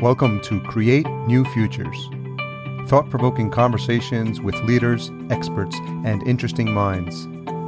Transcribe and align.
Welcome 0.00 0.40
to 0.42 0.60
Create 0.60 1.08
New 1.26 1.44
Futures. 1.46 2.08
Thought 2.88 3.10
provoking 3.10 3.50
conversations 3.50 4.40
with 4.40 4.54
leaders, 4.60 5.10
experts, 5.28 5.74
and 6.04 6.22
interesting 6.22 6.72
minds. 6.72 7.26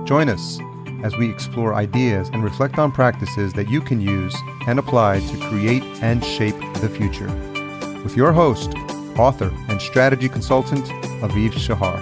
Join 0.08 0.28
us 0.28 0.60
as 1.02 1.16
we 1.16 1.28
explore 1.28 1.74
ideas 1.74 2.28
and 2.28 2.44
reflect 2.44 2.78
on 2.78 2.92
practices 2.92 3.52
that 3.54 3.68
you 3.68 3.80
can 3.80 4.00
use 4.00 4.32
and 4.68 4.78
apply 4.78 5.18
to 5.18 5.36
create 5.48 5.82
and 6.02 6.24
shape 6.24 6.54
the 6.74 6.88
future. 6.88 7.26
With 8.04 8.16
your 8.16 8.30
host, 8.30 8.74
author, 9.18 9.52
and 9.68 9.82
strategy 9.82 10.28
consultant, 10.28 10.84
Aviv 11.22 11.54
Shahar. 11.54 11.98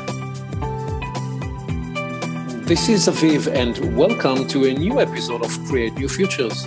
This 2.66 2.90
is 2.90 3.08
Aviv, 3.08 3.50
and 3.50 3.96
welcome 3.96 4.46
to 4.48 4.66
a 4.66 4.74
new 4.74 5.00
episode 5.00 5.42
of 5.42 5.64
Create 5.64 5.94
New 5.94 6.06
Futures, 6.06 6.66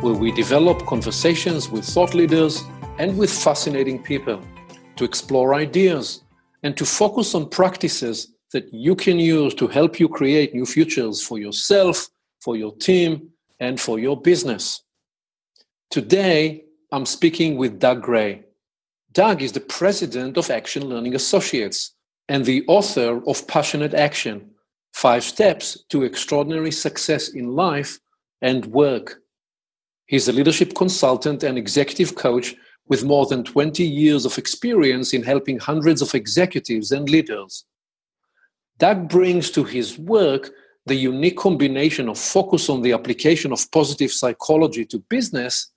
where 0.00 0.14
we 0.14 0.32
develop 0.32 0.86
conversations 0.86 1.68
with 1.68 1.84
thought 1.84 2.14
leaders 2.14 2.64
and 2.98 3.16
with 3.16 3.32
fascinating 3.32 4.02
people 4.02 4.40
to 4.96 5.04
explore 5.04 5.54
ideas 5.54 6.22
and 6.62 6.76
to 6.76 6.84
focus 6.84 7.34
on 7.34 7.48
practices 7.48 8.34
that 8.52 8.72
you 8.72 8.94
can 8.94 9.18
use 9.18 9.54
to 9.54 9.66
help 9.66 9.98
you 9.98 10.08
create 10.08 10.54
new 10.54 10.66
futures 10.66 11.22
for 11.22 11.38
yourself, 11.38 12.08
for 12.40 12.56
your 12.56 12.74
team, 12.76 13.30
and 13.60 13.80
for 13.80 13.98
your 13.98 14.20
business. 14.20 14.82
Today, 15.90 16.64
I'm 16.90 17.06
speaking 17.06 17.56
with 17.56 17.78
Doug 17.78 18.02
Gray. 18.02 18.44
Doug 19.12 19.42
is 19.42 19.52
the 19.52 19.60
president 19.60 20.36
of 20.36 20.50
Action 20.50 20.86
Learning 20.86 21.14
Associates 21.14 21.94
and 22.28 22.44
the 22.44 22.64
author 22.66 23.22
of 23.26 23.46
Passionate 23.46 23.94
Action 23.94 24.50
Five 24.92 25.24
Steps 25.24 25.84
to 25.88 26.02
Extraordinary 26.02 26.70
Success 26.70 27.28
in 27.28 27.48
Life 27.48 27.98
and 28.42 28.66
Work. 28.66 29.22
He's 30.06 30.28
a 30.28 30.32
leadership 30.32 30.74
consultant 30.74 31.42
and 31.42 31.56
executive 31.56 32.14
coach 32.14 32.54
with 32.88 33.04
more 33.04 33.26
than 33.26 33.44
20 33.44 33.84
years 33.84 34.24
of 34.24 34.38
experience 34.38 35.12
in 35.12 35.22
helping 35.22 35.58
hundreds 35.58 36.02
of 36.02 36.14
executives 36.14 36.92
and 36.92 37.08
leaders. 37.08 37.64
Doug 38.78 39.08
brings 39.08 39.50
to 39.50 39.64
his 39.64 39.98
work 39.98 40.50
the 40.86 40.94
unique 40.94 41.36
combination 41.36 42.08
of 42.08 42.18
focus 42.18 42.68
on 42.68 42.82
the 42.82 42.92
application 42.92 43.52
of 43.52 43.70
positive 43.70 44.10
psychology 44.10 44.84
to 44.84 44.98
business 45.08 45.70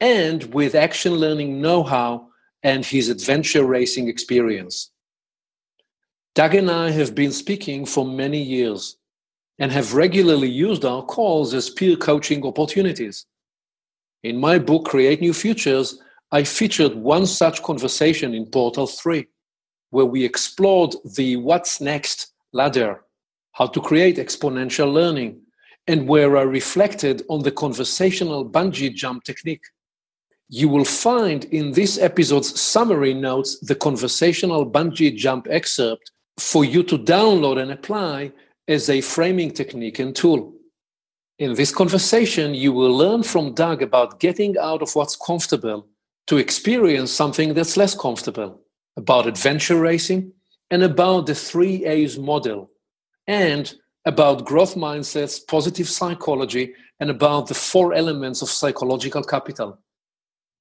and 0.00 0.52
with 0.52 0.74
action 0.74 1.14
learning 1.14 1.60
know 1.60 1.82
how 1.84 2.26
and 2.64 2.84
his 2.84 3.08
adventure 3.08 3.64
racing 3.64 4.08
experience. 4.08 4.90
Doug 6.34 6.54
and 6.54 6.70
I 6.70 6.90
have 6.90 7.14
been 7.14 7.30
speaking 7.30 7.84
for 7.86 8.04
many 8.04 8.42
years 8.42 8.96
and 9.58 9.70
have 9.70 9.94
regularly 9.94 10.48
used 10.48 10.84
our 10.84 11.04
calls 11.04 11.54
as 11.54 11.70
peer 11.70 11.94
coaching 11.94 12.44
opportunities. 12.44 13.26
In 14.22 14.38
my 14.38 14.58
book, 14.58 14.86
Create 14.86 15.20
New 15.20 15.34
Futures, 15.34 16.00
I 16.34 16.44
featured 16.44 16.94
one 16.94 17.26
such 17.26 17.62
conversation 17.62 18.32
in 18.32 18.46
Portal 18.46 18.86
3, 18.86 19.26
where 19.90 20.06
we 20.06 20.24
explored 20.24 20.94
the 21.04 21.36
what's 21.36 21.78
next 21.78 22.32
ladder, 22.54 23.04
how 23.52 23.66
to 23.66 23.82
create 23.82 24.16
exponential 24.16 24.90
learning, 24.90 25.42
and 25.86 26.08
where 26.08 26.38
I 26.38 26.42
reflected 26.42 27.22
on 27.28 27.42
the 27.42 27.50
conversational 27.50 28.48
bungee 28.48 28.94
jump 28.94 29.24
technique. 29.24 29.64
You 30.48 30.70
will 30.70 30.86
find 30.86 31.44
in 31.46 31.72
this 31.72 31.98
episode's 31.98 32.58
summary 32.58 33.12
notes 33.12 33.60
the 33.60 33.74
conversational 33.74 34.64
bungee 34.64 35.14
jump 35.14 35.48
excerpt 35.50 36.12
for 36.38 36.64
you 36.64 36.82
to 36.84 36.96
download 36.96 37.60
and 37.60 37.72
apply 37.72 38.32
as 38.68 38.88
a 38.88 39.02
framing 39.02 39.50
technique 39.50 39.98
and 39.98 40.16
tool. 40.16 40.54
In 41.38 41.52
this 41.52 41.74
conversation, 41.74 42.54
you 42.54 42.72
will 42.72 42.96
learn 42.96 43.22
from 43.22 43.52
Doug 43.52 43.82
about 43.82 44.18
getting 44.18 44.56
out 44.56 44.80
of 44.80 44.94
what's 44.94 45.16
comfortable 45.16 45.88
to 46.26 46.36
experience 46.38 47.10
something 47.10 47.54
that's 47.54 47.76
less 47.76 47.94
comfortable 47.94 48.60
about 48.96 49.26
adventure 49.26 49.80
racing 49.80 50.32
and 50.70 50.82
about 50.82 51.26
the 51.26 51.34
three 51.34 51.84
A's 51.84 52.18
model 52.18 52.70
and 53.26 53.74
about 54.04 54.44
growth 54.44 54.74
mindsets, 54.74 55.46
positive 55.46 55.88
psychology, 55.88 56.74
and 57.00 57.10
about 57.10 57.46
the 57.46 57.54
four 57.54 57.94
elements 57.94 58.42
of 58.42 58.48
psychological 58.48 59.22
capital. 59.22 59.78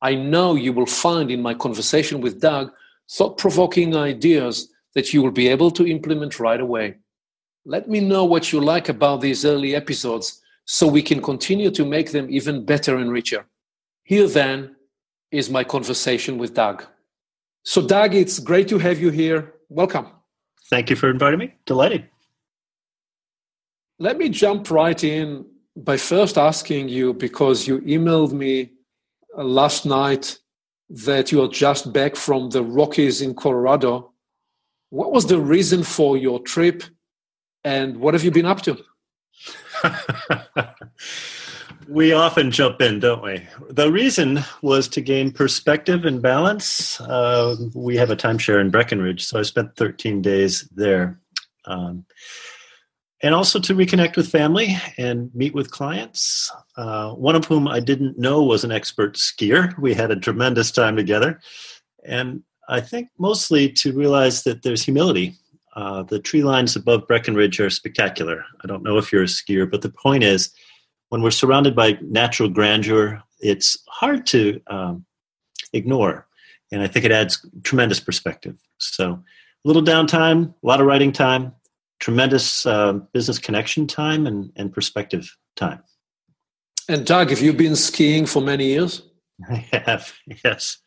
I 0.01 0.15
know 0.15 0.55
you 0.55 0.73
will 0.73 0.85
find 0.85 1.29
in 1.29 1.41
my 1.41 1.53
conversation 1.53 2.21
with 2.21 2.41
Doug 2.41 2.71
thought 3.11 3.37
provoking 3.37 3.95
ideas 3.95 4.69
that 4.95 5.13
you 5.13 5.21
will 5.21 5.31
be 5.31 5.47
able 5.47 5.71
to 5.71 5.87
implement 5.87 6.39
right 6.39 6.59
away. 6.59 6.95
Let 7.65 7.87
me 7.87 7.99
know 7.99 8.25
what 8.25 8.51
you 8.51 8.59
like 8.59 8.89
about 8.89 9.21
these 9.21 9.45
early 9.45 9.75
episodes 9.75 10.41
so 10.65 10.87
we 10.87 11.01
can 11.01 11.21
continue 11.21 11.69
to 11.71 11.85
make 11.85 12.11
them 12.11 12.27
even 12.29 12.65
better 12.65 12.97
and 12.97 13.11
richer. 13.11 13.45
Here 14.03 14.27
then 14.27 14.75
is 15.31 15.49
my 15.49 15.63
conversation 15.63 16.37
with 16.37 16.53
Doug. 16.53 16.85
So, 17.63 17.85
Doug, 17.85 18.15
it's 18.15 18.39
great 18.39 18.67
to 18.69 18.77
have 18.79 18.99
you 18.99 19.09
here. 19.09 19.53
Welcome. 19.69 20.07
Thank 20.69 20.89
you 20.89 20.95
for 20.95 21.09
inviting 21.09 21.39
me. 21.39 21.53
Delighted. 21.65 22.09
Let 23.99 24.17
me 24.17 24.29
jump 24.29 24.71
right 24.71 25.01
in 25.03 25.45
by 25.75 25.97
first 25.97 26.37
asking 26.37 26.89
you 26.89 27.13
because 27.13 27.67
you 27.67 27.81
emailed 27.81 28.33
me 28.33 28.71
uh, 29.37 29.43
last 29.43 29.85
night 29.85 30.39
that 30.89 31.31
you 31.31 31.41
are 31.43 31.47
just 31.47 31.93
back 31.93 32.15
from 32.15 32.49
the 32.49 32.63
Rockies 32.63 33.21
in 33.21 33.33
Colorado. 33.35 34.11
What 34.89 35.11
was 35.11 35.27
the 35.27 35.39
reason 35.39 35.83
for 35.83 36.17
your 36.17 36.39
trip 36.39 36.83
and 37.63 37.97
what 37.97 38.13
have 38.13 38.23
you 38.23 38.31
been 38.31 38.45
up 38.45 38.61
to? 38.63 38.77
we 41.91 42.13
often 42.13 42.51
jump 42.51 42.81
in, 42.81 42.99
don't 42.99 43.21
we? 43.21 43.45
The 43.69 43.91
reason 43.91 44.39
was 44.61 44.87
to 44.89 45.01
gain 45.01 45.29
perspective 45.31 46.05
and 46.05 46.21
balance. 46.21 47.01
Uh, 47.01 47.55
we 47.73 47.97
have 47.97 48.09
a 48.09 48.15
timeshare 48.15 48.61
in 48.61 48.71
Breckenridge, 48.71 49.25
so 49.25 49.39
I 49.39 49.41
spent 49.41 49.75
13 49.75 50.21
days 50.21 50.67
there. 50.73 51.19
Um, 51.65 52.05
and 53.21 53.35
also 53.35 53.59
to 53.59 53.75
reconnect 53.75 54.15
with 54.15 54.31
family 54.31 54.77
and 54.97 55.29
meet 55.35 55.53
with 55.53 55.69
clients, 55.69 56.49
uh, 56.77 57.11
one 57.11 57.35
of 57.35 57.45
whom 57.45 57.67
I 57.67 57.81
didn't 57.81 58.17
know 58.17 58.41
was 58.41 58.63
an 58.63 58.71
expert 58.71 59.15
skier. 59.15 59.77
We 59.77 59.93
had 59.93 60.11
a 60.11 60.15
tremendous 60.15 60.71
time 60.71 60.95
together. 60.95 61.41
And 62.05 62.41
I 62.69 62.79
think 62.79 63.09
mostly 63.19 63.69
to 63.73 63.91
realize 63.91 64.43
that 64.43 64.63
there's 64.63 64.83
humility. 64.83 65.35
Uh, 65.75 66.03
the 66.03 66.19
tree 66.19 66.43
lines 66.43 66.75
above 66.75 67.05
Breckenridge 67.07 67.59
are 67.59 67.69
spectacular. 67.69 68.45
I 68.63 68.67
don't 68.67 68.83
know 68.83 68.97
if 68.97 69.11
you're 69.11 69.23
a 69.23 69.27
skier, 69.27 69.69
but 69.69 69.81
the 69.81 69.89
point 69.91 70.23
is, 70.23 70.51
when 71.11 71.21
we're 71.21 71.29
surrounded 71.29 71.75
by 71.75 71.97
natural 72.01 72.47
grandeur, 72.47 73.21
it's 73.41 73.77
hard 73.89 74.25
to 74.27 74.61
um, 74.67 75.05
ignore. 75.73 76.25
And 76.71 76.81
I 76.81 76.87
think 76.87 77.03
it 77.03 77.11
adds 77.11 77.45
tremendous 77.63 77.99
perspective. 77.99 78.55
So, 78.77 79.11
a 79.11 79.67
little 79.67 79.81
downtime, 79.81 80.53
a 80.63 80.67
lot 80.67 80.79
of 80.79 80.87
writing 80.87 81.11
time, 81.11 81.51
tremendous 81.99 82.65
uh, 82.65 82.93
business 83.11 83.39
connection 83.39 83.87
time, 83.87 84.25
and, 84.25 84.53
and 84.55 84.73
perspective 84.73 85.35
time. 85.57 85.83
And 86.87 87.05
Doug, 87.05 87.29
have 87.29 87.41
you 87.41 87.51
been 87.51 87.75
skiing 87.75 88.25
for 88.25 88.41
many 88.41 88.67
years? 88.67 89.01
I 89.49 89.67
have, 89.85 90.13
yes. 90.45 90.77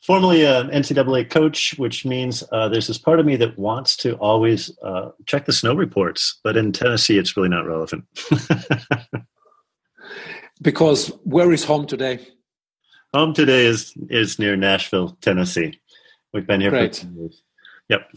Formerly 0.00 0.46
an 0.46 0.70
NCAA 0.70 1.28
coach, 1.28 1.74
which 1.76 2.06
means 2.06 2.42
uh, 2.50 2.70
there's 2.70 2.86
this 2.86 2.98
part 2.98 3.20
of 3.20 3.26
me 3.26 3.36
that 3.36 3.58
wants 3.58 3.94
to 3.98 4.14
always 4.14 4.72
uh, 4.82 5.10
check 5.26 5.44
the 5.44 5.52
snow 5.52 5.74
reports, 5.74 6.40
but 6.42 6.56
in 6.56 6.72
Tennessee, 6.72 7.18
it's 7.18 7.36
really 7.36 7.50
not 7.50 7.66
relevant. 7.66 8.04
because 10.62 11.08
where 11.24 11.52
is 11.52 11.64
home 11.64 11.86
today? 11.86 12.26
Home 13.12 13.34
today 13.34 13.66
is 13.66 13.94
is 14.10 14.38
near 14.38 14.56
Nashville, 14.56 15.16
Tennessee. 15.20 15.80
We've 16.32 16.46
been 16.46 16.60
here 16.60 16.70
Great. 16.70 16.96
for 16.96 17.06
years. 17.06 17.42
Yep. 17.88 18.10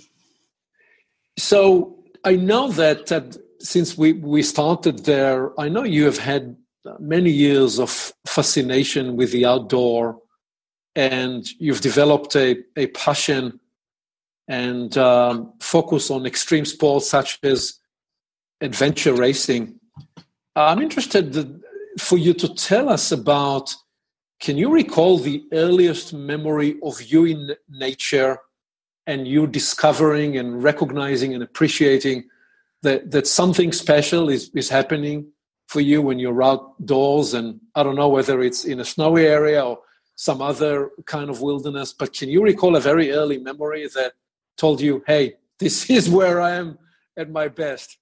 So 1.38 1.97
I 2.24 2.36
know 2.36 2.70
that, 2.72 3.06
that 3.08 3.38
since 3.59 3.97
we, 3.97 4.14
we 4.14 4.42
started 4.42 5.06
there, 5.06 5.58
I 5.59 5.70
know 5.70 5.84
you 5.84 6.06
have 6.06 6.18
had 6.18 6.58
many 7.00 7.30
years 7.30 7.80
of 7.80 8.14
fascination 8.26 9.16
with 9.16 9.32
the 9.32 9.46
outdoor 9.46 10.20
and 10.96 11.47
you've 11.59 11.82
developed 11.82 12.35
a, 12.35 12.58
a 12.76 12.88
passion 12.88 13.59
and 14.47 14.97
um, 14.97 15.53
focus 15.59 16.09
on 16.09 16.26
extreme 16.26 16.66
sports 16.66 17.08
such 17.08 17.38
as 17.44 17.79
adventure 18.61 19.14
racing. 19.14 19.79
I'm 20.56 20.82
interested 20.82 21.61
for 21.97 22.17
you 22.17 22.34
to 22.34 22.53
tell 22.53 22.90
us 22.90 23.11
about 23.11 23.73
can 24.40 24.58
you 24.58 24.70
recall 24.70 25.17
the 25.17 25.44
earliest 25.52 26.14
memory 26.14 26.78
of 26.84 27.02
you 27.02 27.26
in 27.26 27.55
nature 27.70 28.38
and 29.08 29.28
you 29.28 29.47
discovering 29.47 30.38
and 30.38 30.61
recognizing 30.61 31.34
and 31.34 31.41
appreciating 31.41 32.26
that, 32.84 33.09
that 33.09 33.26
something 33.26 33.72
special 33.72 34.29
is, 34.29 34.52
is 34.53 34.70
happening 34.70 35.32
for 35.67 35.82
you 35.82 36.02
when 36.02 36.20
you're 36.20 36.44
outdoors 36.44 37.34
and 37.34 37.59
i 37.76 37.84
don't 37.84 37.96
know 37.96 38.09
whether 38.09 38.41
it's 38.41 38.66
in 38.66 38.79
a 38.79 38.85
snowy 38.85 39.26
area 39.26 39.64
or 39.64 39.79
some 40.16 40.41
other 40.41 40.91
kind 41.05 41.29
of 41.29 41.41
wilderness 41.41 41.94
but 41.94 42.14
can 42.14 42.29
you 42.29 42.44
recall 42.44 42.76
a 42.76 42.79
very 42.79 43.11
early 43.11 43.38
memory 43.38 43.88
that 43.94 44.14
told 44.55 44.79
you 44.79 45.03
hey 45.08 45.34
this 45.59 45.90
is 45.97 46.09
where 46.09 46.40
i 46.40 46.52
am 46.52 46.78
at 47.17 47.29
my 47.29 47.47
best 47.47 47.97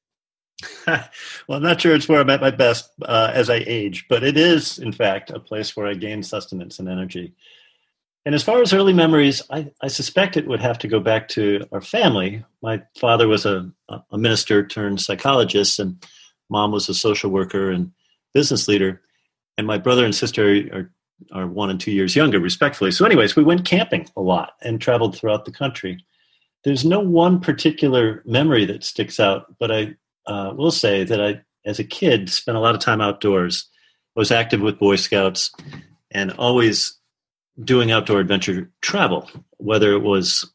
well, 0.87 1.07
I'm 1.49 1.63
not 1.63 1.81
sure 1.81 1.93
it's 1.93 2.07
where 2.07 2.21
I'm 2.21 2.29
at 2.29 2.41
my 2.41 2.51
best 2.51 2.89
uh, 3.01 3.31
as 3.33 3.49
I 3.49 3.63
age, 3.67 4.05
but 4.07 4.23
it 4.23 4.37
is, 4.37 4.79
in 4.79 4.91
fact, 4.91 5.29
a 5.29 5.39
place 5.39 5.75
where 5.75 5.87
I 5.87 5.93
gain 5.93 6.23
sustenance 6.23 6.79
and 6.79 6.87
energy. 6.87 7.33
And 8.25 8.33
as 8.33 8.43
far 8.43 8.61
as 8.61 8.73
early 8.73 8.93
memories, 8.93 9.43
I, 9.51 9.71
I, 9.81 9.87
suspect 9.87 10.35
it 10.35 10.47
would 10.47 10.61
have 10.61 10.79
to 10.79 10.87
go 10.87 10.99
back 10.99 11.27
to 11.29 11.63
our 11.71 11.81
family. 11.81 12.43
My 12.63 12.81
father 12.97 13.27
was 13.27 13.45
a, 13.45 13.71
a 13.89 14.17
minister 14.17 14.65
turned 14.65 14.99
psychologist, 14.99 15.77
and 15.77 16.03
mom 16.49 16.71
was 16.71 16.89
a 16.89 16.95
social 16.95 17.29
worker 17.29 17.69
and 17.69 17.91
business 18.33 18.67
leader. 18.67 19.01
And 19.59 19.67
my 19.67 19.77
brother 19.77 20.05
and 20.05 20.15
sister 20.15 20.67
are, 20.73 20.91
are 21.33 21.47
one 21.47 21.69
and 21.69 21.79
two 21.79 21.91
years 21.91 22.15
younger, 22.15 22.39
respectfully. 22.39 22.89
So, 22.91 23.05
anyways, 23.05 23.35
we 23.35 23.43
went 23.43 23.65
camping 23.65 24.07
a 24.17 24.21
lot 24.21 24.53
and 24.63 24.81
traveled 24.81 25.15
throughout 25.15 25.45
the 25.45 25.51
country. 25.51 26.03
There's 26.63 26.83
no 26.83 26.99
one 26.99 27.39
particular 27.39 28.23
memory 28.25 28.65
that 28.65 28.83
sticks 28.83 29.19
out, 29.19 29.55
but 29.59 29.71
I 29.71 29.95
uh, 30.27 30.53
will 30.55 30.71
say 30.71 31.03
that 31.03 31.21
I, 31.21 31.41
as 31.65 31.79
a 31.79 31.83
kid, 31.83 32.29
spent 32.29 32.57
a 32.57 32.61
lot 32.61 32.75
of 32.75 32.81
time 32.81 33.01
outdoors. 33.01 33.67
I 34.15 34.19
was 34.19 34.31
active 34.31 34.61
with 34.61 34.79
Boy 34.79 34.95
Scouts 34.95 35.51
and 36.11 36.31
always 36.33 36.97
doing 37.63 37.91
outdoor 37.91 38.19
adventure 38.19 38.71
travel, 38.81 39.29
whether 39.57 39.93
it 39.93 40.01
was 40.01 40.49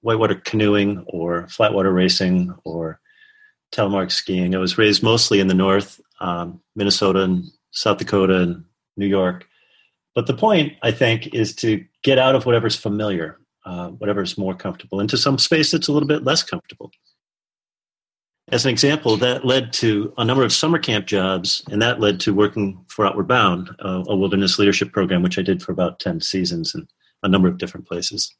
whitewater 0.00 0.34
canoeing 0.34 1.04
or 1.08 1.44
flatwater 1.46 1.94
racing 1.94 2.54
or 2.64 3.00
telemark 3.72 4.10
skiing. 4.10 4.54
I 4.54 4.58
was 4.58 4.78
raised 4.78 5.02
mostly 5.02 5.40
in 5.40 5.48
the 5.48 5.54
north, 5.54 6.00
um, 6.20 6.60
Minnesota 6.76 7.22
and 7.22 7.44
South 7.70 7.98
Dakota 7.98 8.42
and 8.42 8.64
New 8.96 9.06
York. 9.06 9.46
But 10.14 10.26
the 10.26 10.34
point, 10.34 10.72
I 10.82 10.90
think, 10.90 11.34
is 11.34 11.54
to 11.56 11.84
get 12.02 12.18
out 12.18 12.34
of 12.34 12.46
whatever's 12.46 12.76
familiar, 12.76 13.38
uh, 13.64 13.88
whatever's 13.90 14.38
more 14.38 14.54
comfortable, 14.54 15.00
into 15.00 15.16
some 15.16 15.38
space 15.38 15.70
that's 15.70 15.88
a 15.88 15.92
little 15.92 16.08
bit 16.08 16.24
less 16.24 16.42
comfortable 16.42 16.90
as 18.50 18.64
an 18.64 18.70
example, 18.70 19.16
that 19.18 19.44
led 19.44 19.72
to 19.74 20.12
a 20.16 20.24
number 20.24 20.42
of 20.42 20.52
summer 20.52 20.78
camp 20.78 21.06
jobs, 21.06 21.62
and 21.70 21.82
that 21.82 22.00
led 22.00 22.20
to 22.20 22.34
working 22.34 22.84
for 22.88 23.06
Outward 23.06 23.28
Bound, 23.28 23.70
a 23.80 24.16
wilderness 24.16 24.58
leadership 24.58 24.92
program, 24.92 25.22
which 25.22 25.38
I 25.38 25.42
did 25.42 25.62
for 25.62 25.72
about 25.72 26.00
10 26.00 26.20
seasons 26.20 26.74
in 26.74 26.86
a 27.22 27.28
number 27.28 27.48
of 27.48 27.58
different 27.58 27.86
places. 27.86 28.34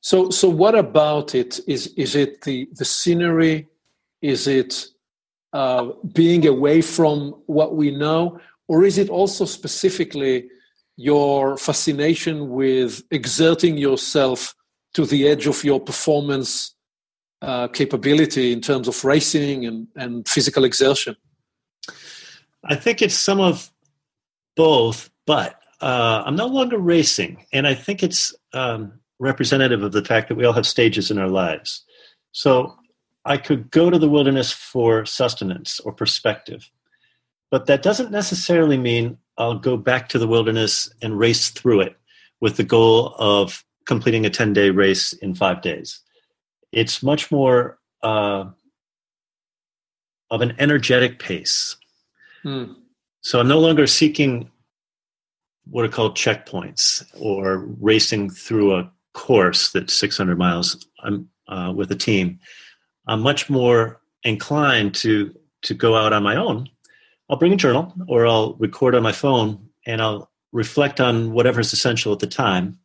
So, 0.00 0.30
so 0.30 0.48
what 0.48 0.74
about 0.74 1.34
it? 1.34 1.60
Is, 1.66 1.88
is 1.96 2.16
it 2.16 2.42
the, 2.42 2.68
the 2.72 2.84
scenery? 2.84 3.68
Is 4.20 4.46
it 4.46 4.86
uh, 5.52 5.90
being 6.12 6.46
away 6.46 6.82
from 6.82 7.30
what 7.46 7.76
we 7.76 7.90
know? 7.90 8.40
Or 8.68 8.84
is 8.84 8.98
it 8.98 9.08
also 9.08 9.44
specifically 9.44 10.48
your 10.96 11.56
fascination 11.56 12.50
with 12.50 13.02
exerting 13.10 13.76
yourself 13.76 14.54
to 14.94 15.06
the 15.06 15.28
edge 15.28 15.46
of 15.46 15.64
your 15.64 15.80
performance 15.80 16.74
uh, 17.42 17.68
capability 17.68 18.52
in 18.52 18.60
terms 18.60 18.88
of 18.88 19.04
racing 19.04 19.66
and, 19.66 19.88
and 19.96 20.26
physical 20.28 20.64
exertion? 20.64 21.16
I 22.64 22.76
think 22.76 23.02
it's 23.02 23.14
some 23.14 23.40
of 23.40 23.70
both, 24.56 25.10
but 25.26 25.56
uh, 25.80 26.22
I'm 26.24 26.36
no 26.36 26.46
longer 26.46 26.78
racing, 26.78 27.44
and 27.52 27.66
I 27.66 27.74
think 27.74 28.02
it's 28.02 28.34
um, 28.52 28.92
representative 29.18 29.82
of 29.82 29.92
the 29.92 30.04
fact 30.04 30.28
that 30.28 30.36
we 30.36 30.44
all 30.44 30.52
have 30.52 30.66
stages 30.66 31.10
in 31.10 31.18
our 31.18 31.28
lives. 31.28 31.84
So 32.30 32.76
I 33.24 33.36
could 33.36 33.70
go 33.70 33.90
to 33.90 33.98
the 33.98 34.08
wilderness 34.08 34.52
for 34.52 35.04
sustenance 35.04 35.80
or 35.80 35.92
perspective, 35.92 36.70
but 37.50 37.66
that 37.66 37.82
doesn't 37.82 38.12
necessarily 38.12 38.78
mean 38.78 39.18
I'll 39.36 39.58
go 39.58 39.76
back 39.76 40.08
to 40.10 40.18
the 40.18 40.28
wilderness 40.28 40.88
and 41.02 41.18
race 41.18 41.50
through 41.50 41.80
it 41.80 41.96
with 42.40 42.56
the 42.56 42.64
goal 42.64 43.16
of 43.18 43.64
completing 43.86 44.24
a 44.24 44.30
10 44.30 44.52
day 44.52 44.70
race 44.70 45.12
in 45.14 45.34
five 45.34 45.60
days 45.60 46.00
it's 46.72 47.02
much 47.02 47.30
more 47.30 47.78
uh, 48.02 48.46
of 50.30 50.40
an 50.40 50.54
energetic 50.58 51.18
pace. 51.18 51.76
Hmm. 52.42 52.72
So 53.20 53.38
I'm 53.38 53.48
no 53.48 53.60
longer 53.60 53.86
seeking 53.86 54.50
what 55.70 55.84
are 55.84 55.88
called 55.88 56.16
checkpoints 56.16 57.04
or 57.20 57.58
racing 57.80 58.30
through 58.30 58.74
a 58.74 58.90
course 59.14 59.70
that's 59.70 59.94
600 59.94 60.36
miles 60.36 60.86
I'm, 61.04 61.28
uh, 61.48 61.72
with 61.74 61.92
a 61.92 61.96
team. 61.96 62.40
I'm 63.06 63.20
much 63.20 63.48
more 63.50 64.00
inclined 64.24 64.94
to 64.96 65.34
to 65.62 65.74
go 65.74 65.94
out 65.94 66.12
on 66.12 66.24
my 66.24 66.34
own. 66.34 66.68
I'll 67.30 67.36
bring 67.36 67.52
a 67.52 67.56
journal 67.56 67.94
or 68.08 68.26
I'll 68.26 68.54
record 68.54 68.96
on 68.96 69.02
my 69.02 69.12
phone 69.12 69.68
and 69.86 70.02
I'll 70.02 70.30
reflect 70.50 71.00
on 71.00 71.32
whatever's 71.32 71.72
essential 71.72 72.12
at 72.12 72.18
the 72.18 72.26
time. 72.26 72.78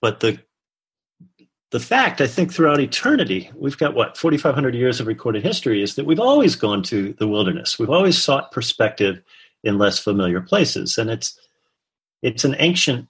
But 0.00 0.20
the 0.20 0.38
the 1.70 1.80
fact, 1.80 2.22
I 2.22 2.26
think, 2.26 2.52
throughout 2.52 2.80
eternity, 2.80 3.50
we've 3.54 3.76
got 3.76 3.94
what, 3.94 4.16
4,500 4.16 4.74
years 4.74 5.00
of 5.00 5.06
recorded 5.06 5.42
history, 5.42 5.82
is 5.82 5.96
that 5.96 6.06
we've 6.06 6.18
always 6.20 6.56
gone 6.56 6.82
to 6.84 7.12
the 7.18 7.28
wilderness. 7.28 7.78
We've 7.78 7.90
always 7.90 8.16
sought 8.16 8.52
perspective 8.52 9.20
in 9.62 9.76
less 9.76 9.98
familiar 9.98 10.40
places. 10.40 10.96
And 10.96 11.10
it's, 11.10 11.38
it's 12.22 12.44
an 12.44 12.56
ancient 12.58 13.08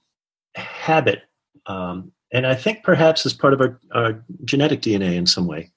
habit. 0.55 1.21
Um, 1.67 2.11
and 2.33 2.45
I 2.45 2.53
think 2.53 2.83
perhaps 2.83 3.25
as 3.25 3.33
part 3.33 3.53
of 3.53 3.61
our, 3.61 3.79
our, 3.93 4.25
genetic 4.43 4.81
DNA 4.81 5.15
in 5.15 5.25
some 5.25 5.47
way, 5.47 5.71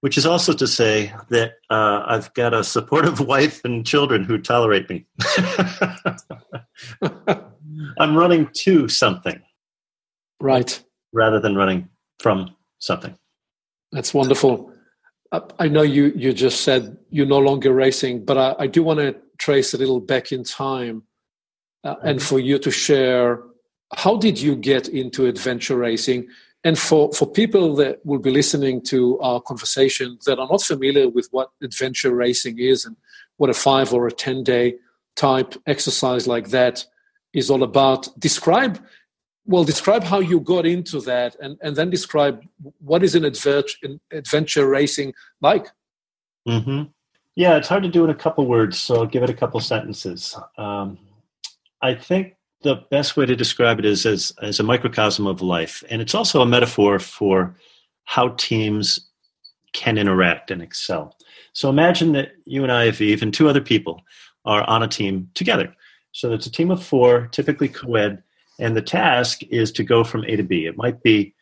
which 0.00 0.18
is 0.18 0.26
also 0.26 0.52
to 0.54 0.66
say 0.66 1.14
that 1.30 1.52
uh, 1.70 2.02
I've 2.06 2.34
got 2.34 2.52
a 2.52 2.64
supportive 2.64 3.20
wife 3.26 3.64
and 3.64 3.86
children 3.86 4.24
who 4.24 4.38
tolerate 4.38 4.90
me. 4.90 5.06
I'm 7.98 8.16
running 8.16 8.48
to 8.54 8.88
something. 8.88 9.40
Right 10.40 10.82
rather 11.16 11.40
than 11.40 11.56
running 11.56 11.88
from 12.20 12.54
something. 12.78 13.16
That's 13.90 14.12
wonderful. 14.12 14.72
Uh, 15.32 15.40
I 15.58 15.68
know 15.68 15.82
you, 15.82 16.12
you 16.14 16.32
just 16.32 16.60
said 16.60 16.98
you're 17.10 17.26
no 17.26 17.38
longer 17.38 17.72
racing, 17.72 18.24
but 18.24 18.36
I, 18.36 18.54
I 18.60 18.66
do 18.66 18.82
want 18.82 19.00
to 19.00 19.16
trace 19.38 19.72
a 19.74 19.78
little 19.78 20.00
back 20.00 20.30
in 20.30 20.44
time 20.44 21.02
uh, 21.82 21.96
and 22.02 22.22
for 22.22 22.38
you 22.38 22.58
to 22.58 22.70
share 22.70 23.42
how 23.94 24.16
did 24.16 24.40
you 24.40 24.56
get 24.56 24.88
into 24.88 25.26
adventure 25.26 25.76
racing? 25.76 26.28
And 26.64 26.78
for, 26.78 27.12
for 27.12 27.26
people 27.26 27.76
that 27.76 28.04
will 28.04 28.18
be 28.18 28.30
listening 28.30 28.82
to 28.86 29.18
our 29.20 29.40
conversation 29.40 30.18
that 30.26 30.38
are 30.38 30.48
not 30.48 30.62
familiar 30.62 31.08
with 31.08 31.28
what 31.30 31.50
adventure 31.62 32.14
racing 32.14 32.58
is 32.58 32.84
and 32.84 32.96
what 33.36 33.50
a 33.50 33.54
five 33.54 33.92
or 33.94 34.06
a 34.06 34.12
10 34.12 34.42
day 34.42 34.74
type 35.14 35.54
exercise 35.66 36.26
like 36.26 36.48
that 36.50 36.84
is 37.32 37.50
all 37.50 37.62
about, 37.62 38.08
describe 38.18 38.82
well 39.46 39.64
describe 39.64 40.02
how 40.02 40.20
you 40.20 40.40
got 40.40 40.66
into 40.66 41.00
that 41.00 41.36
and, 41.40 41.56
and 41.62 41.76
then 41.76 41.90
describe 41.90 42.42
what 42.78 43.02
is 43.02 43.14
an 43.14 43.24
adventure, 43.24 43.98
adventure 44.12 44.68
racing 44.68 45.14
like. 45.40 45.68
Mm-hmm. 46.48 46.84
yeah 47.34 47.56
it's 47.56 47.68
hard 47.68 47.82
to 47.82 47.88
do 47.88 48.04
in 48.04 48.10
a 48.10 48.14
couple 48.14 48.46
words 48.46 48.78
so 48.78 48.96
i'll 48.96 49.06
give 49.06 49.24
it 49.24 49.30
a 49.30 49.34
couple 49.34 49.58
sentences. 49.58 50.38
Um, 50.56 50.98
i 51.82 51.92
think 51.94 52.36
the 52.62 52.76
best 52.90 53.16
way 53.16 53.26
to 53.26 53.36
describe 53.36 53.78
it 53.78 53.84
is 53.84 54.06
as, 54.06 54.32
as 54.42 54.60
a 54.60 54.62
microcosm 54.62 55.26
of 55.26 55.42
life 55.42 55.82
and 55.90 56.00
it's 56.00 56.14
also 56.14 56.40
a 56.40 56.46
metaphor 56.46 56.98
for 56.98 57.56
how 58.04 58.28
teams 58.38 59.10
can 59.72 59.98
interact 59.98 60.50
and 60.50 60.62
excel. 60.62 61.14
So 61.52 61.68
imagine 61.68 62.12
that 62.12 62.32
you 62.46 62.62
and 62.62 62.72
i 62.72 62.88
aviv 62.88 63.20
and 63.20 63.32
two 63.32 63.48
other 63.48 63.60
people 63.60 64.00
are 64.46 64.62
on 64.64 64.82
a 64.82 64.88
team 64.88 65.28
together. 65.34 65.74
So 66.12 66.32
it's 66.32 66.46
a 66.46 66.50
team 66.50 66.70
of 66.70 66.82
four 66.82 67.26
typically 67.26 67.68
co-ed 67.68 68.22
and 68.58 68.76
the 68.76 68.82
task 68.82 69.42
is 69.50 69.70
to 69.72 69.84
go 69.84 70.04
from 70.04 70.24
A 70.24 70.36
to 70.36 70.42
B. 70.42 70.66
It 70.66 70.76
might 70.76 71.02
be 71.02 71.34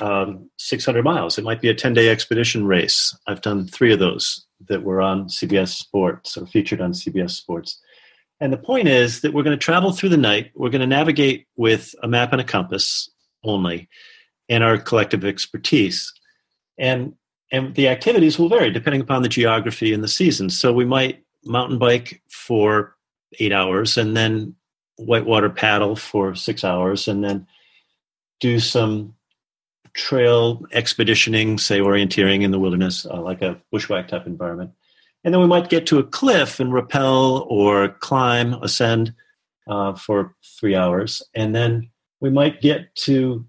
um, 0.00 0.50
600 0.58 1.04
miles. 1.04 1.38
It 1.38 1.44
might 1.44 1.60
be 1.60 1.68
a 1.68 1.74
10 1.74 1.94
day 1.94 2.08
expedition 2.08 2.66
race. 2.66 3.16
I've 3.26 3.42
done 3.42 3.66
three 3.66 3.92
of 3.92 3.98
those 3.98 4.46
that 4.68 4.82
were 4.82 5.00
on 5.00 5.28
CBS 5.28 5.68
Sports 5.68 6.36
or 6.36 6.46
featured 6.46 6.80
on 6.80 6.92
CBS 6.92 7.30
Sports. 7.30 7.80
And 8.40 8.52
the 8.52 8.58
point 8.58 8.88
is 8.88 9.20
that 9.20 9.32
we're 9.32 9.42
going 9.42 9.58
to 9.58 9.64
travel 9.64 9.92
through 9.92 10.08
the 10.08 10.16
night. 10.16 10.50
We're 10.54 10.70
going 10.70 10.80
to 10.80 10.86
navigate 10.86 11.46
with 11.56 11.94
a 12.02 12.08
map 12.08 12.32
and 12.32 12.40
a 12.40 12.44
compass 12.44 13.08
only 13.44 13.88
and 14.48 14.64
our 14.64 14.78
collective 14.78 15.24
expertise. 15.24 16.12
And, 16.76 17.14
and 17.52 17.74
the 17.74 17.88
activities 17.88 18.38
will 18.38 18.48
vary 18.48 18.70
depending 18.70 19.00
upon 19.00 19.22
the 19.22 19.28
geography 19.28 19.92
and 19.92 20.02
the 20.02 20.08
season. 20.08 20.50
So 20.50 20.72
we 20.72 20.84
might 20.84 21.22
mountain 21.44 21.78
bike 21.78 22.22
for 22.28 22.96
eight 23.38 23.52
hours 23.52 23.96
and 23.96 24.16
then 24.16 24.54
whitewater 24.96 25.50
paddle 25.50 25.96
for 25.96 26.34
six 26.34 26.64
hours 26.64 27.08
and 27.08 27.24
then 27.24 27.46
do 28.40 28.58
some 28.58 29.14
trail 29.94 30.64
expeditioning, 30.72 31.58
say 31.58 31.78
orienteering 31.78 32.42
in 32.42 32.50
the 32.50 32.58
wilderness, 32.58 33.06
uh, 33.06 33.20
like 33.20 33.42
a 33.42 33.60
bushwhack 33.70 34.08
type 34.08 34.26
environment. 34.26 34.70
And 35.24 35.32
then 35.32 35.40
we 35.40 35.46
might 35.46 35.70
get 35.70 35.86
to 35.86 35.98
a 35.98 36.04
cliff 36.04 36.60
and 36.60 36.72
rappel 36.72 37.46
or 37.48 37.88
climb, 38.00 38.54
ascend 38.54 39.14
uh, 39.66 39.94
for 39.94 40.34
three 40.60 40.74
hours. 40.74 41.22
And 41.34 41.54
then 41.54 41.90
we 42.20 42.30
might 42.30 42.60
get 42.60 42.94
to 42.96 43.46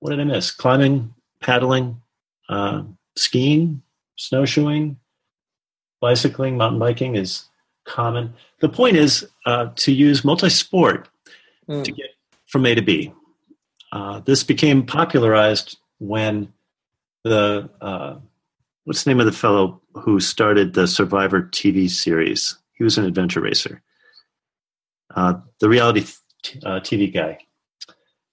what 0.00 0.10
did 0.10 0.20
I 0.20 0.24
miss? 0.24 0.50
Climbing, 0.50 1.14
paddling, 1.40 2.00
uh, 2.48 2.82
skiing, 3.16 3.82
snowshoeing, 4.16 4.96
bicycling, 6.00 6.56
mountain 6.56 6.78
biking 6.78 7.16
is 7.16 7.47
common. 7.88 8.34
The 8.60 8.68
point 8.68 8.96
is 8.96 9.26
uh, 9.46 9.70
to 9.76 9.92
use 9.92 10.24
multi-sport 10.24 11.08
mm. 11.68 11.82
to 11.82 11.92
get 11.92 12.10
from 12.46 12.66
A 12.66 12.74
to 12.74 12.82
B. 12.82 13.12
Uh, 13.90 14.20
this 14.20 14.44
became 14.44 14.84
popularized 14.84 15.78
when 15.98 16.52
the 17.24 17.68
uh, 17.80 18.16
what's 18.84 19.04
the 19.04 19.10
name 19.10 19.20
of 19.20 19.26
the 19.26 19.32
fellow 19.32 19.80
who 19.94 20.20
started 20.20 20.74
the 20.74 20.86
Survivor 20.86 21.42
TV 21.42 21.90
series? 21.90 22.56
He 22.74 22.84
was 22.84 22.98
an 22.98 23.04
adventure 23.04 23.40
racer. 23.40 23.82
Uh, 25.14 25.34
the 25.58 25.68
reality 25.68 26.04
t- 26.42 26.60
uh, 26.64 26.80
TV 26.80 27.12
guy. 27.12 27.38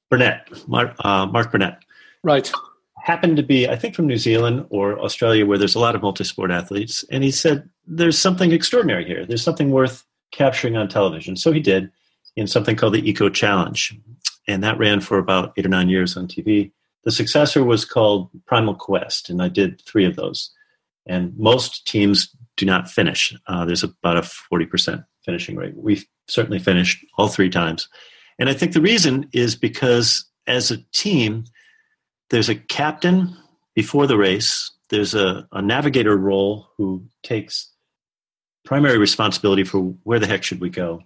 Burnett, 0.09 0.47
Mark, 0.67 0.95
uh, 0.99 1.25
Mark 1.25 1.51
Burnett. 1.51 1.79
Right. 2.23 2.51
Happened 3.03 3.37
to 3.37 3.43
be, 3.43 3.67
I 3.67 3.75
think, 3.75 3.95
from 3.95 4.07
New 4.07 4.17
Zealand 4.17 4.65
or 4.69 4.99
Australia, 4.99 5.45
where 5.45 5.57
there's 5.57 5.75
a 5.75 5.79
lot 5.79 5.95
of 5.95 6.01
multi-sport 6.01 6.51
athletes, 6.51 7.03
and 7.11 7.23
he 7.23 7.31
said, 7.31 7.69
"There's 7.87 8.17
something 8.17 8.51
extraordinary 8.51 9.05
here. 9.05 9.25
There's 9.25 9.43
something 9.43 9.71
worth 9.71 10.03
capturing 10.31 10.75
on 10.75 10.87
television." 10.87 11.35
So 11.35 11.51
he 11.51 11.59
did 11.59 11.91
in 12.35 12.47
something 12.47 12.75
called 12.75 12.93
the 12.93 13.07
Eco 13.07 13.29
Challenge, 13.29 13.97
and 14.47 14.63
that 14.63 14.77
ran 14.77 15.01
for 15.01 15.17
about 15.17 15.53
eight 15.57 15.65
or 15.65 15.69
nine 15.69 15.89
years 15.89 16.17
on 16.17 16.27
TV. 16.27 16.71
The 17.03 17.11
successor 17.11 17.63
was 17.63 17.85
called 17.85 18.29
Primal 18.45 18.75
Quest, 18.75 19.29
and 19.29 19.41
I 19.41 19.47
did 19.47 19.81
three 19.81 20.05
of 20.05 20.15
those. 20.15 20.51
And 21.05 21.37
most 21.37 21.85
teams 21.87 22.35
do 22.57 22.65
not 22.65 22.89
finish. 22.89 23.33
Uh, 23.47 23.63
there's 23.65 23.83
about 23.83 24.17
a 24.17 24.21
40% 24.21 25.05
finishing 25.23 25.55
rate. 25.55 25.75
We 25.75 26.03
certainly 26.27 26.59
finished 26.59 27.05
all 27.17 27.27
three 27.27 27.49
times. 27.49 27.87
And 28.39 28.49
I 28.49 28.53
think 28.53 28.73
the 28.73 28.81
reason 28.81 29.29
is 29.33 29.55
because 29.55 30.25
as 30.47 30.71
a 30.71 30.77
team, 30.93 31.45
there's 32.29 32.49
a 32.49 32.55
captain 32.55 33.35
before 33.75 34.07
the 34.07 34.17
race, 34.17 34.71
there's 34.89 35.13
a, 35.13 35.47
a 35.51 35.61
navigator 35.61 36.17
role 36.17 36.69
who 36.77 37.05
takes 37.23 37.71
primary 38.65 38.97
responsibility 38.97 39.63
for 39.63 39.93
where 40.03 40.19
the 40.19 40.27
heck 40.27 40.43
should 40.43 40.59
we 40.59 40.69
go. 40.69 41.01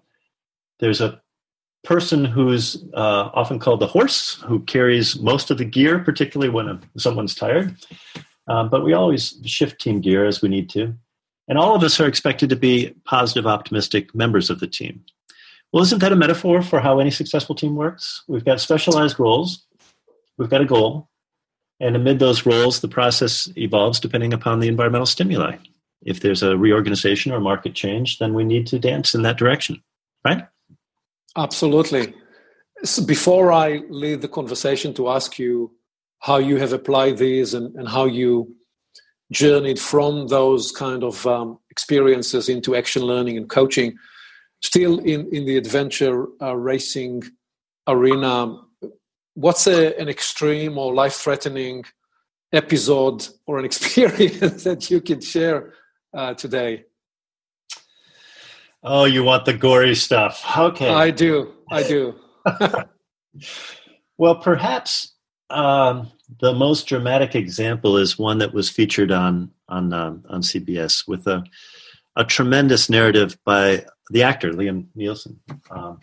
There's 0.80 1.02
a 1.02 1.22
person 1.84 2.26
who's 2.26 2.84
uh, 2.94 3.30
often 3.34 3.60
called 3.60 3.80
the 3.80 3.88
horse, 3.88 4.36
who 4.46 4.62
carries 4.62 5.20
most 5.20 5.52
of 5.52 5.58
the 5.58 5.66
gear, 5.66 6.00
particularly 6.00 6.50
when 6.50 6.82
someone's 6.98 7.36
tired. 7.36 7.76
Um, 8.48 8.70
but 8.70 8.84
we 8.84 8.94
always 8.94 9.40
shift 9.46 9.80
team 9.80 10.02
gear 10.02 10.26
as 10.26 10.42
we 10.42 10.50
need 10.50 10.70
to. 10.72 10.96
And 11.48 11.58
all 11.58 11.76
of 11.76 11.84
us 11.84 12.00
are 12.00 12.08
expected 12.08 12.50
to 12.50 12.56
be 12.56 12.96
positive, 13.06 13.46
optimistic 13.46 14.14
members 14.16 14.50
of 14.50 14.60
the 14.60 14.68
team. 14.68 15.04
Well, 15.72 15.84
isn't 15.84 16.00
that 16.00 16.12
a 16.12 16.16
metaphor 16.16 16.62
for 16.62 16.80
how 16.80 17.00
any 17.00 17.12
successful 17.12 17.56
team 17.56 17.76
works? 17.76 18.24
We've 18.28 18.46
got 18.46 18.60
specialized 18.60 19.20
roles, 19.20 19.66
we've 20.38 20.50
got 20.50 20.62
a 20.62 20.66
goal, 20.66 21.10
and 21.80 21.96
amid 21.96 22.20
those 22.20 22.46
roles, 22.46 22.82
the 22.82 22.88
process 22.88 23.50
evolves 23.56 24.00
depending 24.00 24.34
upon 24.34 24.60
the 24.60 24.68
environmental 24.68 25.06
stimuli. 25.06 25.58
If 26.04 26.22
there's 26.22 26.44
a 26.44 26.58
reorganization 26.58 27.32
or 27.32 27.40
market 27.40 27.74
change, 27.76 28.20
then 28.20 28.34
we 28.34 28.44
need 28.44 28.68
to 28.68 28.80
dance 28.80 29.14
in 29.14 29.22
that 29.24 29.38
direction, 29.38 29.84
right? 30.24 30.48
Absolutely. 31.36 32.14
So 32.84 33.06
before 33.06 33.52
I 33.52 33.82
lead 33.90 34.22
the 34.22 34.28
conversation 34.28 34.94
to 34.96 35.10
ask 35.10 35.38
you 35.38 35.72
how 36.20 36.38
you 36.38 36.58
have 36.58 36.74
applied 36.74 37.18
these 37.18 37.54
and, 37.54 37.76
and 37.76 37.88
how 37.88 38.06
you 38.06 38.56
journeyed 39.32 39.80
from 39.80 40.28
those 40.28 40.72
kind 40.72 41.04
of 41.04 41.26
um, 41.28 41.60
experiences 41.70 42.50
into 42.50 42.76
action 42.76 43.04
learning 43.04 43.38
and 43.38 43.50
coaching, 43.50 43.98
still 44.62 45.00
in, 45.00 45.28
in 45.34 45.46
the 45.46 45.58
adventure 45.58 46.28
uh, 46.42 46.56
racing 46.56 47.24
arena, 47.88 48.58
what's 49.36 49.68
a, 49.68 49.98
an 50.00 50.10
extreme 50.10 50.78
or 50.78 50.94
life 50.94 51.14
threatening 51.14 51.84
episode 52.52 53.28
or 53.46 53.60
an 53.60 53.66
experience 53.72 54.64
that 54.64 54.90
you 54.90 55.02
can 55.02 55.22
share 55.22 55.74
uh, 56.14 56.34
today? 56.34 56.86
Oh, 58.84 59.06
you 59.06 59.24
want 59.24 59.46
the 59.46 59.54
gory 59.54 59.96
stuff. 59.96 60.44
Okay. 60.58 60.90
I 60.90 61.12
do. 61.12 61.54
I 61.70 61.84
do. 61.84 62.16
well, 64.18 64.36
perhaps 64.36 65.14
um, 65.50 66.12
the 66.40 66.54
most 66.54 66.88
dramatic 66.88 67.36
example 67.36 67.98
is 67.98 68.18
one 68.18 68.38
that 68.38 68.54
was 68.54 68.70
featured 68.70 69.12
on 69.12 69.52
on 69.68 69.94
um, 69.94 70.24
on 70.30 70.42
CBS 70.42 71.08
with 71.08 71.28
a 71.28 71.44
a 72.16 72.26
tremendous 72.26 72.90
narrative 72.90 73.38
by 73.46 73.86
the 74.12 74.24
actor 74.24 74.52
Liam 74.52 74.88
Neeson. 74.98 75.38
Um, 75.72 76.00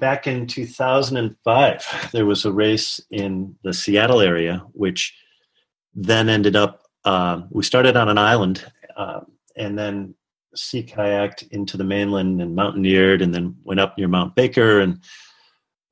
back 0.00 0.26
in 0.26 0.46
2005, 0.46 2.08
there 2.12 2.26
was 2.26 2.44
a 2.44 2.52
race 2.52 3.00
in 3.10 3.56
the 3.62 3.72
Seattle 3.72 4.20
area, 4.20 4.64
which 4.72 5.14
then 5.94 6.28
ended 6.28 6.56
up. 6.56 6.82
Uh, 7.04 7.42
we 7.50 7.62
started 7.62 7.96
on 7.96 8.08
an 8.08 8.16
island, 8.16 8.64
uh, 8.96 9.20
and 9.56 9.78
then 9.78 10.14
sea 10.54 10.82
kayaked 10.82 11.48
into 11.50 11.76
the 11.76 11.84
mainland 11.84 12.40
and 12.40 12.54
mountaineered, 12.54 13.22
and 13.22 13.34
then 13.34 13.56
went 13.64 13.80
up 13.80 13.96
near 13.98 14.08
Mount 14.08 14.34
Baker 14.34 14.80
and 14.80 15.00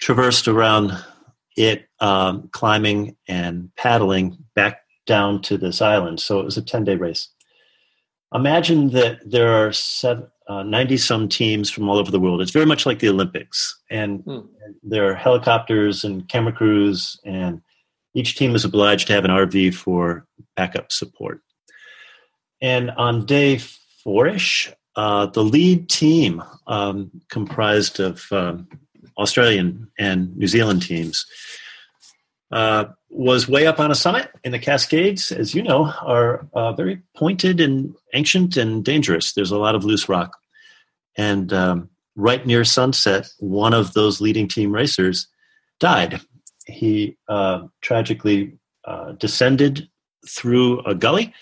traversed 0.00 0.48
around 0.48 0.92
it, 1.56 1.86
um, 2.00 2.48
climbing 2.52 3.16
and 3.28 3.70
paddling 3.76 4.38
back 4.54 4.80
down 5.06 5.42
to 5.42 5.58
this 5.58 5.82
island. 5.82 6.20
So 6.20 6.40
it 6.40 6.44
was 6.44 6.56
a 6.56 6.62
10 6.62 6.84
day 6.84 6.96
race. 6.96 7.28
Imagine 8.34 8.90
that 8.90 9.18
there 9.28 9.52
are 9.52 9.72
90 10.48 10.94
uh, 10.94 10.98
some 10.98 11.28
teams 11.28 11.70
from 11.70 11.88
all 11.88 11.98
over 11.98 12.10
the 12.10 12.20
world. 12.20 12.40
It's 12.40 12.50
very 12.50 12.66
much 12.66 12.86
like 12.86 12.98
the 12.98 13.08
Olympics. 13.08 13.78
And, 13.90 14.24
mm. 14.24 14.46
and 14.64 14.74
there 14.82 15.10
are 15.10 15.14
helicopters 15.14 16.04
and 16.04 16.28
camera 16.28 16.52
crews, 16.52 17.18
and 17.24 17.60
each 18.14 18.36
team 18.36 18.54
is 18.54 18.64
obliged 18.64 19.06
to 19.08 19.12
have 19.12 19.24
an 19.24 19.30
RV 19.30 19.74
for 19.74 20.26
backup 20.56 20.92
support. 20.92 21.42
And 22.62 22.90
on 22.92 23.26
day 23.26 23.58
four-ish. 24.02 24.72
Uh, 24.94 25.26
the 25.26 25.42
lead 25.42 25.88
team, 25.88 26.42
um, 26.66 27.10
comprised 27.30 27.98
of 27.98 28.30
um, 28.30 28.68
Australian 29.16 29.90
and 29.98 30.36
New 30.36 30.46
Zealand 30.46 30.82
teams, 30.82 31.24
uh, 32.50 32.84
was 33.08 33.48
way 33.48 33.66
up 33.66 33.80
on 33.80 33.90
a 33.90 33.94
summit 33.94 34.30
in 34.44 34.52
the 34.52 34.58
Cascades. 34.58 35.32
As 35.32 35.54
you 35.54 35.62
know, 35.62 35.84
are 36.02 36.46
uh, 36.52 36.72
very 36.72 37.00
pointed 37.16 37.58
and 37.58 37.94
ancient 38.12 38.58
and 38.58 38.84
dangerous. 38.84 39.32
There's 39.32 39.50
a 39.50 39.58
lot 39.58 39.74
of 39.74 39.84
loose 39.84 40.10
rock, 40.10 40.36
and 41.16 41.52
um, 41.54 41.88
right 42.14 42.44
near 42.44 42.64
sunset, 42.64 43.30
one 43.38 43.72
of 43.72 43.94
those 43.94 44.20
leading 44.20 44.48
team 44.48 44.72
racers 44.72 45.26
died. 45.80 46.20
He 46.66 47.16
uh, 47.28 47.66
tragically 47.80 48.58
uh, 48.84 49.12
descended 49.12 49.88
through 50.28 50.80
a 50.80 50.94
gully, 50.94 51.32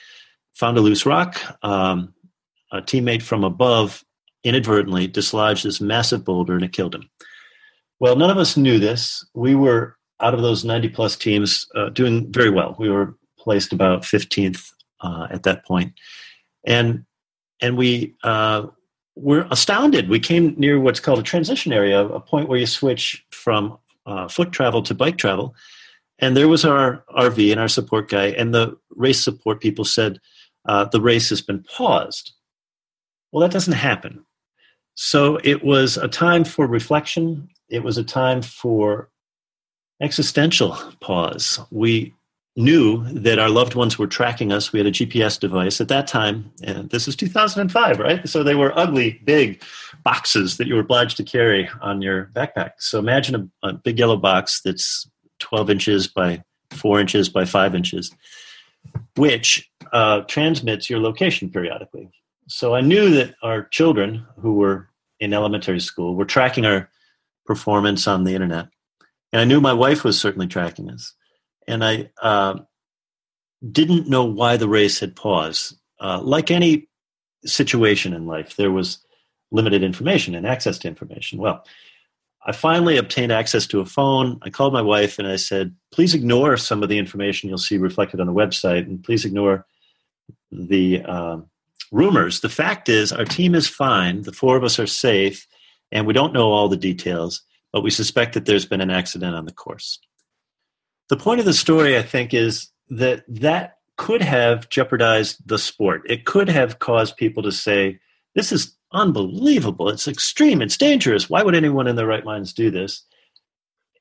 found 0.60 0.76
a 0.76 0.80
loose 0.82 1.06
rock. 1.06 1.40
Um, 1.64 2.14
a 2.70 2.82
teammate 2.82 3.22
from 3.22 3.44
above 3.44 4.04
inadvertently 4.44 5.06
dislodged 5.06 5.64
this 5.64 5.80
massive 5.80 6.24
boulder 6.24 6.54
and 6.54 6.62
it 6.62 6.72
killed 6.72 6.94
him. 6.94 7.08
Well, 7.98 8.14
none 8.14 8.30
of 8.30 8.36
us 8.36 8.56
knew 8.56 8.78
this. 8.78 9.24
We 9.34 9.54
were 9.54 9.96
out 10.20 10.34
of 10.34 10.42
those 10.42 10.64
90 10.64 10.90
plus 10.90 11.16
teams 11.16 11.66
uh, 11.74 11.88
doing 11.88 12.30
very 12.30 12.50
well. 12.50 12.76
We 12.78 12.90
were 12.90 13.16
placed 13.38 13.72
about 13.72 14.02
15th 14.02 14.70
uh, 15.00 15.28
at 15.30 15.44
that 15.44 15.64
point. 15.64 15.94
And, 16.66 17.04
and 17.62 17.78
we 17.78 18.14
uh, 18.22 18.66
were 19.16 19.46
astounded. 19.50 20.10
We 20.10 20.20
came 20.20 20.54
near 20.58 20.78
what's 20.78 21.00
called 21.00 21.18
a 21.18 21.22
transition 21.22 21.72
area, 21.72 22.06
a 22.06 22.20
point 22.20 22.48
where 22.48 22.58
you 22.58 22.66
switch 22.66 23.24
from 23.30 23.78
uh, 24.04 24.28
foot 24.28 24.52
travel 24.52 24.82
to 24.82 24.94
bike 24.94 25.16
travel. 25.16 25.54
And 26.18 26.36
there 26.36 26.48
was 26.48 26.66
our 26.66 27.02
RV 27.16 27.50
and 27.50 27.58
our 27.58 27.68
support 27.68 28.10
guy, 28.10 28.26
and 28.26 28.54
the 28.54 28.76
race 28.90 29.24
support 29.24 29.62
people 29.62 29.86
said, 29.86 30.20
uh, 30.66 30.84
the 30.86 31.00
race 31.00 31.28
has 31.30 31.40
been 31.40 31.62
paused. 31.62 32.32
Well, 33.32 33.40
that 33.42 33.52
doesn't 33.52 33.74
happen. 33.74 34.24
So 34.94 35.38
it 35.44 35.64
was 35.64 35.96
a 35.96 36.08
time 36.08 36.44
for 36.44 36.66
reflection. 36.66 37.48
It 37.68 37.82
was 37.82 37.96
a 37.96 38.04
time 38.04 38.42
for 38.42 39.08
existential 40.00 40.76
pause. 41.00 41.60
We 41.70 42.14
knew 42.56 43.04
that 43.12 43.38
our 43.38 43.48
loved 43.48 43.74
ones 43.74 43.98
were 43.98 44.06
tracking 44.06 44.52
us. 44.52 44.72
We 44.72 44.80
had 44.80 44.86
a 44.86 44.92
GPS 44.92 45.38
device 45.38 45.80
at 45.80 45.88
that 45.88 46.06
time, 46.06 46.52
and 46.62 46.90
this 46.90 47.06
is 47.06 47.14
2005, 47.16 47.98
right? 47.98 48.28
So 48.28 48.42
they 48.42 48.54
were 48.54 48.76
ugly, 48.78 49.20
big 49.24 49.62
boxes 50.04 50.56
that 50.56 50.66
you 50.66 50.74
were 50.74 50.80
obliged 50.80 51.16
to 51.18 51.24
carry 51.24 51.68
on 51.80 52.02
your 52.02 52.26
backpack. 52.34 52.72
So 52.78 52.98
imagine 52.98 53.50
a, 53.62 53.68
a 53.68 53.72
big 53.74 53.98
yellow 53.98 54.16
box 54.16 54.60
that's 54.62 55.08
12 55.38 55.70
inches 55.70 56.08
by 56.08 56.42
four 56.70 57.00
inches 57.00 57.28
by 57.28 57.44
five 57.44 57.74
inches, 57.74 58.10
which 59.16 59.70
uh, 59.92 60.20
transmits 60.22 60.88
your 60.88 61.00
location 61.00 61.50
periodically. 61.50 62.10
So 62.48 62.74
I 62.74 62.80
knew 62.80 63.10
that 63.10 63.34
our 63.42 63.64
children 63.64 64.26
who 64.40 64.54
were 64.54 64.88
in 65.20 65.34
elementary 65.34 65.80
school 65.80 66.14
were 66.14 66.24
tracking 66.24 66.64
our 66.64 66.88
performance 67.46 68.06
on 68.06 68.24
the 68.24 68.34
internet. 68.34 68.68
And 69.32 69.40
I 69.40 69.44
knew 69.44 69.60
my 69.60 69.72
wife 69.72 70.04
was 70.04 70.20
certainly 70.20 70.46
tracking 70.46 70.90
us. 70.90 71.14
And 71.68 71.84
I 71.84 72.10
uh, 72.20 72.58
didn't 73.70 74.08
know 74.08 74.24
why 74.24 74.56
the 74.56 74.68
race 74.68 74.98
had 74.98 75.14
paused. 75.14 75.76
Uh, 76.00 76.20
like 76.22 76.50
any 76.50 76.88
situation 77.44 78.12
in 78.14 78.26
life, 78.26 78.56
there 78.56 78.72
was 78.72 79.04
limited 79.50 79.82
information 79.82 80.34
and 80.34 80.46
access 80.46 80.78
to 80.78 80.88
information. 80.88 81.38
Well, 81.38 81.64
I 82.46 82.52
finally 82.52 82.96
obtained 82.96 83.32
access 83.32 83.66
to 83.68 83.80
a 83.80 83.86
phone. 83.86 84.38
I 84.42 84.50
called 84.50 84.72
my 84.72 84.80
wife 84.82 85.18
and 85.18 85.28
I 85.28 85.36
said, 85.36 85.74
please 85.92 86.14
ignore 86.14 86.56
some 86.56 86.82
of 86.82 86.88
the 86.88 86.98
information 86.98 87.48
you'll 87.48 87.58
see 87.58 87.76
reflected 87.76 88.20
on 88.20 88.26
the 88.26 88.32
website 88.32 88.86
and 88.86 89.02
please 89.02 89.24
ignore 89.24 89.66
the 90.50 91.02
um, 91.02 91.46
rumors. 91.92 92.40
The 92.40 92.48
fact 92.48 92.88
is, 92.88 93.12
our 93.12 93.24
team 93.24 93.54
is 93.54 93.68
fine. 93.68 94.22
The 94.22 94.32
four 94.32 94.56
of 94.56 94.64
us 94.64 94.78
are 94.78 94.86
safe, 94.86 95.46
and 95.92 96.06
we 96.06 96.14
don't 96.14 96.32
know 96.32 96.50
all 96.50 96.68
the 96.68 96.76
details, 96.76 97.42
but 97.72 97.82
we 97.82 97.90
suspect 97.90 98.34
that 98.34 98.46
there's 98.46 98.66
been 98.66 98.80
an 98.80 98.90
accident 98.90 99.34
on 99.34 99.44
the 99.44 99.52
course. 99.52 99.98
The 101.08 101.16
point 101.16 101.40
of 101.40 101.46
the 101.46 101.52
story, 101.52 101.98
I 101.98 102.02
think, 102.02 102.32
is 102.32 102.68
that 102.88 103.24
that 103.28 103.78
could 103.96 104.22
have 104.22 104.68
jeopardized 104.70 105.46
the 105.46 105.58
sport. 105.58 106.02
It 106.08 106.24
could 106.24 106.48
have 106.48 106.78
caused 106.78 107.16
people 107.16 107.42
to 107.42 107.52
say, 107.52 107.98
This 108.34 108.52
is 108.52 108.76
unbelievable. 108.92 109.88
It's 109.88 110.08
extreme. 110.08 110.62
It's 110.62 110.76
dangerous. 110.76 111.30
Why 111.30 111.42
would 111.42 111.54
anyone 111.54 111.86
in 111.86 111.96
their 111.96 112.06
right 112.06 112.24
minds 112.24 112.52
do 112.52 112.70
this? 112.70 113.04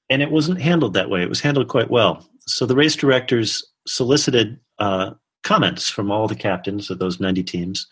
and 0.09 0.21
it 0.21 0.31
wasn't 0.31 0.61
handled 0.61 0.93
that 0.93 1.09
way. 1.09 1.21
It 1.21 1.29
was 1.29 1.41
handled 1.41 1.67
quite 1.67 1.89
well. 1.89 2.25
So 2.47 2.65
the 2.65 2.75
race 2.75 2.95
directors 2.95 3.63
solicited 3.87 4.59
uh, 4.79 5.11
comments 5.43 5.89
from 5.89 6.11
all 6.11 6.27
the 6.27 6.35
captains 6.35 6.89
of 6.89 6.99
those 6.99 7.19
90 7.19 7.43
teams, 7.43 7.87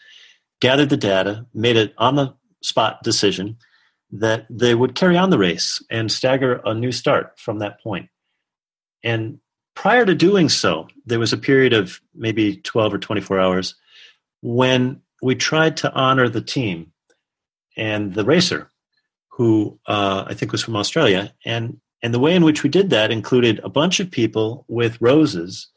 gathered 0.59 0.89
the 0.89 0.97
data, 0.97 1.45
made 1.53 1.75
it 1.75 1.93
on 1.97 2.15
the 2.15 2.33
spot 2.63 3.03
decision 3.03 3.57
that 4.09 4.47
they 4.49 4.73
would 4.73 4.95
carry 4.95 5.17
on 5.17 5.29
the 5.29 5.37
race 5.37 5.83
and 5.91 6.11
stagger 6.11 6.61
a 6.65 6.73
new 6.73 6.91
start 6.91 7.37
from 7.37 7.59
that 7.59 7.81
point. 7.81 8.09
And 9.03 9.39
prior 9.75 10.05
to 10.05 10.15
doing 10.15 10.49
so, 10.49 10.87
there 11.05 11.19
was 11.19 11.33
a 11.33 11.37
period 11.37 11.73
of 11.73 12.01
maybe 12.15 12.57
12 12.57 12.95
or 12.95 12.97
24 12.97 13.39
hours 13.39 13.75
when 14.41 15.01
we 15.21 15.35
tried 15.35 15.77
to 15.77 15.93
honor 15.93 16.29
the 16.29 16.41
team 16.41 16.91
and 17.75 18.13
the 18.13 18.25
racer, 18.25 18.71
who 19.29 19.79
uh, 19.87 20.25
I 20.27 20.33
think 20.33 20.51
was 20.51 20.63
from 20.63 20.75
Australia. 20.75 21.33
And, 21.45 21.79
and 22.01 22.13
the 22.13 22.19
way 22.19 22.35
in 22.35 22.43
which 22.43 22.63
we 22.63 22.69
did 22.69 22.89
that 22.89 23.11
included 23.11 23.59
a 23.63 23.69
bunch 23.69 23.99
of 23.99 24.11
people 24.11 24.65
with 24.67 25.01
roses, 25.01 25.67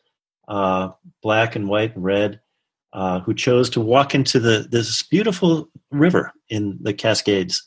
uh, 0.49 0.90
black 1.23 1.56
and 1.56 1.68
white 1.68 1.94
and 1.94 2.04
red, 2.04 2.40
uh, 2.92 3.20
who 3.20 3.35
chose 3.35 3.70
to 3.70 3.80
walk 3.80 4.14
into 4.14 4.40
the, 4.40 4.66
this 4.70 5.02
beautiful 5.04 5.68
river 5.90 6.32
in 6.49 6.78
the 6.82 6.92
Cascades 6.92 7.66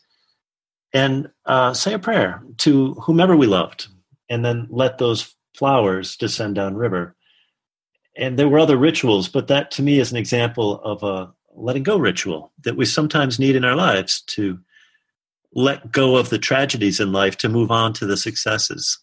and 0.94 1.30
uh, 1.46 1.74
say 1.74 1.94
a 1.94 2.00
prayer 2.00 2.44
to 2.58 2.94
whomever 2.96 3.36
we 3.36 3.48
loved, 3.48 3.88
and 4.30 4.46
then 4.46 4.68
let 4.70 4.98
those 4.98 5.36
flowers 5.56 6.15
descend 6.15 6.56
down 6.56 6.75
river. 6.75 7.15
And 8.15 8.38
there 8.38 8.48
were 8.48 8.60
other 8.60 8.77
rituals, 8.77 9.27
but 9.27 9.48
that 9.48 9.72
to 9.72 9.82
me 9.82 10.00
is 10.00 10.12
an 10.12 10.18
example 10.18 10.80
of 10.82 11.01
a 11.03 11.34
letting 11.55 11.83
go 11.83 11.98
ritual 11.98 12.51
that 12.63 12.77
we 12.77 12.86
sometimes 12.86 13.39
need 13.39 13.55
in 13.55 13.65
our 13.65 13.75
lives 13.75 14.22
to 14.22 14.60
let 15.53 15.91
go 15.91 16.15
of 16.15 16.29
the 16.29 16.39
tragedies 16.39 17.00
in 17.00 17.12
life 17.12 17.38
to 17.38 17.50
move 17.50 17.72
on 17.72 17.93
to 17.93 18.05
the 18.05 18.17
successes. 18.17 19.00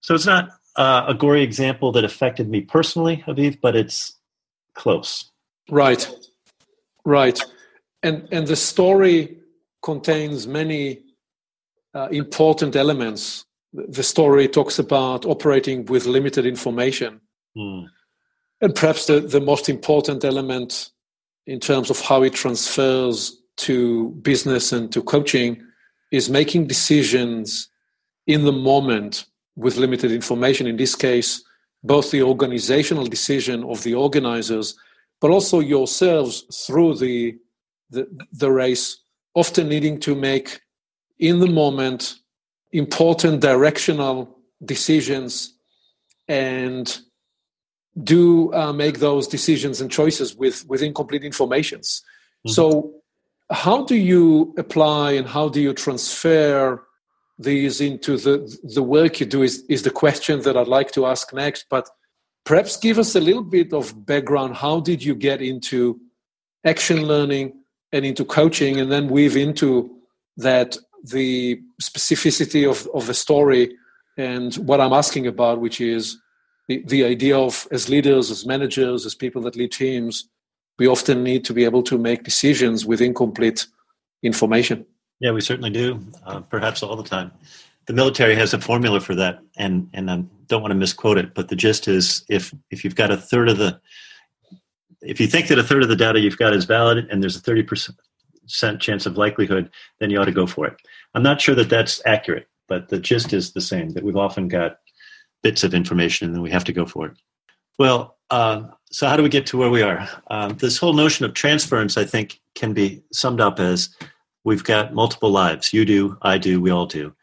So 0.00 0.14
it's 0.14 0.26
not 0.26 0.50
uh, 0.76 1.04
a 1.08 1.14
gory 1.14 1.42
example 1.42 1.92
that 1.92 2.04
affected 2.04 2.48
me 2.48 2.60
personally, 2.62 3.22
Aviv, 3.26 3.60
but 3.60 3.76
it's 3.76 4.16
close. 4.74 5.30
Right, 5.70 6.08
right, 7.04 7.38
and 8.02 8.26
and 8.32 8.46
the 8.46 8.56
story 8.56 9.38
contains 9.82 10.46
many 10.46 11.00
uh, 11.94 12.08
important 12.10 12.76
elements. 12.76 13.44
The 13.72 14.02
story 14.02 14.48
talks 14.48 14.78
about 14.78 15.26
operating 15.26 15.84
with 15.86 16.06
limited 16.06 16.46
information, 16.46 17.20
mm. 17.56 17.86
and 18.62 18.74
perhaps 18.74 19.06
the, 19.06 19.20
the 19.20 19.40
most 19.40 19.68
important 19.68 20.24
element 20.24 20.90
in 21.48 21.58
terms 21.58 21.88
of 21.88 21.98
how 22.00 22.22
it 22.22 22.34
transfers 22.34 23.42
to 23.56 24.10
business 24.20 24.70
and 24.70 24.92
to 24.92 25.02
coaching 25.02 25.60
is 26.12 26.28
making 26.28 26.66
decisions 26.66 27.68
in 28.26 28.44
the 28.44 28.52
moment 28.52 29.24
with 29.56 29.78
limited 29.78 30.12
information. 30.12 30.66
In 30.66 30.76
this 30.76 30.94
case, 30.94 31.42
both 31.82 32.10
the 32.10 32.22
organizational 32.22 33.06
decision 33.06 33.64
of 33.64 33.82
the 33.82 33.94
organizers, 33.94 34.76
but 35.22 35.30
also 35.30 35.60
yourselves 35.60 36.44
through 36.66 36.96
the, 36.96 37.36
the, 37.90 38.06
the 38.32 38.52
race, 38.52 38.98
often 39.34 39.68
needing 39.68 39.98
to 40.00 40.14
make 40.14 40.60
in 41.18 41.40
the 41.40 41.48
moment 41.48 42.16
important 42.72 43.40
directional 43.40 44.38
decisions 44.66 45.54
and 46.28 47.00
do 48.04 48.52
uh, 48.54 48.72
make 48.72 48.98
those 48.98 49.26
decisions 49.26 49.80
and 49.80 49.90
choices 49.90 50.34
with 50.34 50.66
with 50.68 50.82
incomplete 50.82 51.24
informations. 51.24 52.02
Mm-hmm. 52.46 52.52
so 52.52 52.92
how 53.50 53.84
do 53.84 53.96
you 53.96 54.54
apply 54.58 55.12
and 55.12 55.26
how 55.26 55.48
do 55.48 55.60
you 55.60 55.72
transfer 55.72 56.84
these 57.38 57.80
into 57.80 58.16
the 58.16 58.58
the 58.74 58.82
work 58.82 59.20
you 59.20 59.26
do 59.26 59.42
is 59.42 59.64
is 59.68 59.82
the 59.82 59.90
question 59.90 60.42
that 60.42 60.56
I'd 60.56 60.68
like 60.68 60.90
to 60.92 61.06
ask 61.06 61.32
next. 61.32 61.66
But 61.70 61.88
perhaps 62.44 62.76
give 62.76 62.98
us 62.98 63.14
a 63.14 63.20
little 63.20 63.44
bit 63.44 63.72
of 63.72 64.06
background. 64.06 64.56
How 64.56 64.80
did 64.80 65.02
you 65.02 65.14
get 65.14 65.40
into 65.40 66.00
action 66.64 67.06
learning 67.06 67.52
and 67.92 68.04
into 68.04 68.24
coaching 68.24 68.80
and 68.80 68.90
then 68.90 69.08
weave 69.08 69.36
into 69.36 69.90
that 70.36 70.76
the 71.04 71.60
specificity 71.80 72.68
of, 72.68 72.88
of 72.92 73.06
the 73.06 73.14
story 73.14 73.76
and 74.16 74.54
what 74.56 74.80
I'm 74.80 74.92
asking 74.92 75.28
about 75.28 75.60
which 75.60 75.80
is 75.80 76.18
the, 76.68 76.82
the 76.86 77.04
idea 77.04 77.36
of 77.36 77.66
as 77.72 77.88
leaders 77.88 78.30
as 78.30 78.46
managers 78.46 79.04
as 79.04 79.14
people 79.14 79.42
that 79.42 79.56
lead 79.56 79.72
teams 79.72 80.28
we 80.78 80.86
often 80.86 81.22
need 81.22 81.44
to 81.44 81.52
be 81.52 81.64
able 81.64 81.82
to 81.82 81.98
make 81.98 82.22
decisions 82.22 82.86
with 82.86 83.00
incomplete 83.00 83.66
information. 84.22 84.86
Yeah, 85.20 85.32
we 85.32 85.40
certainly 85.40 85.70
do, 85.70 86.00
uh, 86.24 86.40
perhaps 86.40 86.82
all 86.82 86.96
the 86.96 87.02
time. 87.02 87.32
The 87.86 87.92
military 87.92 88.36
has 88.36 88.54
a 88.54 88.60
formula 88.60 89.00
for 89.00 89.14
that, 89.16 89.40
and 89.56 89.88
and 89.92 90.10
I 90.10 90.22
don't 90.46 90.62
want 90.62 90.70
to 90.72 90.76
misquote 90.76 91.18
it, 91.18 91.34
but 91.34 91.48
the 91.48 91.56
gist 91.56 91.88
is 91.88 92.24
if 92.28 92.54
if 92.70 92.84
you've 92.84 92.94
got 92.94 93.10
a 93.10 93.16
third 93.16 93.48
of 93.48 93.58
the 93.58 93.80
if 95.00 95.20
you 95.20 95.26
think 95.26 95.48
that 95.48 95.58
a 95.58 95.64
third 95.64 95.82
of 95.82 95.88
the 95.88 95.96
data 95.96 96.20
you've 96.20 96.38
got 96.38 96.52
is 96.52 96.64
valid 96.64 97.06
and 97.10 97.22
there's 97.22 97.36
a 97.36 97.40
30% 97.40 98.80
chance 98.80 99.06
of 99.06 99.16
likelihood, 99.16 99.70
then 100.00 100.10
you 100.10 100.20
ought 100.20 100.24
to 100.24 100.32
go 100.32 100.44
for 100.44 100.66
it. 100.66 100.74
I'm 101.14 101.22
not 101.22 101.40
sure 101.40 101.54
that 101.54 101.70
that's 101.70 102.02
accurate, 102.04 102.48
but 102.66 102.88
the 102.88 102.98
gist 102.98 103.32
is 103.32 103.52
the 103.52 103.60
same 103.60 103.90
that 103.90 104.02
we've 104.02 104.16
often 104.16 104.48
got 104.48 104.78
bits 105.42 105.64
of 105.64 105.74
information 105.74 106.26
and 106.26 106.34
then 106.34 106.42
we 106.42 106.50
have 106.50 106.64
to 106.64 106.72
go 106.72 106.86
for 106.86 107.06
it. 107.06 107.16
Well, 107.78 108.16
uh, 108.30 108.64
so 108.90 109.06
how 109.06 109.16
do 109.16 109.22
we 109.22 109.28
get 109.28 109.46
to 109.46 109.56
where 109.56 109.70
we 109.70 109.82
are? 109.82 110.08
Um, 110.30 110.56
this 110.56 110.78
whole 110.78 110.92
notion 110.92 111.24
of 111.24 111.34
transference, 111.34 111.96
I 111.96 112.04
think, 112.04 112.40
can 112.54 112.72
be 112.72 113.02
summed 113.12 113.40
up 113.40 113.60
as 113.60 113.88
we've 114.44 114.64
got 114.64 114.94
multiple 114.94 115.30
lives. 115.30 115.72
You 115.72 115.84
do, 115.84 116.16
I 116.22 116.38
do, 116.38 116.60
we 116.60 116.70
all 116.70 116.86
do. 116.86 117.14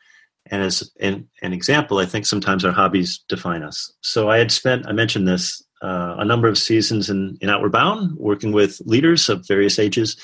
And 0.48 0.62
as 0.62 0.92
an, 1.00 1.28
an 1.42 1.54
example, 1.54 1.98
I 1.98 2.06
think 2.06 2.26
sometimes 2.26 2.64
our 2.64 2.72
hobbies 2.72 3.20
define 3.28 3.64
us. 3.64 3.92
So 4.02 4.30
I 4.30 4.38
had 4.38 4.52
spent, 4.52 4.88
I 4.88 4.92
mentioned 4.92 5.28
this, 5.28 5.62
uh, 5.82 6.16
a 6.18 6.26
number 6.26 6.48
of 6.48 6.58
seasons 6.58 7.10
in, 7.10 7.38
in 7.42 7.50
Outward 7.50 7.72
Bound, 7.72 8.16
working 8.16 8.52
with 8.52 8.82
leaders 8.86 9.28
of 9.28 9.46
various 9.48 9.80
ages, 9.80 10.18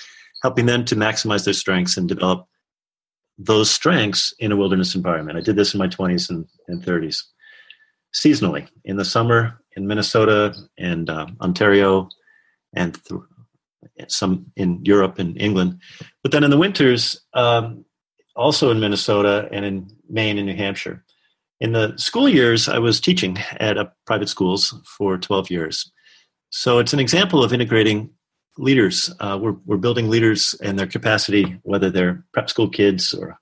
helping 0.43 0.65
them 0.65 0.85
to 0.85 0.95
maximize 0.95 1.43
their 1.43 1.53
strengths 1.53 1.97
and 1.97 2.07
develop 2.07 2.47
those 3.37 3.69
strengths 3.69 4.33
in 4.39 4.51
a 4.51 4.55
wilderness 4.55 4.95
environment. 4.95 5.37
I 5.37 5.41
did 5.41 5.55
this 5.55 5.73
in 5.73 5.79
my 5.79 5.87
20s 5.87 6.29
and, 6.29 6.45
and 6.67 6.83
30s 6.83 7.23
seasonally. 8.13 8.67
In 8.85 8.97
the 8.97 9.05
summer, 9.05 9.59
in 9.75 9.87
Minnesota 9.87 10.55
and 10.77 11.09
uh, 11.09 11.27
Ontario, 11.41 12.09
and 12.73 12.97
th- 13.05 13.21
some 14.07 14.51
in 14.55 14.83
Europe 14.83 15.19
and 15.19 15.39
England. 15.39 15.79
But 16.23 16.31
then 16.31 16.43
in 16.43 16.51
the 16.51 16.57
winters, 16.57 17.21
um, 17.33 17.85
also 18.35 18.71
in 18.71 18.79
Minnesota 18.79 19.47
and 19.51 19.65
in 19.65 19.87
Maine 20.09 20.37
and 20.37 20.47
New 20.47 20.55
Hampshire. 20.55 21.03
In 21.59 21.73
the 21.73 21.95
school 21.97 22.27
years, 22.27 22.67
I 22.67 22.79
was 22.79 22.99
teaching 22.99 23.37
at 23.59 23.77
a 23.77 23.91
private 24.05 24.29
schools 24.29 24.73
for 24.85 25.17
12 25.17 25.51
years. 25.51 25.91
So 26.49 26.79
it's 26.79 26.93
an 26.93 26.99
example 26.99 27.43
of 27.43 27.53
integrating 27.53 28.09
leaders. 28.57 29.13
Uh, 29.19 29.37
we're, 29.41 29.55
we're 29.65 29.77
building 29.77 30.09
leaders 30.09 30.55
and 30.61 30.77
their 30.77 30.87
capacity, 30.87 31.59
whether 31.63 31.89
they're 31.89 32.25
prep 32.33 32.49
school 32.49 32.69
kids 32.69 33.13
or 33.13 33.37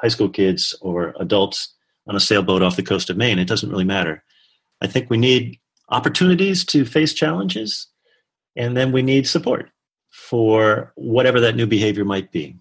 high 0.00 0.08
school 0.08 0.28
kids 0.28 0.76
or 0.80 1.14
adults 1.18 1.74
on 2.06 2.16
a 2.16 2.20
sailboat 2.20 2.62
off 2.62 2.76
the 2.76 2.82
coast 2.82 3.10
of 3.10 3.16
Maine. 3.16 3.38
It 3.38 3.48
doesn't 3.48 3.70
really 3.70 3.84
matter. 3.84 4.22
I 4.80 4.86
think 4.86 5.08
we 5.08 5.18
need 5.18 5.58
opportunities 5.88 6.64
to 6.66 6.84
face 6.84 7.14
challenges, 7.14 7.88
and 8.56 8.76
then 8.76 8.92
we 8.92 9.02
need 9.02 9.26
support 9.26 9.70
for 10.10 10.92
whatever 10.96 11.40
that 11.40 11.56
new 11.56 11.66
behavior 11.66 12.04
might 12.04 12.32
be. 12.32 12.56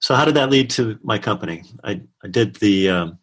So, 0.00 0.14
how 0.14 0.24
did 0.24 0.34
that 0.34 0.50
lead 0.50 0.70
to 0.70 0.98
my 1.02 1.18
company? 1.18 1.64
I, 1.84 2.02
I 2.24 2.28
did 2.28 2.56
the 2.56 2.88
um, 2.90 3.18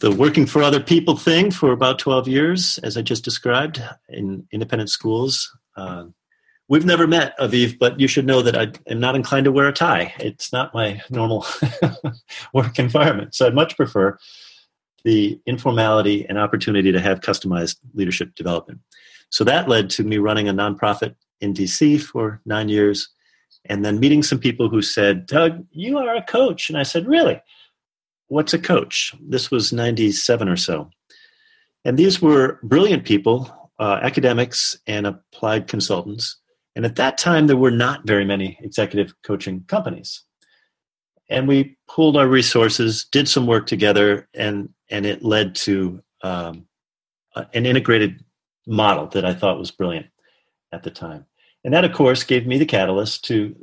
the 0.00 0.10
working 0.10 0.46
for 0.46 0.62
other 0.62 0.80
people 0.80 1.16
thing 1.16 1.50
for 1.50 1.72
about 1.72 1.98
12 1.98 2.28
years, 2.28 2.78
as 2.78 2.96
I 2.96 3.02
just 3.02 3.24
described, 3.24 3.82
in 4.08 4.46
independent 4.52 4.90
schools. 4.90 5.56
Uh, 5.76 6.06
we've 6.68 6.84
never 6.84 7.06
met, 7.06 7.38
Aviv, 7.38 7.78
but 7.78 7.98
you 8.00 8.08
should 8.08 8.26
know 8.26 8.42
that 8.42 8.56
I 8.56 8.72
am 8.90 9.00
not 9.00 9.16
inclined 9.16 9.44
to 9.44 9.52
wear 9.52 9.68
a 9.68 9.72
tie. 9.72 10.14
It's 10.18 10.52
not 10.52 10.74
my 10.74 11.00
normal 11.10 11.46
work 12.54 12.78
environment. 12.78 13.34
So 13.34 13.46
I'd 13.46 13.54
much 13.54 13.76
prefer 13.76 14.18
the 15.04 15.38
informality 15.46 16.26
and 16.28 16.38
opportunity 16.38 16.90
to 16.90 17.00
have 17.00 17.20
customized 17.20 17.76
leadership 17.92 18.34
development. 18.34 18.80
So 19.30 19.44
that 19.44 19.68
led 19.68 19.90
to 19.90 20.04
me 20.04 20.18
running 20.18 20.48
a 20.48 20.54
nonprofit 20.54 21.14
in 21.40 21.52
DC 21.52 22.00
for 22.02 22.40
nine 22.46 22.68
years 22.68 23.08
and 23.66 23.84
then 23.84 24.00
meeting 24.00 24.22
some 24.22 24.38
people 24.38 24.68
who 24.68 24.82
said, 24.82 25.26
Doug, 25.26 25.64
you 25.70 25.98
are 25.98 26.14
a 26.14 26.22
coach. 26.22 26.68
And 26.68 26.78
I 26.78 26.82
said, 26.82 27.06
Really? 27.06 27.40
What's 28.28 28.54
a 28.54 28.58
coach? 28.58 29.14
This 29.20 29.50
was 29.50 29.72
97 29.72 30.48
or 30.48 30.56
so. 30.56 30.90
And 31.84 31.98
these 31.98 32.22
were 32.22 32.58
brilliant 32.62 33.04
people, 33.04 33.70
uh, 33.78 34.00
academics 34.02 34.78
and 34.86 35.06
applied 35.06 35.68
consultants. 35.68 36.40
And 36.76 36.84
at 36.84 36.96
that 36.96 37.18
time, 37.18 37.46
there 37.46 37.56
were 37.56 37.70
not 37.70 38.06
very 38.06 38.24
many 38.24 38.58
executive 38.60 39.14
coaching 39.22 39.64
companies 39.68 40.24
and 41.28 41.48
we 41.48 41.76
pooled 41.88 42.16
our 42.16 42.28
resources, 42.28 43.06
did 43.10 43.28
some 43.28 43.46
work 43.46 43.66
together, 43.66 44.28
and 44.34 44.68
and 44.90 45.06
it 45.06 45.24
led 45.24 45.54
to 45.54 46.02
um, 46.22 46.66
an 47.34 47.66
integrated 47.66 48.22
model 48.66 49.06
that 49.08 49.24
I 49.24 49.34
thought 49.34 49.58
was 49.58 49.70
brilliant 49.70 50.06
at 50.72 50.82
the 50.82 50.90
time. 50.90 51.26
And 51.64 51.72
that, 51.72 51.84
of 51.84 51.92
course, 51.92 52.22
gave 52.22 52.46
me 52.46 52.58
the 52.58 52.66
catalyst 52.66 53.24
to 53.26 53.56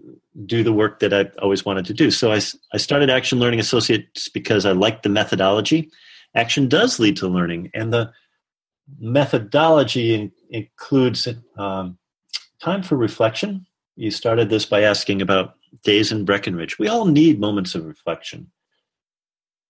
do 0.45 0.63
the 0.63 0.73
work 0.73 0.99
that 0.99 1.13
I've 1.13 1.35
always 1.39 1.63
wanted 1.63 1.85
to 1.85 1.93
do. 1.93 2.09
So 2.09 2.31
I, 2.31 2.41
I 2.73 2.77
started 2.77 3.11
Action 3.11 3.39
Learning 3.39 3.59
Associates 3.59 4.27
because 4.27 4.65
I 4.65 4.71
liked 4.71 5.03
the 5.03 5.09
methodology. 5.09 5.91
Action 6.35 6.67
does 6.67 6.99
lead 6.99 7.17
to 7.17 7.27
learning, 7.27 7.69
and 7.73 7.93
the 7.93 8.11
methodology 8.99 10.13
in, 10.15 10.31
includes 10.49 11.27
um, 11.57 11.97
time 12.61 12.83
for 12.83 12.95
reflection. 12.95 13.65
You 13.95 14.11
started 14.11 14.49
this 14.49 14.65
by 14.65 14.81
asking 14.81 15.21
about 15.21 15.55
days 15.83 16.11
in 16.11 16.25
Breckenridge. 16.25 16.79
We 16.79 16.87
all 16.87 17.05
need 17.05 17.39
moments 17.39 17.75
of 17.75 17.85
reflection. 17.85 18.51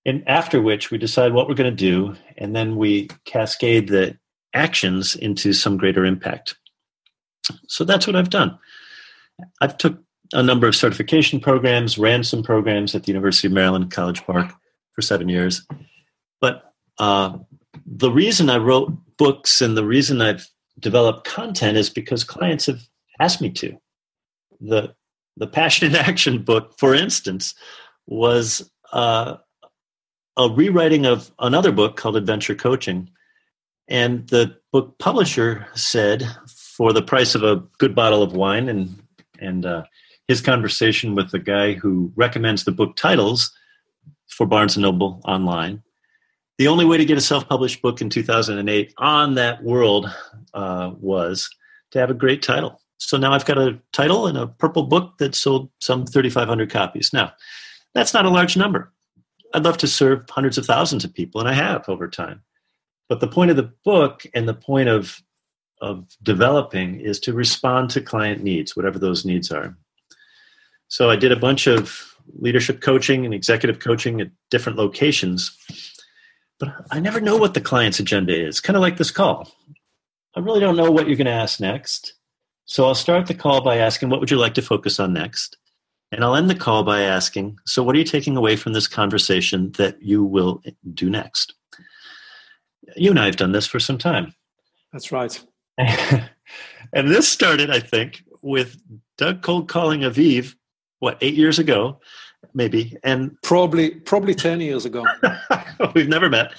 And 0.05 0.27
after 0.27 0.61
which 0.61 0.91
we 0.91 0.97
decide 0.97 1.33
what 1.33 1.47
we're 1.47 1.55
going 1.55 1.75
to 1.75 1.75
do, 1.75 2.15
and 2.37 2.55
then 2.55 2.75
we 2.75 3.09
cascade 3.25 3.87
the 3.87 4.17
actions 4.53 5.15
into 5.15 5.53
some 5.53 5.77
greater 5.77 6.05
impact. 6.05 6.57
So 7.67 7.83
that's 7.83 8.07
what 8.07 8.15
I've 8.15 8.29
done. 8.29 8.57
I've 9.61 9.77
took 9.77 9.99
a 10.33 10.43
number 10.43 10.67
of 10.67 10.75
certification 10.75 11.39
programs, 11.39 11.97
ran 11.97 12.23
some 12.23 12.43
programs 12.43 12.95
at 12.95 13.03
the 13.03 13.11
University 13.11 13.47
of 13.47 13.53
Maryland, 13.53 13.91
College 13.91 14.23
Park 14.25 14.51
for 14.93 15.01
seven 15.01 15.29
years. 15.29 15.65
But 16.39 16.73
uh, 16.97 17.37
the 17.85 18.11
reason 18.11 18.49
I 18.49 18.57
wrote 18.57 18.91
books 19.17 19.61
and 19.61 19.77
the 19.77 19.85
reason 19.85 20.21
I've 20.21 20.47
developed 20.81 21.25
content 21.25 21.77
is 21.77 21.89
because 21.89 22.23
clients 22.23 22.65
have 22.65 22.81
asked 23.19 23.41
me 23.41 23.49
to. 23.51 23.77
The 24.59 24.93
the 25.37 25.47
Passionate 25.47 25.95
Action 25.95 26.43
book, 26.43 26.77
for 26.77 26.93
instance, 26.93 27.55
was 28.05 28.69
uh, 28.91 29.37
a 30.37 30.49
rewriting 30.49 31.05
of 31.05 31.31
another 31.39 31.71
book 31.71 31.95
called 31.95 32.17
Adventure 32.17 32.55
Coaching. 32.55 33.09
And 33.87 34.27
the 34.29 34.57
book 34.71 34.97
publisher 34.99 35.67
said, 35.73 36.27
for 36.47 36.93
the 36.93 37.01
price 37.01 37.35
of 37.35 37.43
a 37.43 37.63
good 37.77 37.93
bottle 37.93 38.23
of 38.23 38.33
wine 38.33 38.69
and 38.69 39.03
and 39.39 39.65
uh, 39.65 39.83
his 40.27 40.41
conversation 40.41 41.15
with 41.15 41.31
the 41.31 41.39
guy 41.39 41.73
who 41.73 42.11
recommends 42.15 42.63
the 42.63 42.71
book 42.71 42.95
titles 42.95 43.51
for 44.27 44.45
Barnes 44.45 44.75
and 44.75 44.83
Noble 44.83 45.21
online. 45.25 45.83
The 46.61 46.67
only 46.67 46.85
way 46.85 46.97
to 46.97 47.05
get 47.05 47.17
a 47.17 47.21
self-published 47.21 47.81
book 47.81 48.01
in 48.01 48.09
2008 48.11 48.93
on 48.99 49.33
that 49.33 49.63
world 49.63 50.15
uh, 50.53 50.91
was 50.99 51.49
to 51.89 51.97
have 51.97 52.11
a 52.11 52.13
great 52.13 52.43
title. 52.43 52.79
So 52.99 53.17
now 53.17 53.33
I've 53.33 53.45
got 53.45 53.57
a 53.57 53.79
title 53.93 54.27
and 54.27 54.37
a 54.37 54.45
purple 54.45 54.83
book 54.83 55.17
that 55.17 55.33
sold 55.33 55.71
some 55.79 56.05
3,500 56.05 56.69
copies. 56.69 57.09
Now, 57.13 57.33
that's 57.95 58.13
not 58.13 58.27
a 58.27 58.29
large 58.29 58.55
number. 58.55 58.93
I'd 59.55 59.63
love 59.63 59.79
to 59.79 59.87
serve 59.87 60.29
hundreds 60.29 60.59
of 60.59 60.67
thousands 60.67 61.03
of 61.03 61.15
people, 61.15 61.41
and 61.41 61.49
I 61.49 61.53
have 61.53 61.89
over 61.89 62.07
time. 62.07 62.43
But 63.09 63.21
the 63.21 63.27
point 63.27 63.49
of 63.49 63.57
the 63.57 63.73
book 63.83 64.23
and 64.35 64.47
the 64.47 64.53
point 64.53 64.87
of 64.87 65.19
of 65.81 66.05
developing 66.21 66.99
is 66.99 67.19
to 67.21 67.33
respond 67.33 67.89
to 67.89 68.01
client 68.01 68.43
needs, 68.43 68.75
whatever 68.75 68.99
those 68.99 69.25
needs 69.25 69.51
are. 69.51 69.75
So 70.89 71.09
I 71.09 71.15
did 71.15 71.31
a 71.31 71.35
bunch 71.37 71.65
of 71.65 72.11
leadership 72.39 72.81
coaching 72.81 73.25
and 73.25 73.33
executive 73.33 73.79
coaching 73.79 74.21
at 74.21 74.29
different 74.51 74.77
locations, 74.77 75.57
but 76.61 76.85
I 76.91 76.99
never 76.99 77.19
know 77.19 77.37
what 77.37 77.55
the 77.55 77.59
client's 77.59 77.99
agenda 77.99 78.39
is, 78.39 78.61
kind 78.61 78.77
of 78.77 78.81
like 78.81 78.97
this 78.97 79.09
call. 79.09 79.51
I 80.35 80.39
really 80.41 80.59
don't 80.59 80.77
know 80.77 80.91
what 80.91 81.07
you're 81.07 81.17
going 81.17 81.25
to 81.25 81.31
ask 81.31 81.59
next. 81.59 82.13
So 82.65 82.85
I'll 82.85 82.93
start 82.93 83.25
the 83.25 83.33
call 83.33 83.61
by 83.61 83.77
asking, 83.77 84.09
What 84.09 84.19
would 84.19 84.29
you 84.29 84.37
like 84.37 84.53
to 84.53 84.61
focus 84.61 84.99
on 84.99 85.11
next? 85.11 85.57
And 86.11 86.23
I'll 86.23 86.35
end 86.35 86.51
the 86.51 86.55
call 86.55 86.83
by 86.83 87.01
asking, 87.01 87.57
So 87.65 87.81
what 87.81 87.95
are 87.95 87.97
you 87.97 88.05
taking 88.05 88.37
away 88.37 88.55
from 88.55 88.73
this 88.73 88.87
conversation 88.87 89.71
that 89.73 89.99
you 90.03 90.23
will 90.23 90.61
do 90.93 91.09
next? 91.09 91.55
You 92.95 93.09
and 93.09 93.19
I 93.19 93.25
have 93.25 93.37
done 93.37 93.53
this 93.53 93.65
for 93.65 93.79
some 93.79 93.97
time. 93.97 94.35
That's 94.93 95.11
right. 95.11 95.43
and 95.77 96.29
this 96.93 97.27
started, 97.27 97.71
I 97.71 97.79
think, 97.79 98.23
with 98.43 98.79
Doug 99.17 99.41
cold 99.41 99.67
calling 99.67 100.01
Aviv, 100.01 100.53
what, 100.99 101.17
eight 101.21 101.33
years 101.33 101.57
ago, 101.57 101.99
maybe, 102.53 102.97
and 103.03 103.39
probably 103.41 103.91
probably 103.91 104.35
ten 104.35 104.61
years 104.61 104.85
ago. 104.85 105.05
we've 105.95 106.07
never 106.07 106.29
met, 106.29 106.53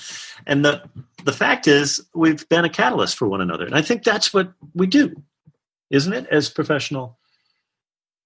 and 0.46 0.64
the 0.64 0.82
the 1.24 1.32
fact 1.32 1.66
is, 1.66 2.04
we've 2.14 2.48
been 2.48 2.64
a 2.64 2.70
catalyst 2.70 3.16
for 3.16 3.28
one 3.28 3.40
another, 3.40 3.64
and 3.64 3.74
I 3.74 3.82
think 3.82 4.04
that's 4.04 4.32
what 4.32 4.52
we 4.74 4.86
do, 4.86 5.14
isn't 5.90 6.12
it? 6.12 6.26
As 6.30 6.50
professional 6.50 7.18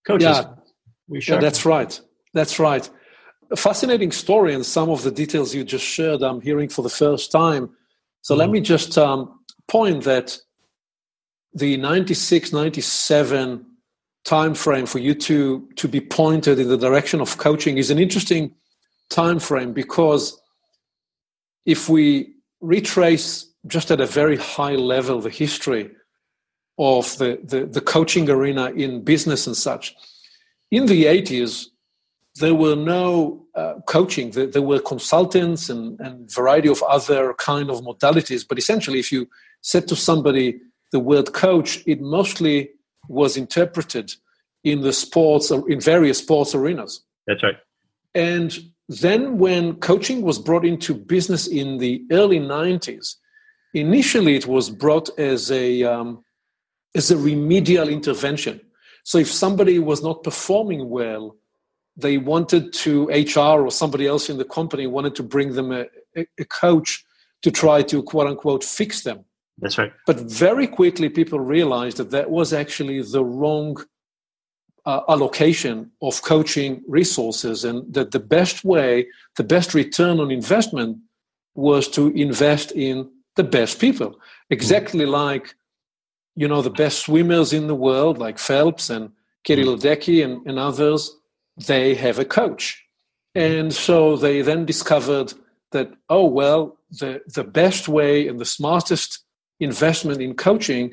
coaches, 0.06 0.28
yeah, 0.28 0.44
we 1.08 1.20
yeah, 1.20 1.38
that's 1.38 1.64
right. 1.64 2.00
That's 2.32 2.58
right. 2.58 2.88
A 3.50 3.56
fascinating 3.56 4.12
story, 4.12 4.54
and 4.54 4.64
some 4.64 4.90
of 4.90 5.02
the 5.02 5.10
details 5.10 5.54
you 5.54 5.64
just 5.64 5.84
shared, 5.84 6.22
I'm 6.22 6.40
hearing 6.40 6.68
for 6.68 6.82
the 6.82 6.90
first 6.90 7.30
time. 7.30 7.70
So 8.22 8.34
mm 8.34 8.38
let 8.38 8.50
me 8.50 8.60
just 8.60 8.98
um, 8.98 9.38
point 9.68 10.02
that 10.04 10.38
the 11.54 11.76
96 11.76 12.52
97 12.52 13.64
time 14.26 14.54
frame 14.54 14.86
for 14.86 14.98
you 14.98 15.14
to 15.14 15.68
to 15.76 15.86
be 15.86 16.00
pointed 16.00 16.58
in 16.58 16.68
the 16.68 16.76
direction 16.76 17.20
of 17.20 17.38
coaching 17.38 17.78
is 17.78 17.90
an 17.90 17.98
interesting 17.98 18.52
time 19.08 19.38
frame 19.38 19.72
because 19.72 20.40
if 21.64 21.88
we 21.88 22.34
retrace 22.60 23.46
just 23.68 23.90
at 23.92 24.00
a 24.00 24.06
very 24.06 24.36
high 24.36 24.74
level 24.74 25.20
the 25.20 25.30
history 25.30 25.90
of 26.78 27.16
the, 27.18 27.38
the, 27.44 27.66
the 27.66 27.80
coaching 27.80 28.28
arena 28.28 28.70
in 28.72 29.02
business 29.02 29.46
and 29.46 29.56
such 29.56 29.94
in 30.72 30.86
the 30.86 31.04
80s 31.04 31.66
there 32.38 32.54
were 32.54 32.76
no 32.76 33.46
uh, 33.54 33.74
coaching. 33.86 34.30
There, 34.30 34.46
there, 34.46 34.60
were 34.60 34.78
consultants 34.78 35.70
and, 35.70 35.98
and 36.00 36.30
variety 36.30 36.68
of 36.68 36.82
other 36.82 37.32
kind 37.34 37.70
of 37.70 37.80
modalities. 37.80 38.46
But 38.46 38.58
essentially 38.58 38.98
if 38.98 39.10
you 39.10 39.26
said 39.62 39.88
to 39.88 39.96
somebody 39.96 40.60
the 40.92 41.00
word 41.00 41.32
coach, 41.32 41.82
it 41.86 42.02
mostly 42.02 42.68
was 43.08 43.36
interpreted 43.36 44.12
in 44.64 44.80
the 44.80 44.92
sports 44.92 45.50
in 45.50 45.80
various 45.80 46.18
sports 46.18 46.54
arenas. 46.54 47.02
That's 47.26 47.42
right. 47.42 47.56
And 48.14 48.58
then 48.88 49.38
when 49.38 49.76
coaching 49.76 50.22
was 50.22 50.38
brought 50.38 50.64
into 50.64 50.94
business 50.94 51.46
in 51.46 51.78
the 51.78 52.04
early 52.10 52.38
90s, 52.38 53.16
initially 53.74 54.36
it 54.36 54.46
was 54.46 54.70
brought 54.70 55.10
as 55.18 55.50
a 55.50 55.82
um, 55.82 56.24
as 56.94 57.10
a 57.10 57.16
remedial 57.16 57.88
intervention. 57.88 58.60
So 59.04 59.18
if 59.18 59.30
somebody 59.30 59.78
was 59.78 60.02
not 60.02 60.24
performing 60.24 60.88
well, 60.88 61.36
they 61.96 62.18
wanted 62.18 62.72
to 62.72 63.08
HR 63.08 63.62
or 63.64 63.70
somebody 63.70 64.06
else 64.06 64.28
in 64.28 64.38
the 64.38 64.44
company 64.44 64.86
wanted 64.86 65.14
to 65.16 65.22
bring 65.22 65.52
them 65.52 65.72
a, 65.72 65.86
a 66.16 66.44
coach 66.44 67.04
to 67.42 67.50
try 67.50 67.82
to 67.82 68.02
quote 68.02 68.26
unquote 68.26 68.64
fix 68.64 69.02
them. 69.02 69.24
That's 69.58 69.78
right. 69.78 69.92
But 70.06 70.20
very 70.20 70.66
quickly, 70.66 71.08
people 71.08 71.40
realized 71.40 71.96
that 71.96 72.10
that 72.10 72.30
was 72.30 72.52
actually 72.52 73.00
the 73.02 73.24
wrong 73.24 73.82
uh, 74.84 75.00
allocation 75.08 75.90
of 76.00 76.22
coaching 76.22 76.82
resources, 76.86 77.64
and 77.64 77.92
that 77.94 78.10
the 78.10 78.20
best 78.20 78.64
way, 78.64 79.08
the 79.36 79.44
best 79.44 79.74
return 79.74 80.20
on 80.20 80.30
investment 80.30 80.98
was 81.54 81.88
to 81.88 82.08
invest 82.08 82.70
in 82.72 83.10
the 83.36 83.44
best 83.44 83.80
people. 83.80 84.20
Exactly 84.50 85.04
mm. 85.04 85.10
like, 85.10 85.54
you 86.34 86.46
know, 86.46 86.62
the 86.62 86.70
best 86.70 87.00
swimmers 87.00 87.52
in 87.52 87.66
the 87.66 87.74
world, 87.74 88.18
like 88.18 88.38
Phelps 88.38 88.90
and 88.90 89.10
mm. 89.48 89.64
Ledecky 89.64 90.22
and, 90.22 90.46
and 90.46 90.58
others, 90.58 91.16
they 91.66 91.94
have 91.94 92.18
a 92.18 92.24
coach. 92.24 92.84
Mm. 93.34 93.60
And 93.60 93.74
so 93.74 94.16
they 94.16 94.42
then 94.42 94.66
discovered 94.66 95.32
that, 95.72 95.90
oh, 96.08 96.26
well, 96.26 96.78
the, 96.90 97.22
the 97.26 97.44
best 97.44 97.88
way 97.88 98.28
and 98.28 98.38
the 98.38 98.44
smartest 98.44 99.24
investment 99.60 100.20
in 100.20 100.34
coaching 100.34 100.92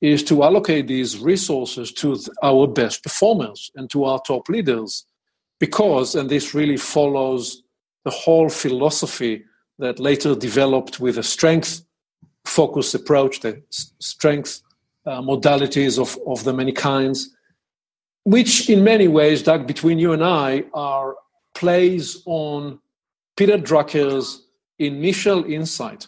is 0.00 0.22
to 0.24 0.42
allocate 0.42 0.86
these 0.86 1.18
resources 1.18 1.92
to 1.92 2.18
our 2.42 2.66
best 2.66 3.02
performers 3.02 3.70
and 3.74 3.88
to 3.90 4.04
our 4.04 4.20
top 4.26 4.48
leaders 4.48 5.06
because 5.60 6.14
and 6.14 6.28
this 6.28 6.54
really 6.54 6.76
follows 6.76 7.62
the 8.04 8.10
whole 8.10 8.48
philosophy 8.48 9.44
that 9.78 9.98
later 9.98 10.34
developed 10.34 11.00
with 11.00 11.18
a 11.18 11.22
strength 11.22 11.84
focused 12.44 12.94
approach 12.94 13.40
the 13.40 13.62
strength 14.00 14.60
uh, 15.06 15.20
modalities 15.20 15.98
of, 15.98 16.18
of 16.26 16.44
the 16.44 16.52
many 16.52 16.72
kinds 16.72 17.34
which 18.24 18.68
in 18.68 18.84
many 18.84 19.08
ways 19.08 19.42
doug 19.42 19.66
between 19.66 19.98
you 19.98 20.12
and 20.12 20.22
i 20.22 20.62
are 20.74 21.16
plays 21.54 22.22
on 22.26 22.78
peter 23.36 23.56
drucker's 23.56 24.46
initial 24.78 25.44
insight 25.44 26.06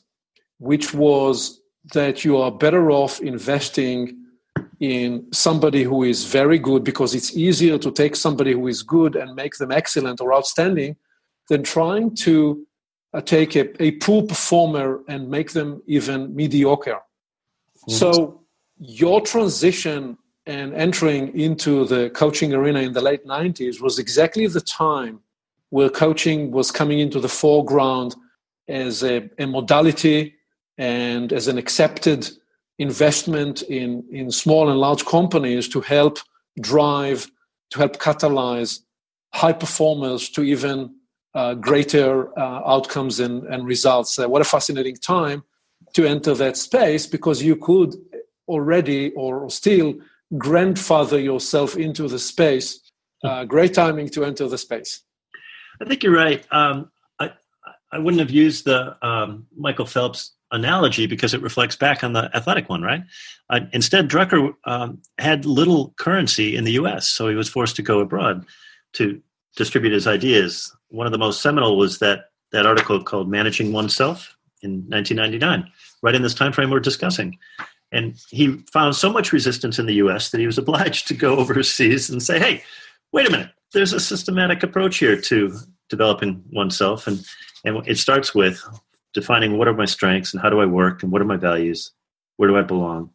which 0.59 0.92
was 0.92 1.61
that 1.92 2.25
you 2.25 2.37
are 2.37 2.51
better 2.51 2.90
off 2.90 3.20
investing 3.20 4.16
in 4.81 5.27
somebody 5.33 5.83
who 5.83 6.03
is 6.03 6.25
very 6.25 6.59
good 6.59 6.85
because 6.85 7.14
it's 7.14 7.37
easier 7.37 7.79
to 7.79 7.90
take 7.90 8.16
somebody 8.16 8.53
who 8.53 8.66
is 8.66 8.83
good 8.83 9.16
and 9.16 9.35
make 9.35 9.57
them 9.57 9.72
excellent 9.72 10.20
or 10.20 10.35
outstanding 10.35 10.96
than 11.49 11.62
trying 11.62 12.14
to 12.14 12.66
uh, 13.14 13.20
take 13.20 13.57
a, 13.57 13.83
a 13.83 13.92
poor 13.92 14.22
performer 14.22 15.01
and 15.09 15.31
make 15.31 15.53
them 15.53 15.83
even 15.87 16.35
mediocre. 16.35 17.01
Mm-hmm. 17.88 17.92
So, 17.92 18.42
your 18.79 19.22
transition 19.22 20.18
and 20.44 20.75
entering 20.75 21.38
into 21.38 21.87
the 21.87 22.11
coaching 22.11 22.53
arena 22.53 22.81
in 22.81 22.92
the 22.92 23.01
late 23.01 23.25
90s 23.25 23.81
was 23.81 23.99
exactly 23.99 24.46
the 24.46 24.61
time 24.61 25.20
where 25.70 25.88
coaching 25.88 26.51
was 26.51 26.70
coming 26.70 27.01
into 27.01 27.18
the 27.18 27.29
foreground 27.29 28.14
as 28.68 29.03
a, 29.03 29.29
a 29.38 29.46
modality 29.46 30.36
and 30.79 31.33
as 31.33 31.49
an 31.49 31.59
accepted 31.59 32.29
investment 32.79 33.62
in, 33.62 34.05
in 34.11 34.31
small 34.31 34.69
and 34.69 34.79
large 34.79 35.05
companies 35.05 35.69
to 35.69 35.81
help 35.81 36.19
drive 36.61 37.31
to 37.71 37.79
help 37.79 37.97
catalyze 37.99 38.81
high 39.35 39.53
performers 39.53 40.29
to 40.31 40.43
even 40.43 40.95
uh, 41.35 41.55
greater 41.55 42.37
uh, 42.39 42.62
outcomes 42.65 43.21
and, 43.21 43.45
and 43.45 43.67
results. 43.67 44.19
Uh, 44.19 44.29
what 44.29 44.41
a 44.41 44.45
fascinating 44.45 44.97
time 44.97 45.43
to 45.95 46.07
enter 46.07 46.35
that 46.35 46.57
space 46.57 47.07
because 47.07 47.43
you 47.43 47.57
could 47.57 47.95
already 48.49 49.12
or 49.12 49.51
still 49.51 49.95
grandfather 50.39 51.19
yourself 51.19 51.77
into 51.77 52.09
the 52.09 52.19
space. 52.19 52.81
Uh, 53.25 53.45
great 53.45 53.75
timing 53.75 54.09
to 54.09 54.25
enter 54.25 54.49
the 54.49 54.59
space. 54.59 55.03
I 55.81 55.85
think 55.85 56.03
you're 56.03 56.15
right. 56.15 56.47
Um, 56.51 56.91
I, 57.19 57.33
I 57.93 57.99
wouldn't 57.99 58.21
have 58.21 58.31
used 58.31 58.65
the 58.65 58.97
um, 59.07 59.47
Michael 59.57 59.87
Phelps 59.87 60.36
analogy 60.52 61.06
because 61.06 61.35
it 61.35 61.42
reflects 61.42 61.76
back 61.76 62.04
on 62.04 62.12
the 62.12 62.30
athletic 62.35 62.68
one, 62.68 62.82
right? 62.82 63.02
Uh, 63.50 63.61
instead, 63.72 64.09
Drucker 64.09 64.54
um, 64.64 65.00
had 65.18 65.44
little 65.44 65.94
currency 65.98 66.56
in 66.56 66.64
the 66.64 66.72
US, 66.72 67.09
so 67.09 67.28
he 67.28 67.35
was 67.35 67.48
forced 67.48 67.76
to 67.76 67.82
go 67.82 68.00
abroad 68.00 68.44
to 68.94 69.20
distribute 69.56 69.92
his 69.92 70.06
ideas. 70.06 70.74
One 70.88 71.06
of 71.06 71.12
the 71.12 71.18
most 71.18 71.42
seminal 71.42 71.76
was 71.76 71.98
that, 71.98 72.30
that 72.52 72.66
article 72.66 73.02
called 73.02 73.28
Managing 73.28 73.72
Oneself 73.72 74.37
in 74.62 74.85
1999, 74.88 75.70
right 76.02 76.14
in 76.14 76.22
this 76.22 76.35
time 76.35 76.52
frame 76.52 76.70
we're 76.70 76.80
discussing. 76.80 77.38
And 77.92 78.14
he 78.30 78.59
found 78.72 78.96
so 78.96 79.12
much 79.12 79.32
resistance 79.32 79.78
in 79.78 79.87
the 79.87 79.94
US 79.94 80.30
that 80.30 80.40
he 80.40 80.46
was 80.46 80.59
obliged 80.62 81.09
to 81.09 81.14
go 81.14 81.37
overseas 81.37 82.09
and 82.09 82.22
say, 82.22 82.38
hey, 82.38 82.62
wait 83.12 83.28
a 83.28 83.30
minute, 83.30 83.50
there's 83.72 83.92
a 83.92 84.00
systematic 84.00 84.62
approach 84.62 84.98
here 84.98 85.20
to 85.20 85.56
developing 85.88 86.42
oneself. 86.52 87.06
And, 87.06 87.24
and 87.64 87.87
it 87.87 87.98
starts 87.98 88.35
with 88.35 88.62
defining 89.14 89.59
what 89.59 89.69
are 89.69 89.75
my 89.75 89.85
strengths 89.85 90.33
and 90.33 90.42
how 90.42 90.51
do 90.51 90.61
I 90.61 90.66
work 90.66 91.03
and 91.03 91.11
what 91.11 91.23
are 91.23 91.27
my 91.27 91.37
values? 91.37 91.92
Where 92.37 92.49
do 92.49 92.57
I 92.57 92.62
belong? 92.62 93.11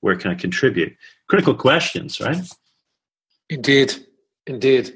Where 0.00 0.16
can 0.16 0.30
I 0.30 0.34
contribute? 0.34 0.96
Critical 1.28 1.54
questions, 1.54 2.20
right? 2.20 2.42
Indeed, 3.48 3.94
indeed. 4.46 4.94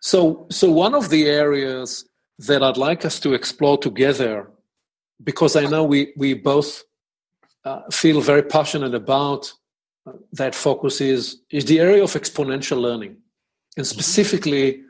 So, 0.00 0.46
so 0.50 0.70
one 0.70 0.94
of 0.94 1.10
the 1.10 1.26
areas 1.26 2.08
that 2.38 2.62
I'd 2.62 2.76
like 2.76 3.04
us 3.04 3.20
to 3.20 3.34
explore 3.34 3.78
together, 3.78 4.50
because 5.22 5.56
I 5.56 5.66
know 5.66 5.84
we, 5.84 6.12
we 6.16 6.34
both 6.34 6.82
uh, 7.64 7.82
feel 7.90 8.20
very 8.20 8.42
passionate 8.42 8.94
about 8.94 9.52
uh, 10.06 10.12
that 10.32 10.54
focus 10.54 11.00
is, 11.00 11.40
is 11.50 11.64
the 11.66 11.80
area 11.80 12.02
of 12.02 12.12
exponential 12.12 12.80
learning. 12.80 13.16
And 13.76 13.86
specifically, 13.86 14.82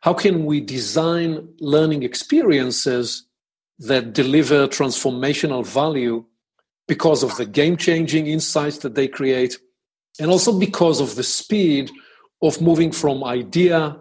how 0.00 0.14
can 0.14 0.44
we 0.44 0.60
design 0.60 1.48
learning 1.60 2.02
experiences 2.02 3.24
that 3.78 4.12
deliver 4.12 4.68
transformational 4.68 5.66
value 5.66 6.24
because 6.88 7.22
of 7.22 7.36
the 7.36 7.46
game 7.46 7.76
changing 7.76 8.26
insights 8.26 8.78
that 8.78 8.94
they 8.94 9.08
create, 9.08 9.58
and 10.20 10.30
also 10.30 10.58
because 10.58 11.00
of 11.00 11.14
the 11.14 11.22
speed 11.22 11.90
of 12.42 12.60
moving 12.60 12.92
from 12.92 13.24
idea 13.24 13.96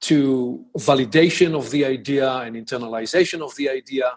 to 0.00 0.64
validation 0.78 1.54
of 1.56 1.70
the 1.70 1.84
idea 1.84 2.30
and 2.38 2.56
internalization 2.56 3.40
of 3.40 3.54
the 3.56 3.70
idea, 3.70 4.12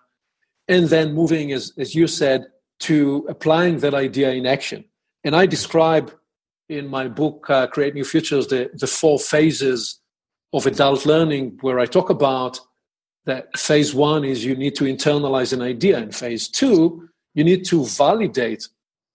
and 0.67 0.89
then 0.89 1.13
moving, 1.13 1.51
as, 1.51 1.73
as 1.77 1.95
you 1.95 2.07
said, 2.07 2.45
to 2.79 3.25
applying 3.29 3.79
that 3.79 3.93
idea 3.93 4.31
in 4.31 4.45
action. 4.45 4.83
And 5.23 5.35
I 5.35 5.45
describe 5.45 6.13
in 6.69 6.87
my 6.87 7.07
book, 7.07 7.49
uh, 7.49 7.67
Create 7.67 7.93
New 7.93 8.03
Futures, 8.03 8.47
the, 8.47 8.69
the 8.73 8.87
four 8.87 9.19
phases 9.19 9.99
of 10.53 10.65
adult 10.65 11.05
learning, 11.05 11.57
where 11.61 11.79
I 11.79 11.85
talk 11.85 12.09
about 12.09 12.59
that 13.27 13.57
phase 13.57 13.93
one 13.93 14.23
is 14.23 14.43
you 14.43 14.55
need 14.55 14.75
to 14.75 14.85
internalize 14.85 15.53
an 15.53 15.61
idea. 15.61 15.99
In 15.99 16.11
phase 16.11 16.47
two, 16.47 17.07
you 17.35 17.43
need 17.43 17.65
to 17.65 17.85
validate 17.85 18.67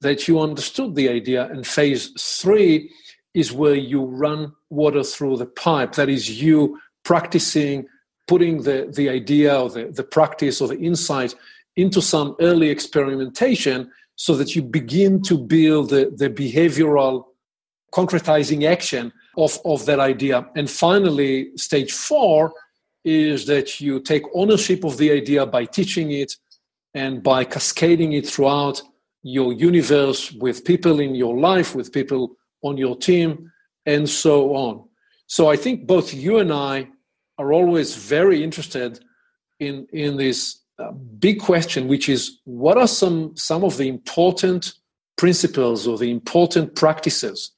that 0.03 0.29
you 0.29 0.39
understood 0.39 0.95
the 0.95 1.09
idea. 1.09 1.47
And 1.47 1.67
phase 1.67 2.13
three 2.21 2.93
is 3.35 3.53
where 3.53 3.75
you 3.75 4.05
run 4.05 4.53
water 4.69 5.03
through 5.03 5.39
the 5.39 5.47
pipe. 5.47 5.95
That 5.95 6.11
is 6.11 6.43
you 6.43 6.79
practicing 7.05 7.87
putting 8.29 8.63
the, 8.63 8.93
the 8.95 9.09
idea 9.09 9.59
or 9.59 9.71
the, 9.71 9.87
the 9.87 10.05
practice 10.05 10.61
or 10.61 10.69
the 10.69 10.79
insight 10.79 11.35
into 11.77 12.01
some 12.01 12.37
early 12.41 12.69
experimentation 12.69 13.91
so 14.17 14.35
that 14.37 14.55
you 14.55 14.63
begin 14.63 15.23
to 15.23 15.39
build 15.39 15.91
the, 15.91 16.13
the 16.15 16.29
behavioral 16.29 17.25
concretizing 17.93 18.65
action 18.65 19.13
of, 19.37 19.59
of 19.65 19.87
that 19.87 20.01
idea. 20.01 20.47
And 20.55 20.71
finally, 20.71 21.57
stage 21.57 21.93
four 21.93 22.53
is 23.05 23.47
that 23.47 23.81
you 23.81 24.01
take 24.01 24.23
ownership 24.35 24.85
of 24.85 24.97
the 24.97 25.11
idea 25.11 25.45
by 25.45 25.65
teaching 25.65 26.13
it 26.13 26.37
and 26.95 27.23
by 27.23 27.45
cascading 27.45 28.13
it 28.13 28.27
throughout 28.27 28.83
your 29.23 29.53
universe 29.53 30.33
with 30.33 30.65
people 30.65 31.01
in 31.01 31.15
your 31.15 31.39
life, 31.39 31.75
with 31.75 31.93
people 31.93 32.37
on 32.63 32.77
your 32.77 32.97
team, 32.97 33.51
and 33.87 34.09
so 34.09 34.55
on. 34.55 34.85
So 35.27 35.49
I 35.49 35.57
think 35.57 35.87
both 35.87 36.13
you 36.13 36.39
and 36.39 36.53
I 36.53 36.89
are 37.39 37.53
always 37.53 37.97
very 37.97 38.43
interested 38.43 39.05
in, 39.59 39.87
in 39.93 40.17
this 40.17 40.61
uh, 40.79 40.93
big 40.93 41.41
question, 41.41 41.89
which 41.89 42.09
is 42.09 42.41
what 42.45 42.77
are 42.77 42.87
some, 42.87 43.37
some 43.37 43.65
of 43.65 43.77
the 43.77 43.89
important 43.89 44.75
principles 45.17 45.87
or 45.87 45.99
the 45.99 46.11
important 46.11 46.75
practices 46.75 47.53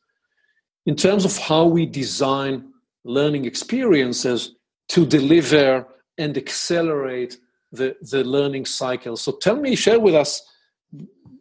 in 0.86 0.94
terms 0.94 1.24
of 1.24 1.36
how 1.38 1.64
we 1.64 1.86
design 1.86 2.70
learning 3.04 3.44
experiences 3.44 4.53
to 4.88 5.06
deliver 5.06 5.86
and 6.18 6.36
accelerate 6.36 7.38
the, 7.72 7.96
the 8.00 8.22
learning 8.24 8.66
cycle. 8.66 9.16
So 9.16 9.32
tell 9.32 9.56
me, 9.56 9.74
share 9.74 10.00
with 10.00 10.14
us, 10.14 10.42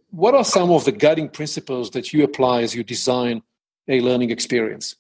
what 0.10 0.36
are 0.36 0.46
some 0.46 0.72
of 0.72 0.86
the 0.86 0.92
guiding 0.92 1.30
principles 1.30 1.92
that 1.92 2.14
you 2.14 2.24
apply 2.24 2.62
as 2.62 2.76
you 2.76 2.84
design 2.84 3.42
a 3.88 4.00
learning 4.02 4.32
experience? 4.32 4.96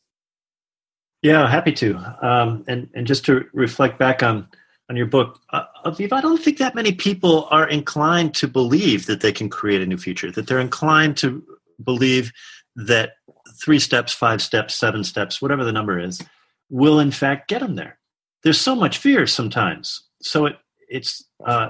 Yeah, 1.22 1.48
happy 1.50 1.72
to. 1.74 1.98
Um, 2.22 2.66
and, 2.68 2.90
and 2.94 3.08
just 3.08 3.26
to 3.26 3.46
reflect 3.54 3.98
back 3.98 4.22
on, 4.22 4.48
on 4.90 4.96
your 4.96 5.06
book, 5.06 5.40
uh, 5.52 5.64
Aviv, 5.86 6.12
I 6.12 6.20
don't 6.20 6.42
think 6.42 6.58
that 6.58 6.76
many 6.76 6.92
people 6.92 7.48
are 7.50 7.68
inclined 7.68 8.36
to 8.36 8.48
believe 8.48 9.06
that 9.06 9.22
they 9.22 9.32
can 9.32 9.50
create 9.50 9.82
a 9.82 9.86
new 9.86 9.98
future, 9.98 10.32
that 10.32 10.48
they're 10.48 10.60
inclined 10.60 11.16
to 11.18 11.44
believe 11.84 12.32
that 12.76 13.14
three 13.64 13.80
steps, 13.80 14.14
five 14.14 14.42
steps, 14.42 14.76
seven 14.76 15.04
steps, 15.04 15.42
whatever 15.42 15.64
the 15.64 15.72
number 15.72 16.00
is, 16.00 16.22
will 16.70 17.00
in 17.00 17.12
fact 17.12 17.48
get 17.48 17.62
them 17.62 17.76
there. 17.76 17.98
There's 18.44 18.60
so 18.60 18.76
much 18.76 18.98
fear 18.98 19.26
sometimes. 19.26 20.04
So 20.22 20.46
it, 20.48 20.58
it's 20.90 21.24
uh, 21.46 21.70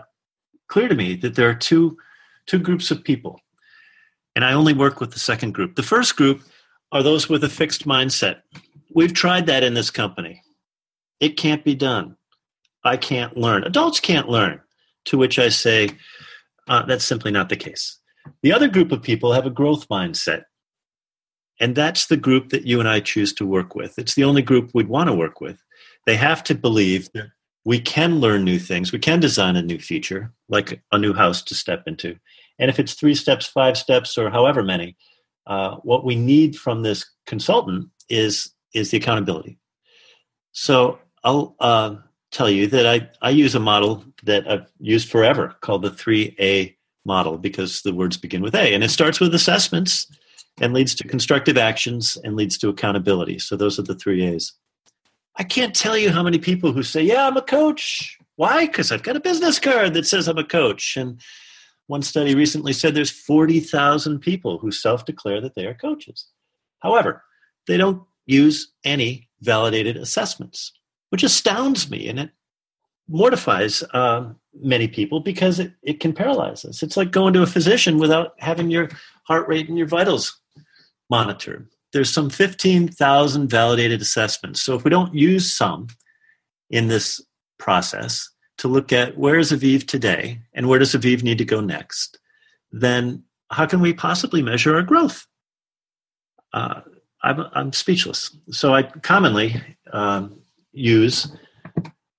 clear 0.67 0.87
to 0.87 0.95
me 0.95 1.15
that 1.17 1.35
there 1.35 1.49
are 1.49 1.55
two, 1.55 1.97
two 2.47 2.59
groups 2.59 2.91
of 2.91 3.03
people. 3.03 3.39
And 4.35 4.43
I 4.43 4.53
only 4.53 4.73
work 4.73 4.99
with 4.99 5.11
the 5.11 5.19
second 5.19 5.53
group. 5.53 5.75
The 5.75 5.83
first 5.83 6.15
group 6.15 6.41
are 6.91 7.03
those 7.03 7.29
with 7.29 7.43
a 7.43 7.49
fixed 7.49 7.85
mindset. 7.85 8.41
We've 8.93 9.13
tried 9.13 9.45
that 9.47 9.63
in 9.63 9.73
this 9.73 9.91
company. 9.91 10.41
It 11.19 11.37
can't 11.37 11.63
be 11.63 11.75
done. 11.75 12.17
I 12.83 12.97
can't 12.97 13.37
learn. 13.37 13.63
Adults 13.63 13.99
can't 13.99 14.29
learn. 14.29 14.59
To 15.05 15.17
which 15.17 15.37
I 15.37 15.49
say, 15.49 15.89
uh, 16.67 16.85
that's 16.85 17.05
simply 17.05 17.31
not 17.31 17.49
the 17.49 17.55
case. 17.55 17.99
The 18.41 18.53
other 18.53 18.67
group 18.67 18.91
of 18.91 19.01
people 19.01 19.33
have 19.33 19.45
a 19.45 19.51
growth 19.51 19.87
mindset. 19.89 20.43
And 21.59 21.75
that's 21.75 22.07
the 22.07 22.17
group 22.17 22.49
that 22.49 22.65
you 22.65 22.79
and 22.79 22.89
I 22.89 22.99
choose 22.99 23.33
to 23.33 23.45
work 23.45 23.75
with. 23.75 23.99
It's 23.99 24.15
the 24.15 24.23
only 24.23 24.41
group 24.41 24.71
we'd 24.73 24.87
want 24.87 25.07
to 25.09 25.13
work 25.13 25.39
with. 25.39 25.62
They 26.05 26.15
have 26.15 26.43
to 26.45 26.55
believe 26.55 27.11
that 27.13 27.27
we 27.65 27.79
can 27.79 28.19
learn 28.19 28.43
new 28.43 28.59
things, 28.59 28.91
we 28.91 28.99
can 28.99 29.19
design 29.19 29.55
a 29.55 29.61
new 29.61 29.79
feature, 29.79 30.33
like 30.49 30.81
a 30.91 30.97
new 30.97 31.13
house 31.13 31.41
to 31.43 31.55
step 31.55 31.83
into. 31.87 32.17
And 32.59 32.69
if 32.69 32.79
it's 32.79 32.93
three 32.93 33.15
steps, 33.15 33.45
five 33.45 33.77
steps, 33.77 34.17
or 34.17 34.29
however 34.29 34.63
many, 34.63 34.97
uh, 35.47 35.75
what 35.77 36.05
we 36.05 36.15
need 36.15 36.55
from 36.57 36.81
this 36.81 37.05
consultant 37.25 37.89
is 38.09 38.51
is 38.73 38.91
the 38.91 38.97
accountability. 38.97 39.59
So 40.51 40.99
I'll 41.23 41.55
uh, 41.59 41.95
tell 42.31 42.49
you 42.49 42.67
that 42.67 42.85
I, 42.85 43.09
I 43.21 43.29
use 43.29 43.55
a 43.55 43.59
model 43.59 44.03
that 44.23 44.49
I've 44.49 44.71
used 44.79 45.09
forever 45.09 45.55
called 45.61 45.83
the 45.83 45.91
3A 45.91 46.75
model 47.05 47.37
because 47.37 47.81
the 47.81 47.93
words 47.93 48.17
begin 48.17 48.41
with 48.41 48.55
A. 48.55 48.73
And 48.73 48.83
it 48.83 48.89
starts 48.89 49.19
with 49.19 49.33
assessments 49.35 50.07
and 50.59 50.73
leads 50.73 50.95
to 50.95 51.07
constructive 51.07 51.57
actions 51.57 52.17
and 52.23 52.35
leads 52.35 52.57
to 52.59 52.69
accountability. 52.69 53.39
So 53.39 53.55
those 53.55 53.79
are 53.79 53.83
the 53.83 53.95
three 53.95 54.23
A's. 54.23 54.53
I 55.37 55.43
can't 55.43 55.75
tell 55.75 55.97
you 55.97 56.11
how 56.11 56.23
many 56.23 56.37
people 56.37 56.71
who 56.71 56.83
say, 56.83 57.03
Yeah, 57.03 57.27
I'm 57.27 57.37
a 57.37 57.41
coach. 57.41 58.17
Why? 58.35 58.65
Because 58.65 58.91
I've 58.91 59.03
got 59.03 59.15
a 59.15 59.21
business 59.21 59.59
card 59.59 59.93
that 59.93 60.07
says 60.07 60.27
I'm 60.27 60.37
a 60.37 60.43
coach. 60.43 60.97
And 60.97 61.21
one 61.87 62.01
study 62.01 62.33
recently 62.33 62.73
said 62.73 62.95
there's 62.95 63.11
40,000 63.11 64.19
people 64.19 64.57
who 64.57 64.71
self 64.71 65.05
declare 65.05 65.41
that 65.41 65.55
they 65.55 65.65
are 65.65 65.73
coaches. 65.73 66.27
However, 66.79 67.23
they 67.67 67.77
don't 67.77 68.03
use 68.25 68.71
any 68.83 69.29
validated 69.41 69.97
assessments, 69.97 70.71
which 71.09 71.23
astounds 71.23 71.89
me 71.89 72.07
and 72.07 72.19
it 72.19 72.31
mortifies 73.07 73.83
uh, 73.93 74.31
many 74.53 74.87
people 74.87 75.19
because 75.19 75.59
it, 75.59 75.73
it 75.83 75.99
can 75.99 76.13
paralyze 76.13 76.63
us. 76.65 76.81
It's 76.81 76.97
like 76.97 77.11
going 77.11 77.33
to 77.33 77.43
a 77.43 77.47
physician 77.47 77.97
without 77.97 78.33
having 78.39 78.71
your 78.71 78.89
heart 79.23 79.47
rate 79.47 79.67
and 79.67 79.77
your 79.77 79.87
vitals 79.87 80.39
monitored. 81.09 81.67
There's 81.93 82.11
some 82.11 82.29
15,000 82.29 83.47
validated 83.47 84.01
assessments. 84.01 84.61
So 84.61 84.75
if 84.75 84.83
we 84.83 84.89
don't 84.89 85.13
use 85.13 85.53
some 85.53 85.87
in 86.69 86.87
this 86.87 87.21
process 87.59 88.29
to 88.57 88.67
look 88.67 88.91
at 88.91 89.17
where 89.17 89.37
is 89.37 89.51
Aviv 89.51 89.87
today 89.87 90.39
and 90.53 90.67
where 90.67 90.79
does 90.79 90.93
Aviv 90.93 91.23
need 91.23 91.37
to 91.37 91.45
go 91.45 91.61
next, 91.61 92.19
then 92.71 93.23
how 93.51 93.67
can 93.67 93.79
we 93.79 93.93
possibly 93.93 94.41
measure 94.41 94.75
our 94.75 94.81
growth? 94.81 95.27
Uh, 96.51 96.81
I'm, 97.21 97.45
I'm 97.53 97.73
speechless. 97.73 98.35
So 98.49 98.73
I 98.73 98.83
commonly 98.83 99.61
um, 99.91 100.41
use 100.71 101.31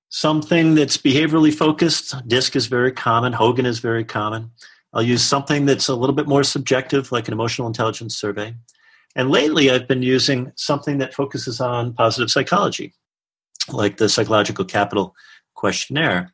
something 0.09 0.77
that's 0.77 0.97
behaviorally 0.97 1.53
focused. 1.53 2.15
DISC 2.29 2.55
is 2.55 2.67
very 2.67 2.93
common. 2.93 3.33
Hogan 3.33 3.67
is 3.67 3.81
very 3.81 4.05
common. 4.05 4.53
I'll 4.93 5.03
use 5.03 5.23
something 5.23 5.67
that's 5.67 5.89
a 5.89 5.95
little 5.95 6.15
bit 6.15 6.29
more 6.29 6.45
subjective, 6.45 7.11
like 7.11 7.27
an 7.27 7.35
emotional 7.35 7.67
intelligence 7.67 8.17
survey. 8.17 8.55
And 9.16 9.31
lately, 9.31 9.70
I've 9.70 9.87
been 9.87 10.03
using 10.03 10.53
something 10.57 10.98
that 10.98 11.14
focuses 11.14 11.61
on 11.61 11.94
positive 11.94 12.31
psychology, 12.31 12.94
like 13.70 13.96
the 13.96 14.09
Psychological 14.09 14.64
Capital 14.64 15.14
Questionnaire. 15.55 16.33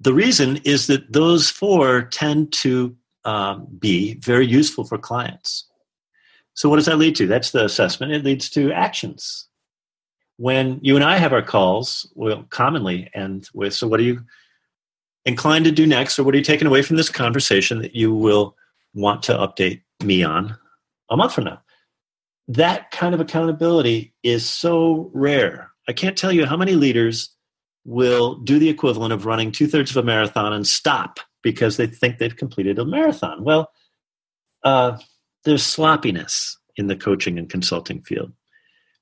The 0.00 0.14
reason 0.14 0.58
is 0.64 0.86
that 0.86 1.12
those 1.12 1.50
four 1.50 2.02
tend 2.02 2.52
to 2.54 2.96
um, 3.24 3.66
be 3.78 4.14
very 4.14 4.46
useful 4.46 4.84
for 4.84 4.98
clients. 4.98 5.66
So, 6.54 6.68
what 6.68 6.76
does 6.76 6.86
that 6.86 6.98
lead 6.98 7.16
to? 7.16 7.26
That's 7.26 7.50
the 7.50 7.64
assessment. 7.64 8.12
It 8.12 8.24
leads 8.24 8.48
to 8.50 8.72
actions 8.72 9.48
when 10.36 10.78
you 10.82 10.96
and 10.96 11.04
I 11.04 11.16
have 11.16 11.32
our 11.32 11.42
calls, 11.42 12.10
we'll 12.14 12.42
commonly 12.44 13.10
end 13.14 13.48
with, 13.54 13.74
so 13.74 13.86
what 13.86 14.00
are 14.00 14.04
you 14.04 14.22
inclined 15.24 15.64
to 15.64 15.72
do 15.72 15.86
next, 15.86 16.18
or 16.18 16.24
what 16.24 16.34
are 16.34 16.38
you 16.38 16.44
taking 16.44 16.66
away 16.66 16.82
from 16.82 16.96
this 16.96 17.08
conversation 17.08 17.80
that 17.80 17.94
you 17.94 18.14
will 18.14 18.56
want 18.94 19.22
to 19.24 19.32
update 19.32 19.82
me 20.04 20.22
on 20.22 20.56
a 21.10 21.16
month 21.16 21.34
from 21.34 21.44
now? 21.44 21.60
That 22.48 22.90
kind 22.90 23.14
of 23.14 23.20
accountability 23.20 24.14
is 24.22 24.48
so 24.48 25.10
rare. 25.12 25.72
I 25.88 25.92
can't 25.92 26.16
tell 26.16 26.32
you 26.32 26.46
how 26.46 26.56
many 26.56 26.74
leaders 26.74 27.30
will 27.84 28.36
do 28.36 28.58
the 28.58 28.68
equivalent 28.68 29.12
of 29.12 29.26
running 29.26 29.52
two 29.52 29.66
thirds 29.66 29.90
of 29.90 29.96
a 29.96 30.02
marathon 30.02 30.52
and 30.52 30.66
stop 30.66 31.20
because 31.42 31.76
they 31.76 31.86
think 31.86 32.18
they've 32.18 32.36
completed 32.36 32.78
a 32.78 32.84
marathon. 32.84 33.44
Well, 33.44 33.70
uh, 34.64 34.98
there's 35.44 35.62
sloppiness 35.62 36.58
in 36.76 36.88
the 36.88 36.96
coaching 36.96 37.38
and 37.38 37.48
consulting 37.48 38.02
field. 38.02 38.32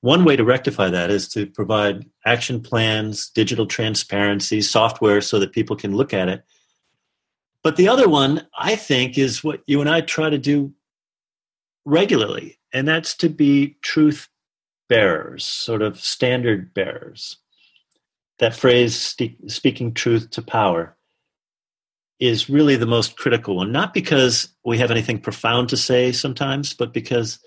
One 0.03 0.25
way 0.25 0.37
to 0.37 0.45
rectify 0.45 0.91
that 0.91 1.11
is 1.11 1.29
to 1.29 1.47
provide 1.47 2.05
action 2.27 2.61
plans, 2.61 3.31
digital 3.31 3.65
transparency, 3.65 4.61
software 4.61 5.23
so 5.23 5.39
that 5.39 5.53
people 5.53 5.77
can 5.77 5.97
look 5.97 6.13
at 6.13 6.29
it. 6.29 6.45
But 7.63 7.77
the 7.77 7.89
other 7.89 8.07
one, 8.07 8.47
I 8.59 8.77
think, 8.77 9.17
is 9.17 9.43
what 9.43 9.63
you 9.67 9.81
and 9.81 9.89
I 9.89 10.03
try 10.03 10.29
to 10.29 10.37
do 10.37 10.75
regularly, 11.87 12.59
and 12.75 12.87
that's 12.87 13.15
to 13.15 13.31
be 13.31 13.79
truth 13.81 14.29
bearers, 14.89 15.45
sort 15.45 15.81
of 15.81 15.99
standard 15.99 16.75
bearers. 16.75 17.39
That 18.41 18.55
phrase, 18.55 19.17
speaking 19.47 19.95
truth 19.95 20.29
to 20.31 20.43
power, 20.43 20.97
is 22.21 22.51
really 22.51 22.77
the 22.77 22.87
most 22.87 23.17
critical 23.17 23.57
one, 23.57 23.73
not 23.73 23.95
because 23.95 24.49
we 24.65 24.77
have 24.79 24.91
anything 24.91 25.21
profound 25.21 25.71
to 25.71 25.77
say 25.77 26.13
sometimes, 26.13 26.75
but 26.75 26.93
because 26.93 27.39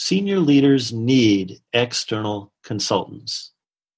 Senior 0.00 0.40
leaders 0.40 0.94
need 0.94 1.60
external 1.74 2.52
consultants. 2.64 3.52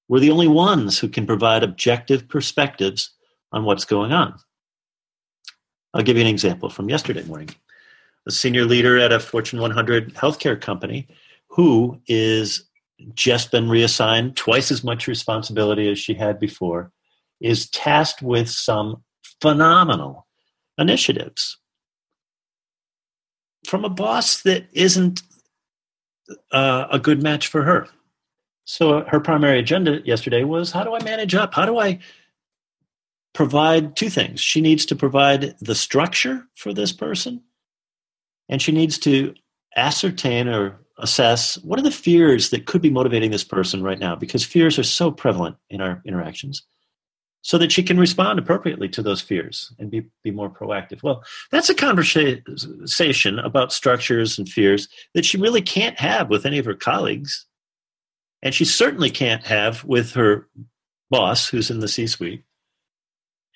We're 0.09 0.19
the 0.19 0.31
only 0.31 0.49
ones 0.49 0.99
who 0.99 1.07
can 1.07 1.25
provide 1.25 1.63
objective 1.63 2.27
perspectives 2.27 3.11
on 3.53 3.63
what's 3.63 3.85
going 3.85 4.11
on. 4.11 4.35
I'll 5.93 6.03
give 6.03 6.17
you 6.17 6.23
an 6.23 6.27
example 6.27 6.69
from 6.69 6.89
yesterday 6.89 7.23
morning. 7.23 7.49
A 8.27 8.31
senior 8.31 8.65
leader 8.65 8.97
at 8.97 9.11
a 9.11 9.19
Fortune 9.19 9.59
100 9.59 10.13
healthcare 10.13 10.59
company 10.59 11.07
who 11.49 11.99
is 12.07 12.69
just 13.13 13.51
been 13.51 13.69
reassigned 13.69 14.37
twice 14.37 14.71
as 14.71 14.83
much 14.83 15.07
responsibility 15.07 15.91
as 15.91 15.99
she 15.99 16.13
had 16.13 16.39
before 16.39 16.91
is 17.41 17.69
tasked 17.69 18.21
with 18.21 18.49
some 18.49 19.03
phenomenal 19.41 20.25
initiatives 20.77 21.57
from 23.67 23.85
a 23.85 23.89
boss 23.89 24.41
that 24.43 24.65
isn't 24.73 25.21
uh, 26.51 26.87
a 26.91 26.99
good 26.99 27.21
match 27.21 27.47
for 27.47 27.63
her. 27.63 27.87
So 28.65 29.03
her 29.05 29.19
primary 29.19 29.59
agenda 29.59 29.99
yesterday 30.05 30.43
was 30.43 30.71
how 30.71 30.83
do 30.83 30.95
I 30.95 31.03
manage 31.03 31.35
up? 31.35 31.53
How 31.53 31.65
do 31.65 31.79
I 31.79 31.99
provide 33.33 33.95
two 33.95 34.09
things? 34.09 34.39
She 34.39 34.61
needs 34.61 34.85
to 34.87 34.95
provide 34.95 35.55
the 35.59 35.75
structure 35.75 36.47
for 36.55 36.73
this 36.73 36.93
person, 36.93 37.41
and 38.49 38.61
she 38.61 38.71
needs 38.71 38.97
to 38.99 39.33
ascertain 39.75 40.47
or 40.47 40.79
assess 40.99 41.55
what 41.63 41.79
are 41.79 41.83
the 41.83 41.91
fears 41.91 42.51
that 42.51 42.65
could 42.65 42.81
be 42.81 42.89
motivating 42.89 43.31
this 43.31 43.43
person 43.43 43.81
right 43.81 43.97
now 43.97 44.15
because 44.15 44.43
fears 44.43 44.77
are 44.77 44.83
so 44.83 45.11
prevalent 45.11 45.55
in 45.69 45.81
our 45.81 46.01
interactions 46.05 46.63
so 47.43 47.57
that 47.57 47.71
she 47.71 47.83
can 47.83 47.99
respond 47.99 48.39
appropriately 48.39 48.87
to 48.87 49.01
those 49.01 49.21
fears 49.21 49.73
and 49.77 49.91
be, 49.91 50.05
be 50.23 50.31
more 50.31 50.49
proactive. 50.49 51.03
Well, 51.03 51.23
that's 51.51 51.69
a 51.69 51.75
conversation 51.75 53.37
about 53.39 53.73
structures 53.73 54.37
and 54.37 54.47
fears 54.47 54.87
that 55.13 55.25
she 55.25 55.37
really 55.37 55.61
can't 55.61 55.99
have 55.99 56.29
with 56.29 56.45
any 56.45 56.57
of 56.57 56.65
her 56.65 56.73
colleagues. 56.73 57.45
And 58.41 58.55
she 58.55 58.63
certainly 58.63 59.09
can't 59.09 59.45
have 59.45 59.83
with 59.83 60.13
her 60.13 60.47
boss, 61.09 61.47
who's 61.47 61.69
in 61.69 61.79
the 61.79 61.87
C 61.87 62.07
suite. 62.07 62.43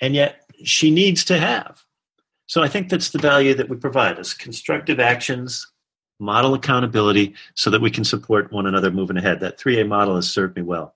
And 0.02 0.13
yet 0.13 0.41
she 0.63 0.91
needs 0.91 1.23
to 1.26 1.39
have. 1.39 1.82
So 2.48 2.64
I 2.64 2.68
think 2.68 2.90
that's 2.90 3.10
the 3.10 3.20
value 3.20 3.54
that 3.54 3.70
we 3.70 3.76
provide 3.76 4.20
is 4.20 4.34
constructive 4.34 5.00
actions, 5.00 5.68
model 6.20 6.54
accountability, 6.54 7.36
so 7.56 7.70
that 7.70 7.82
we 7.82 7.92
can 7.92 8.04
support 8.04 8.52
one 8.52 8.66
another 8.66 8.90
moving 8.90 9.18
ahead. 9.18 9.40
That 9.42 9.60
3A 9.60 9.88
model 9.88 10.16
has 10.16 10.32
served 10.32 10.56
me 10.56 10.64
well. 10.64 10.96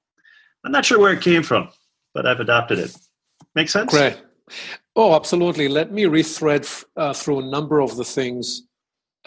I'm 0.64 0.72
not 0.72 0.86
sure 0.86 1.00
where 1.00 1.14
it 1.14 1.22
came 1.22 1.44
from 1.44 1.70
but 2.14 2.26
I've 2.26 2.40
adopted 2.40 2.80
it. 2.80 2.96
Make 3.56 3.70
sense? 3.70 3.92
Great. 3.92 4.18
Oh, 4.96 5.16
absolutely. 5.16 5.68
Let 5.68 5.92
me 5.92 6.04
rethread 6.04 6.84
uh, 6.98 7.14
through 7.14 7.40
a 7.40 7.46
number 7.46 7.82
of 7.82 7.96
the 7.96 8.04
things 8.04 8.64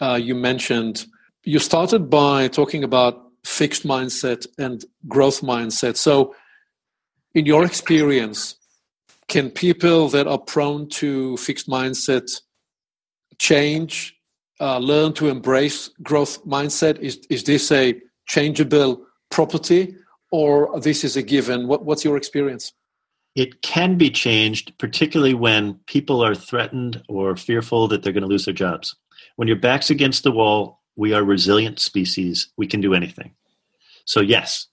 uh, 0.01 0.19
you 0.21 0.35
mentioned. 0.35 1.07
You 1.45 1.59
started 1.59 2.11
by 2.11 2.49
talking 2.49 2.85
about 2.85 3.23
fixed 3.45 3.87
mindset 3.87 4.47
and 4.59 4.85
growth 5.09 5.41
mindset. 5.41 5.97
So, 5.97 6.35
in 7.35 7.47
your 7.47 7.65
experience, 7.65 8.57
can 9.29 9.51
people 9.51 10.09
that 10.09 10.27
are 10.27 10.39
prone 10.39 10.89
to 10.91 11.37
fixed 11.39 11.69
mindset 11.69 12.31
change, 13.39 14.17
uh, 14.61 14.79
learn 14.79 15.13
to 15.15 15.29
embrace 15.29 15.89
growth 16.03 16.45
mindset? 16.45 16.99
Is, 17.01 17.21
is 17.31 17.45
this 17.45 17.71
a 17.73 18.01
changeable 18.27 19.05
property 19.31 19.97
or 20.31 20.81
this 20.81 21.05
is 21.05 21.17
a 21.17 21.23
given? 21.23 21.69
What, 21.69 21.85
what's 21.85 22.05
your 22.05 22.17
experience? 22.17 22.73
It 23.35 23.63
can 23.63 23.99
be 23.99 24.11
changed, 24.11 24.77
particularly 24.79 25.35
when 25.35 25.75
people 25.87 26.25
are 26.25 26.37
threatened 26.37 27.03
or 27.09 27.37
fearful 27.37 27.89
that 27.89 28.03
they're 28.03 28.13
going 28.13 28.23
to 28.23 28.29
lose 28.29 28.45
their 28.45 28.55
jobs. 28.55 28.95
When 29.37 29.49
your 29.49 29.57
back's 29.57 29.91
against 29.91 30.23
the 30.23 30.31
wall, 30.31 30.81
we 30.97 31.13
are 31.13 31.25
resilient 31.25 31.81
species. 31.81 32.49
We 32.57 32.69
can 32.69 32.81
do 32.81 32.95
anything. 32.95 33.33
So, 34.05 34.21
yes. 34.21 34.69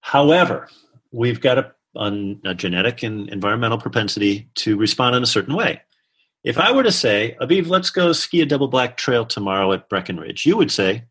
However, 0.00 0.68
we've 1.10 1.40
got 1.40 1.58
a, 1.58 1.72
a 1.98 2.54
genetic 2.54 3.02
and 3.02 3.28
environmental 3.28 3.78
propensity 3.78 4.48
to 4.56 4.76
respond 4.76 5.16
in 5.16 5.22
a 5.22 5.26
certain 5.26 5.54
way. 5.54 5.82
If 6.44 6.58
I 6.58 6.70
were 6.72 6.84
to 6.84 6.92
say, 6.92 7.36
Aviv, 7.40 7.68
let's 7.68 7.90
go 7.90 8.12
ski 8.12 8.40
a 8.40 8.46
double 8.46 8.68
black 8.68 8.96
trail 8.96 9.26
tomorrow 9.26 9.72
at 9.72 9.88
Breckenridge, 9.88 10.46
you 10.46 10.56
would 10.56 10.70
say, 10.70 11.04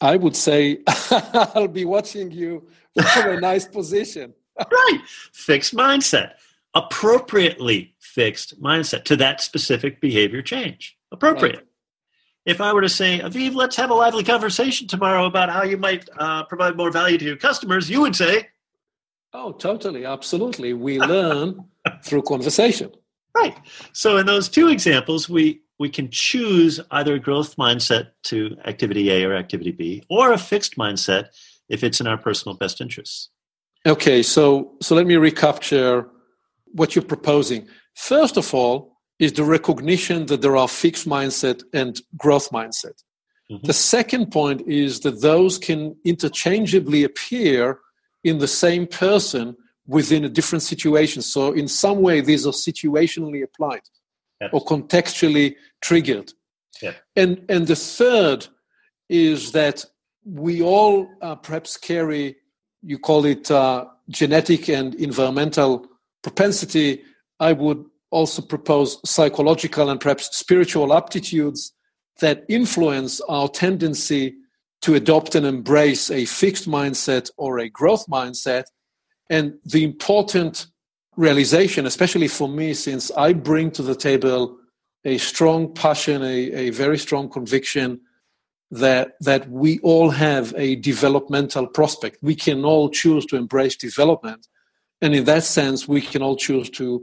I 0.00 0.16
would 0.16 0.34
say, 0.34 0.78
I'll 0.86 1.68
be 1.68 1.84
watching 1.84 2.30
you 2.30 2.66
from 3.12 3.36
a 3.36 3.40
nice 3.40 3.66
position. 3.66 4.32
right. 4.58 5.00
Fixed 5.06 5.74
mindset. 5.74 6.32
Appropriately 6.74 7.94
fixed 7.98 8.60
mindset 8.62 9.04
to 9.04 9.16
that 9.16 9.40
specific 9.40 10.00
behavior 10.00 10.40
change. 10.40 10.96
Appropriate. 11.12 11.56
Right. 11.56 11.64
If 12.46 12.60
I 12.60 12.72
were 12.72 12.80
to 12.80 12.88
say, 12.88 13.18
Aviv, 13.18 13.54
let's 13.54 13.76
have 13.76 13.90
a 13.90 13.94
lively 13.94 14.24
conversation 14.24 14.86
tomorrow 14.86 15.26
about 15.26 15.50
how 15.50 15.64
you 15.64 15.76
might 15.76 16.08
uh, 16.18 16.44
provide 16.44 16.76
more 16.76 16.90
value 16.90 17.18
to 17.18 17.24
your 17.24 17.36
customers, 17.36 17.90
you 17.90 18.00
would 18.00 18.16
say, 18.16 18.48
Oh, 19.32 19.52
totally. 19.52 20.04
Absolutely. 20.04 20.72
We 20.72 20.98
learn 20.98 21.64
through 22.04 22.22
conversation. 22.22 22.90
Right. 23.34 23.56
So 23.92 24.16
in 24.18 24.26
those 24.26 24.48
two 24.48 24.68
examples, 24.68 25.28
we 25.28 25.62
we 25.78 25.88
can 25.88 26.10
choose 26.10 26.78
either 26.90 27.14
a 27.14 27.18
growth 27.18 27.56
mindset 27.56 28.08
to 28.24 28.54
activity 28.66 29.10
A 29.10 29.24
or 29.24 29.34
activity 29.34 29.70
B, 29.70 30.02
or 30.10 30.32
a 30.32 30.38
fixed 30.38 30.76
mindset 30.76 31.28
if 31.70 31.82
it's 31.82 32.00
in 32.00 32.06
our 32.06 32.18
personal 32.18 32.54
best 32.54 32.80
interests. 32.80 33.30
Okay, 33.86 34.22
so 34.22 34.72
so 34.82 34.94
let 34.94 35.06
me 35.06 35.16
recapture 35.16 36.06
what 36.72 36.94
you're 36.94 37.04
proposing. 37.04 37.66
First 37.94 38.36
of 38.36 38.52
all, 38.52 39.00
is 39.18 39.34
the 39.34 39.44
recognition 39.44 40.26
that 40.26 40.42
there 40.42 40.56
are 40.56 40.68
fixed 40.68 41.06
mindset 41.08 41.62
and 41.72 42.00
growth 42.16 42.50
mindset. 42.50 43.02
Mm-hmm. 43.50 43.66
The 43.66 43.72
second 43.72 44.32
point 44.32 44.62
is 44.66 45.00
that 45.00 45.20
those 45.20 45.58
can 45.58 45.96
interchangeably 46.04 47.04
appear 47.04 47.80
in 48.24 48.38
the 48.38 48.48
same 48.48 48.86
person 48.86 49.56
within 49.86 50.24
a 50.24 50.28
different 50.28 50.62
situation. 50.62 51.22
So 51.22 51.52
in 51.52 51.68
some 51.68 52.00
way, 52.00 52.20
these 52.20 52.46
are 52.46 52.52
situationally 52.52 53.42
applied 53.42 53.82
yes. 54.40 54.50
or 54.52 54.64
contextually 54.64 55.56
triggered. 55.80 56.32
Yeah. 56.82 56.92
And 57.16 57.44
and 57.48 57.66
the 57.66 57.76
third 57.76 58.46
is 59.08 59.52
that 59.52 59.84
we 60.24 60.62
all 60.62 61.08
uh, 61.20 61.34
perhaps 61.34 61.76
carry, 61.76 62.36
you 62.82 62.98
call 62.98 63.24
it 63.24 63.50
uh, 63.50 63.86
genetic 64.08 64.68
and 64.68 64.94
environmental 64.94 65.86
propensity. 66.22 67.02
I 67.40 67.52
would 67.52 67.84
also 68.10 68.42
propose 68.42 69.00
psychological 69.08 69.88
and 69.88 70.00
perhaps 70.00 70.36
spiritual 70.36 70.94
aptitudes 70.94 71.72
that 72.20 72.44
influence 72.48 73.20
our 73.22 73.48
tendency 73.48 74.34
to 74.82 74.94
adopt 74.94 75.34
and 75.34 75.46
embrace 75.46 76.10
a 76.10 76.24
fixed 76.24 76.68
mindset 76.68 77.30
or 77.36 77.58
a 77.58 77.68
growth 77.68 78.06
mindset. 78.06 78.64
And 79.28 79.54
the 79.64 79.84
important 79.84 80.66
realization, 81.16 81.86
especially 81.86 82.28
for 82.28 82.48
me, 82.48 82.74
since 82.74 83.10
I 83.12 83.32
bring 83.32 83.70
to 83.72 83.82
the 83.82 83.94
table 83.94 84.58
a 85.04 85.18
strong 85.18 85.72
passion, 85.74 86.22
a, 86.22 86.52
a 86.52 86.70
very 86.70 86.98
strong 86.98 87.28
conviction 87.28 88.00
that 88.70 89.14
that 89.20 89.50
we 89.50 89.80
all 89.80 90.10
have 90.10 90.54
a 90.56 90.76
developmental 90.76 91.66
prospect. 91.66 92.18
We 92.22 92.34
can 92.34 92.64
all 92.64 92.88
choose 92.88 93.26
to 93.26 93.36
embrace 93.36 93.76
development, 93.76 94.46
and 95.00 95.14
in 95.14 95.24
that 95.24 95.44
sense, 95.44 95.88
we 95.88 96.00
can 96.00 96.22
all 96.22 96.36
choose 96.36 96.70
to 96.70 97.02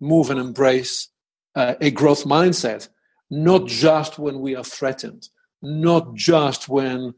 move 0.00 0.30
and 0.30 0.38
embrace 0.38 1.08
uh, 1.56 1.74
a 1.80 1.90
growth 1.90 2.24
mindset, 2.24 2.88
not 3.30 3.66
just 3.66 4.18
when 4.18 4.40
we 4.40 4.54
are 4.54 4.64
threatened, 4.64 5.28
not 5.62 6.14
just 6.14 6.68
when 6.68 7.14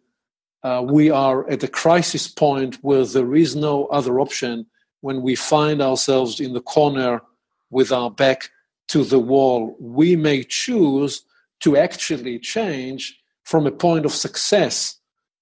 uh, 0.62 0.84
we 0.86 1.10
are 1.10 1.48
at 1.50 1.62
a 1.62 1.68
crisis 1.68 2.28
point 2.28 2.76
where 2.82 3.04
there 3.04 3.34
is 3.34 3.56
no 3.56 3.86
other 3.86 4.20
option, 4.20 4.66
when 5.00 5.22
we 5.22 5.34
find 5.34 5.80
ourselves 5.80 6.40
in 6.40 6.52
the 6.52 6.60
corner 6.60 7.22
with 7.70 7.92
our 7.92 8.10
back 8.10 8.50
to 8.88 9.04
the 9.04 9.18
wall. 9.18 9.76
We 9.80 10.16
may 10.16 10.42
choose 10.42 11.22
to 11.60 11.76
actually 11.76 12.38
change 12.38 13.18
from 13.44 13.66
a 13.66 13.72
point 13.72 14.04
of 14.04 14.12
success 14.12 14.98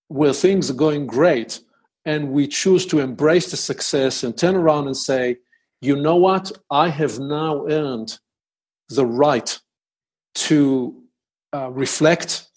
where 0.09 0.33
things 0.33 0.71
are 0.71 0.75
going 0.75 1.07
great 1.07 1.61
and 2.05 2.31
we 2.31 2.47
choose 2.47 2.87
to 2.87 3.01
embrace 3.01 3.51
the 3.51 3.57
success 3.57 4.23
and 4.25 4.37
turn 4.37 4.55
around 4.55 4.87
and 4.87 4.97
say, 4.97 5.37
you 5.81 5.95
know 5.95 6.17
what? 6.17 6.51
I 6.71 6.89
have 6.89 7.19
now 7.19 7.67
earned 7.69 8.19
the 8.89 9.07
right 9.07 9.59
to 10.35 11.03
uh, 11.53 11.71
reflect 11.71 12.48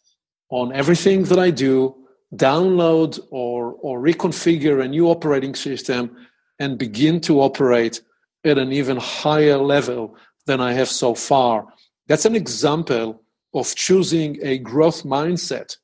on 0.51 0.73
everything 0.73 1.23
that 1.23 1.39
I 1.39 1.49
do, 1.49 1.95
download 2.35 3.19
or, 3.31 3.73
or 3.81 3.99
reconfigure 3.99 4.83
a 4.83 4.87
new 4.87 5.07
operating 5.07 5.55
system, 5.55 6.15
and 6.59 6.77
begin 6.77 7.19
to 7.21 7.41
operate 7.41 8.01
at 8.43 8.57
an 8.57 8.71
even 8.71 8.97
higher 8.97 9.57
level 9.57 10.15
than 10.45 10.61
I 10.61 10.73
have 10.73 10.89
so 10.89 11.15
far. 11.15 11.67
That's 12.07 12.25
an 12.25 12.35
example 12.35 13.23
of 13.53 13.73
choosing 13.75 14.37
a 14.41 14.57
growth 14.57 15.03
mindset 15.03 15.77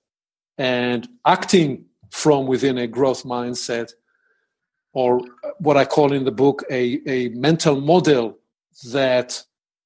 and 0.58 1.08
acting 1.26 1.86
from 2.12 2.46
within 2.46 2.78
a 2.78 2.88
growth 2.88 3.24
mindset, 3.24 3.92
or 4.94 5.22
what 5.60 5.78
I 5.78 5.86
call 5.86 6.12
in 6.12 6.26
the 6.26 6.32
book 6.32 6.64
a, 6.70 7.02
a 7.08 7.30
mental 7.30 7.80
model 7.80 8.38
that 8.92 9.44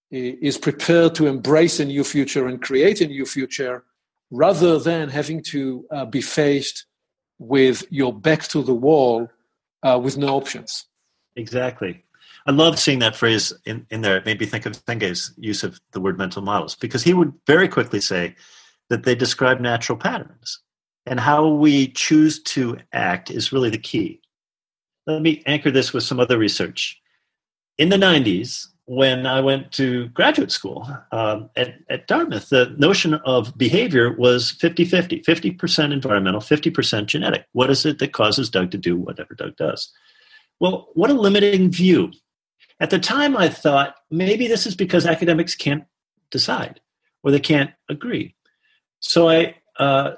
is 0.10 0.58
prepared 0.58 1.16
to 1.16 1.28
embrace 1.28 1.80
a 1.80 1.86
new 1.86 2.04
future 2.04 2.48
and 2.48 2.62
create 2.62 3.02
a 3.02 3.08
new 3.08 3.26
future 3.26 3.84
rather 4.32 4.80
than 4.80 5.10
having 5.10 5.44
to 5.44 5.86
uh, 5.92 6.06
be 6.06 6.22
faced 6.22 6.86
with 7.38 7.84
your 7.90 8.14
back 8.14 8.44
to 8.48 8.64
the 8.64 8.74
wall 8.74 9.30
uh, 9.84 10.00
with 10.02 10.18
no 10.18 10.36
options. 10.36 10.86
Exactly. 11.36 12.04
I 12.48 12.52
love 12.52 12.80
seeing 12.80 13.00
that 13.00 13.16
phrase 13.16 13.54
in, 13.66 13.86
in 13.92 14.02
there. 14.02 14.18
It 14.18 14.26
made 14.26 14.40
me 14.40 14.46
think 14.46 14.66
of 14.66 14.76
Senge's 14.76 15.34
use 15.38 15.64
of 15.64 15.80
the 15.92 16.00
word 16.00 16.18
mental 16.18 16.42
models 16.42 16.76
because 16.76 17.04
he 17.04 17.14
would 17.14 17.34
very 17.46 17.68
quickly 17.68 18.02
say 18.02 18.36
that 18.90 19.04
they 19.04 19.16
describe 19.16 19.60
natural 19.60 19.98
patterns 19.98 20.60
and 21.06 21.20
how 21.20 21.48
we 21.48 21.88
choose 21.90 22.42
to 22.44 22.78
act 22.94 23.32
is 23.32 23.52
really 23.52 23.70
the 23.70 23.78
key. 23.78 24.22
Let 25.08 25.22
me 25.22 25.44
anchor 25.46 25.72
this 25.72 25.94
with 25.94 26.04
some 26.04 26.20
other 26.20 26.38
research. 26.38 27.00
In 27.78 27.90
the 27.90 27.98
90s, 27.98 28.68
when 28.92 29.26
I 29.26 29.40
went 29.40 29.72
to 29.74 30.10
graduate 30.10 30.52
school 30.52 30.86
um, 31.14 31.50
at, 31.56 31.76
at 31.90 32.08
Dartmouth, 32.08 32.50
the 32.50 32.76
notion 32.78 33.14
of 33.14 33.58
behavior 33.58 34.14
was 34.18 34.52
50 34.52 34.84
50, 34.84 35.22
50% 35.22 35.94
environmental, 35.94 36.42
50% 36.42 37.06
genetic. 37.06 37.46
What 37.54 37.70
is 37.70 37.86
it 37.86 38.00
that 38.00 38.12
causes 38.12 38.50
Doug 38.50 38.70
to 38.72 38.78
do 38.78 38.98
whatever 38.98 39.34
Doug 39.34 39.56
does? 39.56 39.90
Well, 40.60 40.90
what 40.94 41.10
a 41.10 41.14
limiting 41.14 41.72
view 41.72 42.12
at 42.82 42.90
the 42.90 43.00
time, 43.00 43.38
I 43.38 43.48
thought 43.48 43.96
maybe 44.10 44.48
this 44.48 44.68
is 44.68 44.76
because 44.76 45.06
academics 45.06 45.56
can't 45.56 45.86
decide 46.30 46.82
or 47.24 47.32
they 47.32 47.40
can't 47.40 47.72
agree. 47.88 48.36
So 49.00 49.30
I, 49.30 49.56
uh, 49.80 50.16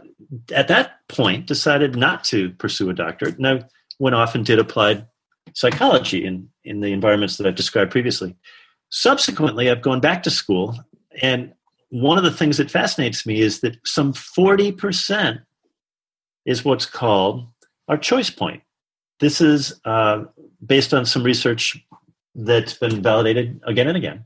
at 0.51 0.69
that 0.69 1.07
point, 1.09 1.45
decided 1.45 1.95
not 1.95 2.23
to 2.25 2.51
pursue 2.53 2.89
a 2.89 2.93
doctorate, 2.93 3.37
and 3.37 3.45
I 3.45 3.65
went 3.99 4.15
off 4.15 4.33
and 4.33 4.43
did 4.43 4.57
applied 4.57 5.05
psychology 5.53 6.25
in, 6.25 6.49
in 6.63 6.79
the 6.79 6.93
environments 6.93 7.37
that 7.37 7.45
I've 7.45 7.55
described 7.55 7.91
previously. 7.91 8.35
Subsequently, 8.95 9.71
I've 9.71 9.81
gone 9.81 10.01
back 10.01 10.21
to 10.21 10.29
school, 10.29 10.77
and 11.19 11.51
one 11.89 12.19
of 12.19 12.23
the 12.23 12.31
things 12.31 12.57
that 12.57 12.69
fascinates 12.69 13.25
me 13.25 13.41
is 13.41 13.61
that 13.61 13.75
some 13.83 14.13
40% 14.13 15.41
is 16.45 16.63
what's 16.63 16.85
called 16.85 17.47
our 17.87 17.97
choice 17.97 18.29
point. 18.29 18.61
This 19.19 19.41
is 19.41 19.81
uh, 19.83 20.25
based 20.63 20.93
on 20.93 21.07
some 21.07 21.23
research 21.23 21.75
that's 22.35 22.75
been 22.75 23.01
validated 23.01 23.59
again 23.65 23.87
and 23.87 23.97
again. 23.97 24.25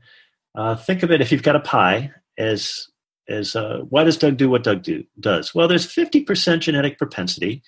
Uh, 0.54 0.76
think 0.76 1.02
of 1.02 1.10
it 1.10 1.22
if 1.22 1.32
you've 1.32 1.42
got 1.42 1.56
a 1.56 1.60
pie 1.60 2.12
as 2.36 2.88
as 3.26 3.56
uh, 3.56 3.78
why 3.88 4.04
does 4.04 4.18
Doug 4.18 4.36
do 4.36 4.50
what 4.50 4.64
Doug 4.64 4.82
do, 4.82 5.02
does? 5.18 5.54
Well, 5.54 5.66
there's 5.66 5.86
50% 5.86 6.60
genetic 6.60 6.98
propensity, 6.98 7.62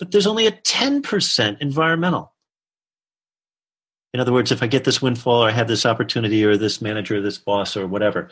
but 0.00 0.10
there's 0.10 0.26
only 0.26 0.48
a 0.48 0.52
10% 0.52 1.60
environmental. 1.60 2.32
In 4.12 4.20
other 4.20 4.32
words, 4.32 4.50
if 4.50 4.62
I 4.62 4.66
get 4.66 4.84
this 4.84 5.00
windfall 5.00 5.44
or 5.44 5.48
I 5.48 5.52
have 5.52 5.68
this 5.68 5.86
opportunity 5.86 6.44
or 6.44 6.56
this 6.56 6.82
manager 6.82 7.16
or 7.16 7.20
this 7.20 7.38
boss 7.38 7.76
or 7.76 7.86
whatever, 7.86 8.30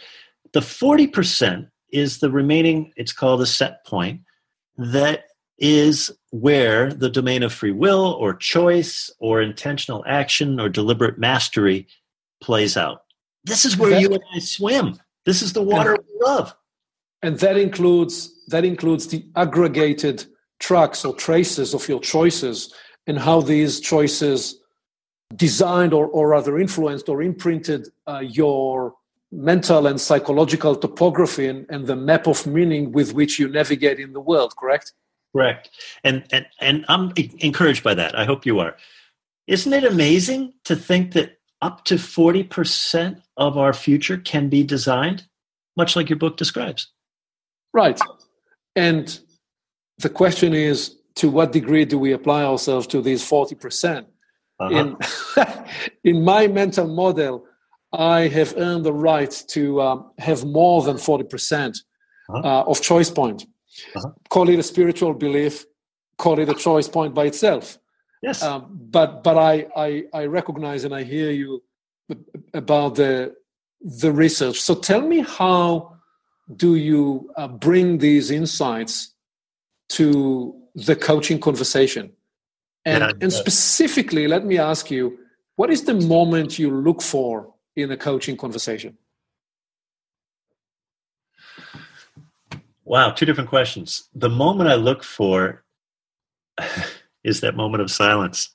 the 0.52 0.60
40% 0.60 1.68
is 1.92 2.18
the 2.18 2.30
remaining, 2.30 2.92
it's 2.96 3.12
called 3.12 3.40
a 3.42 3.46
set 3.46 3.84
point, 3.86 4.20
that 4.76 5.24
is 5.58 6.10
where 6.30 6.92
the 6.92 7.10
domain 7.10 7.42
of 7.42 7.52
free 7.52 7.72
will 7.72 8.16
or 8.20 8.34
choice 8.34 9.10
or 9.18 9.42
intentional 9.42 10.04
action 10.06 10.60
or 10.60 10.68
deliberate 10.68 11.18
mastery 11.18 11.86
plays 12.40 12.76
out. 12.76 13.02
This 13.44 13.64
is 13.64 13.76
where 13.76 13.90
that, 13.90 14.02
you 14.02 14.08
and 14.12 14.22
I 14.34 14.38
swim. 14.38 14.98
This 15.24 15.42
is 15.42 15.52
the 15.52 15.62
water 15.62 15.94
and, 15.94 16.04
we 16.08 16.26
love. 16.26 16.54
And 17.22 17.38
that 17.40 17.56
includes 17.56 18.32
that 18.48 18.64
includes 18.64 19.08
the 19.08 19.26
aggregated 19.36 20.24
tracks 20.60 21.04
or 21.04 21.14
traces 21.14 21.74
of 21.74 21.88
your 21.88 22.00
choices 22.00 22.72
and 23.06 23.18
how 23.18 23.40
these 23.40 23.80
choices 23.80 24.57
designed 25.34 25.92
or, 25.92 26.06
or 26.06 26.28
rather 26.28 26.58
influenced 26.58 27.08
or 27.08 27.22
imprinted 27.22 27.88
uh, 28.06 28.20
your 28.20 28.94
mental 29.30 29.86
and 29.86 30.00
psychological 30.00 30.74
topography 30.74 31.46
and, 31.46 31.66
and 31.68 31.86
the 31.86 31.96
map 31.96 32.26
of 32.26 32.46
meaning 32.46 32.92
with 32.92 33.12
which 33.12 33.38
you 33.38 33.48
navigate 33.48 34.00
in 34.00 34.12
the 34.12 34.20
world, 34.20 34.56
correct? 34.56 34.92
Correct. 35.32 35.70
And, 36.02 36.24
and, 36.32 36.46
and 36.60 36.84
I'm 36.88 37.12
encouraged 37.16 37.84
by 37.84 37.94
that. 37.94 38.18
I 38.18 38.24
hope 38.24 38.46
you 38.46 38.58
are. 38.60 38.76
Isn't 39.46 39.72
it 39.72 39.84
amazing 39.84 40.54
to 40.64 40.74
think 40.74 41.12
that 41.12 41.38
up 41.60 41.84
to 41.86 41.96
40% 41.96 43.20
of 43.36 43.58
our 43.58 43.72
future 43.72 44.16
can 44.16 44.48
be 44.48 44.62
designed, 44.62 45.26
much 45.76 45.96
like 45.96 46.08
your 46.08 46.18
book 46.18 46.36
describes? 46.36 46.88
Right. 47.74 48.00
And 48.74 49.18
the 49.98 50.08
question 50.08 50.54
is 50.54 50.96
to 51.16 51.28
what 51.28 51.52
degree 51.52 51.84
do 51.84 51.98
we 51.98 52.12
apply 52.12 52.44
ourselves 52.44 52.86
to 52.88 53.02
these 53.02 53.22
40%? 53.22 54.06
Uh-huh. 54.60 54.94
In, 55.36 55.44
in 56.16 56.24
my 56.24 56.46
mental 56.46 56.88
model, 56.88 57.44
I 57.92 58.28
have 58.28 58.54
earned 58.56 58.84
the 58.84 58.92
right 58.92 59.30
to 59.48 59.80
um, 59.80 60.10
have 60.18 60.44
more 60.44 60.82
than 60.82 60.96
40% 60.96 61.78
uh-huh. 62.28 62.38
uh, 62.38 62.62
of 62.64 62.82
choice 62.82 63.10
point. 63.10 63.46
Uh-huh. 63.94 64.10
Call 64.28 64.48
it 64.48 64.58
a 64.58 64.62
spiritual 64.62 65.14
belief, 65.14 65.64
call 66.18 66.38
it 66.38 66.48
a 66.48 66.54
choice 66.54 66.88
point 66.88 67.14
by 67.14 67.26
itself. 67.26 67.78
Yes. 68.22 68.42
Um, 68.42 68.66
but 68.90 69.22
but 69.22 69.38
I, 69.38 69.66
I 69.76 70.04
I 70.12 70.26
recognize 70.26 70.84
and 70.84 70.92
I 70.92 71.04
hear 71.04 71.30
you 71.30 71.62
about 72.52 72.96
the 72.96 73.34
the 73.80 74.12
research. 74.12 74.60
So 74.60 74.74
tell 74.74 75.00
me 75.00 75.20
how 75.20 75.96
do 76.56 76.74
you 76.74 77.30
uh, 77.36 77.48
bring 77.48 77.98
these 77.98 78.30
insights 78.30 79.14
to 79.90 80.54
the 80.74 80.96
coaching 80.96 81.38
conversation? 81.38 82.12
And, 82.88 83.02
yeah, 83.02 83.12
and 83.20 83.32
specifically, 83.32 84.26
let 84.28 84.46
me 84.46 84.58
ask 84.58 84.90
you, 84.90 85.18
what 85.56 85.70
is 85.70 85.84
the 85.84 85.94
moment 85.94 86.58
you 86.58 86.70
look 86.70 87.02
for 87.02 87.52
in 87.76 87.90
a 87.90 87.96
coaching 87.96 88.36
conversation? 88.36 88.96
Wow, 92.84 93.10
two 93.10 93.26
different 93.26 93.50
questions. 93.50 94.08
The 94.14 94.30
moment 94.30 94.70
I 94.70 94.76
look 94.76 95.04
for 95.04 95.64
is 97.24 97.42
that 97.42 97.54
moment 97.54 97.82
of 97.82 97.90
silence. 97.90 98.54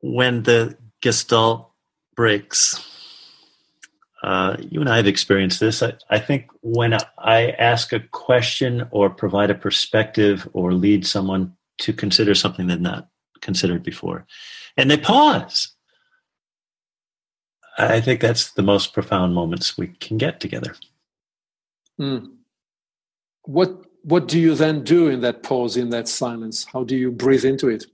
When 0.00 0.44
the 0.44 0.76
gestalt 1.00 1.72
breaks, 2.14 2.78
uh, 4.22 4.56
you 4.70 4.80
and 4.80 4.88
I 4.88 4.96
have 4.96 5.06
experienced 5.06 5.58
this. 5.58 5.82
I, 5.82 5.94
I 6.08 6.18
think 6.18 6.46
when 6.60 6.96
I 7.18 7.50
ask 7.50 7.92
a 7.92 8.00
question 8.00 8.86
or 8.90 9.10
provide 9.10 9.50
a 9.50 9.54
perspective 9.54 10.48
or 10.52 10.72
lead 10.72 11.06
someone 11.06 11.54
to 11.78 11.92
consider 11.92 12.34
something 12.34 12.68
they've 12.68 12.80
not 12.80 13.08
considered 13.40 13.82
before, 13.82 14.26
and 14.76 14.90
they 14.90 14.96
pause, 14.96 15.74
I 17.78 18.00
think 18.00 18.20
that's 18.20 18.52
the 18.52 18.62
most 18.62 18.92
profound 18.92 19.34
moments 19.34 19.76
we 19.76 19.88
can 19.88 20.18
get 20.18 20.38
together. 20.38 20.76
Mm. 22.00 22.34
What 23.44 23.86
what 24.02 24.28
do 24.28 24.38
you 24.38 24.54
then 24.54 24.84
do 24.84 25.08
in 25.08 25.20
that 25.20 25.42
pause, 25.42 25.76
in 25.76 25.90
that 25.90 26.08
silence? 26.08 26.64
How 26.64 26.84
do 26.84 26.96
you 26.96 27.10
breathe 27.10 27.44
into 27.44 27.68
it? 27.68 27.86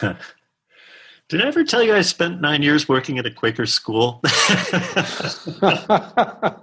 Did 1.30 1.42
I 1.42 1.46
ever 1.46 1.62
tell 1.62 1.80
you 1.80 1.94
I 1.94 2.00
spent 2.00 2.40
nine 2.40 2.60
years 2.60 2.88
working 2.88 3.20
at 3.20 3.24
a 3.24 3.30
Quaker 3.30 3.64
school? 3.64 4.20
uh, 5.62 6.56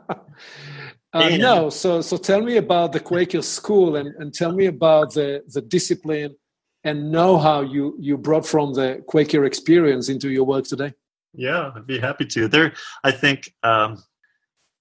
no. 1.13 1.69
So, 1.69 2.01
so 2.01 2.17
tell 2.17 2.41
me 2.41 2.57
about 2.57 2.91
the 2.91 2.99
Quaker 2.99 3.41
school 3.41 3.95
and, 3.95 4.13
and 4.15 4.33
tell 4.33 4.51
me 4.51 4.65
about 4.65 5.13
the, 5.13 5.41
the 5.47 5.61
discipline 5.61 6.35
and 6.83 7.13
know-how 7.13 7.61
you, 7.61 7.95
you 7.97 8.17
brought 8.17 8.45
from 8.45 8.73
the 8.73 9.01
Quaker 9.07 9.45
experience 9.45 10.09
into 10.09 10.29
your 10.29 10.43
work 10.43 10.65
today. 10.65 10.91
Yeah, 11.33 11.71
I'd 11.73 11.87
be 11.87 11.97
happy 11.97 12.25
to. 12.25 12.49
They're, 12.49 12.73
I 13.05 13.11
think, 13.11 13.53
um, 13.63 14.03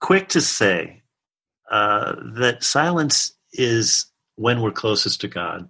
quick 0.00 0.28
to 0.30 0.40
say 0.40 1.04
uh, 1.70 2.16
that 2.34 2.64
silence 2.64 3.36
is 3.52 4.06
when 4.34 4.62
we're 4.62 4.72
closest 4.72 5.20
to 5.20 5.28
God 5.28 5.68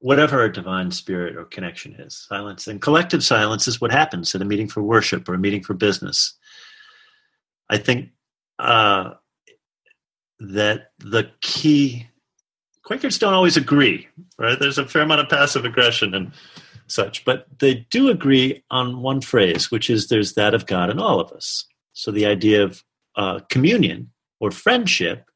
whatever 0.00 0.40
our 0.40 0.48
divine 0.48 0.90
spirit 0.90 1.36
or 1.36 1.44
connection 1.44 1.94
is. 1.94 2.26
Silence 2.28 2.66
and 2.68 2.80
collective 2.80 3.24
silence 3.24 3.66
is 3.66 3.80
what 3.80 3.90
happens 3.90 4.34
at 4.34 4.42
a 4.42 4.44
meeting 4.44 4.68
for 4.68 4.82
worship 4.82 5.28
or 5.28 5.34
a 5.34 5.38
meeting 5.38 5.62
for 5.62 5.74
business. 5.74 6.34
I 7.68 7.78
think 7.78 8.10
uh, 8.58 9.14
that 10.40 10.92
the 10.98 11.30
key 11.40 12.08
Quakers 12.88 13.18
don't 13.18 13.34
always 13.34 13.58
agree, 13.58 14.08
right? 14.38 14.58
There's 14.58 14.78
a 14.78 14.88
fair 14.88 15.02
amount 15.02 15.20
of 15.20 15.28
passive 15.28 15.66
aggression 15.66 16.14
and 16.14 16.32
such, 16.86 17.22
but 17.26 17.46
they 17.58 17.86
do 17.90 18.08
agree 18.08 18.64
on 18.70 19.02
one 19.02 19.20
phrase, 19.20 19.70
which 19.70 19.90
is 19.90 20.08
there's 20.08 20.32
that 20.34 20.54
of 20.54 20.64
God 20.64 20.88
in 20.88 20.98
all 20.98 21.20
of 21.20 21.30
us. 21.30 21.66
So 21.92 22.10
the 22.10 22.24
idea 22.24 22.64
of 22.64 22.82
uh, 23.14 23.40
communion 23.50 24.10
or 24.40 24.50
friendship 24.50 25.27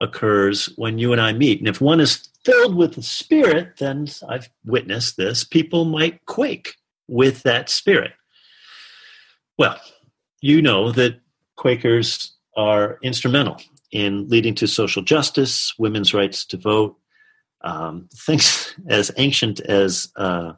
occurs 0.00 0.66
when 0.76 0.98
you 0.98 1.12
and 1.12 1.20
I 1.20 1.32
meet. 1.32 1.58
And 1.58 1.68
if 1.68 1.80
one 1.80 2.00
is 2.00 2.28
filled 2.44 2.74
with 2.74 2.94
the 2.94 3.02
Spirit, 3.02 3.76
then 3.78 4.08
I've 4.28 4.48
witnessed 4.64 5.16
this, 5.16 5.44
people 5.44 5.84
might 5.84 6.24
quake 6.26 6.74
with 7.08 7.42
that 7.42 7.68
Spirit. 7.68 8.12
Well, 9.58 9.78
you 10.40 10.62
know 10.62 10.90
that 10.92 11.20
Quakers 11.56 12.32
are 12.56 12.98
instrumental 13.02 13.58
in 13.92 14.28
leading 14.28 14.54
to 14.54 14.66
social 14.66 15.02
justice, 15.02 15.74
women's 15.78 16.14
rights 16.14 16.46
to 16.46 16.56
vote, 16.56 16.96
um, 17.62 18.08
things 18.14 18.74
as 18.88 19.10
ancient 19.18 19.60
as 19.60 20.08
uh, 20.16 20.52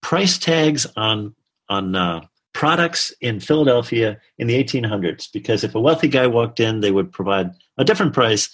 price 0.00 0.38
tags 0.38 0.86
on 0.96 1.34
on 1.68 1.94
uh, 1.94 2.20
products 2.58 3.14
in 3.20 3.38
Philadelphia 3.38 4.20
in 4.36 4.48
the 4.48 4.64
1800s. 4.64 5.28
Because 5.32 5.62
if 5.62 5.76
a 5.76 5.80
wealthy 5.80 6.08
guy 6.08 6.26
walked 6.26 6.58
in, 6.58 6.80
they 6.80 6.90
would 6.90 7.12
provide 7.12 7.52
a 7.78 7.84
different 7.84 8.12
price 8.12 8.50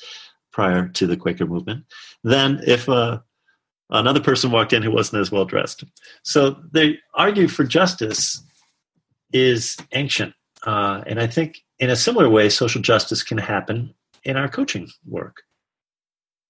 prior 0.53 0.89
to 0.89 1.07
the 1.07 1.17
Quaker 1.17 1.47
movement 1.47 1.87
than 2.23 2.61
if 2.67 2.87
uh, 2.87 3.21
another 3.89 4.21
person 4.21 4.51
walked 4.51 4.75
in 4.75 4.83
who 4.83 4.91
wasn't 4.91 5.23
as 5.23 5.33
well 5.33 5.47
dressed. 5.47 5.85
So 6.23 6.57
they 6.71 6.99
argue 7.15 7.49
for 7.49 7.65
justice 7.65 8.43
is 9.33 9.79
ancient. 9.93 10.35
Uh, 10.67 11.03
and 11.07 11.19
I 11.19 11.27
think 11.27 11.63
in 11.79 11.89
a 11.89 11.97
similar 11.97 12.29
way, 12.29 12.51
social 12.51 12.83
justice 12.83 13.23
can 13.23 13.39
happen 13.39 13.95
in 14.23 14.37
our 14.37 14.49
coaching 14.49 14.87
work. 15.07 15.45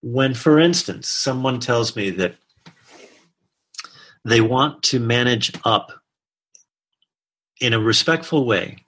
When, 0.02 0.34
for 0.34 0.59
instance, 0.59 1.07
someone 1.07 1.61
tells 1.61 1.94
me 1.94 2.11
that 2.11 2.34
they 4.24 4.40
want 4.40 4.82
to 4.84 4.98
manage 4.98 5.52
up 5.64 5.92
in 7.61 7.72
a 7.72 7.80
respectful 7.80 8.44
way 8.44 8.78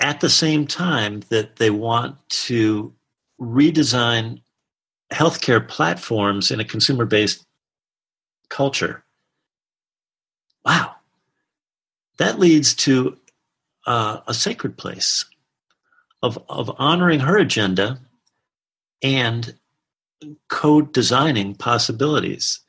at 0.00 0.20
the 0.20 0.30
same 0.30 0.66
time 0.66 1.22
that 1.28 1.56
they 1.56 1.70
want 1.70 2.16
to 2.28 2.92
redesign 3.40 4.40
healthcare 5.12 5.66
platforms 5.66 6.50
in 6.50 6.60
a 6.60 6.64
consumer 6.64 7.04
based 7.04 7.44
culture. 8.48 9.04
Wow. 10.64 10.94
That 12.18 12.38
leads 12.38 12.74
to 12.74 13.16
uh, 13.86 14.20
a 14.26 14.34
sacred 14.34 14.76
place 14.76 15.24
of, 16.22 16.42
of 16.48 16.70
honoring 16.78 17.20
her 17.20 17.36
agenda 17.36 18.00
and 19.02 19.54
co 20.48 20.82
designing 20.82 21.54
possibilities. 21.54 22.60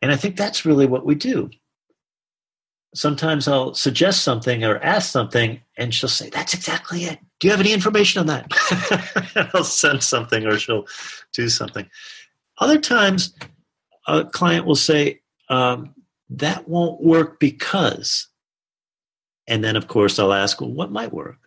And 0.00 0.10
I 0.10 0.16
think 0.16 0.36
that's 0.36 0.64
really 0.64 0.86
what 0.86 1.04
we 1.04 1.14
do 1.14 1.50
sometimes 2.96 3.46
I'll 3.46 3.74
suggest 3.74 4.22
something 4.22 4.64
or 4.64 4.82
ask 4.82 5.10
something, 5.10 5.60
and 5.76 5.94
she'll 5.94 6.08
say, 6.08 6.30
That's 6.30 6.54
exactly 6.54 7.04
it. 7.04 7.18
Do 7.38 7.46
you 7.46 7.50
have 7.50 7.60
any 7.60 7.72
information 7.72 8.20
on 8.20 8.26
that? 8.26 9.50
I'll 9.54 9.64
send 9.64 10.02
something 10.02 10.46
or 10.46 10.58
she'll 10.58 10.86
do 11.32 11.48
something. 11.48 11.88
Other 12.58 12.78
times, 12.78 13.34
a 14.06 14.24
client 14.24 14.66
will 14.66 14.76
say, 14.76 15.20
um, 15.48 15.94
That 16.30 16.68
won't 16.68 17.02
work 17.02 17.38
because. 17.38 18.28
And 19.46 19.62
then, 19.62 19.76
of 19.76 19.86
course, 19.86 20.18
I'll 20.18 20.32
ask, 20.32 20.60
Well, 20.60 20.72
what 20.72 20.90
might 20.90 21.12
work? 21.12 21.38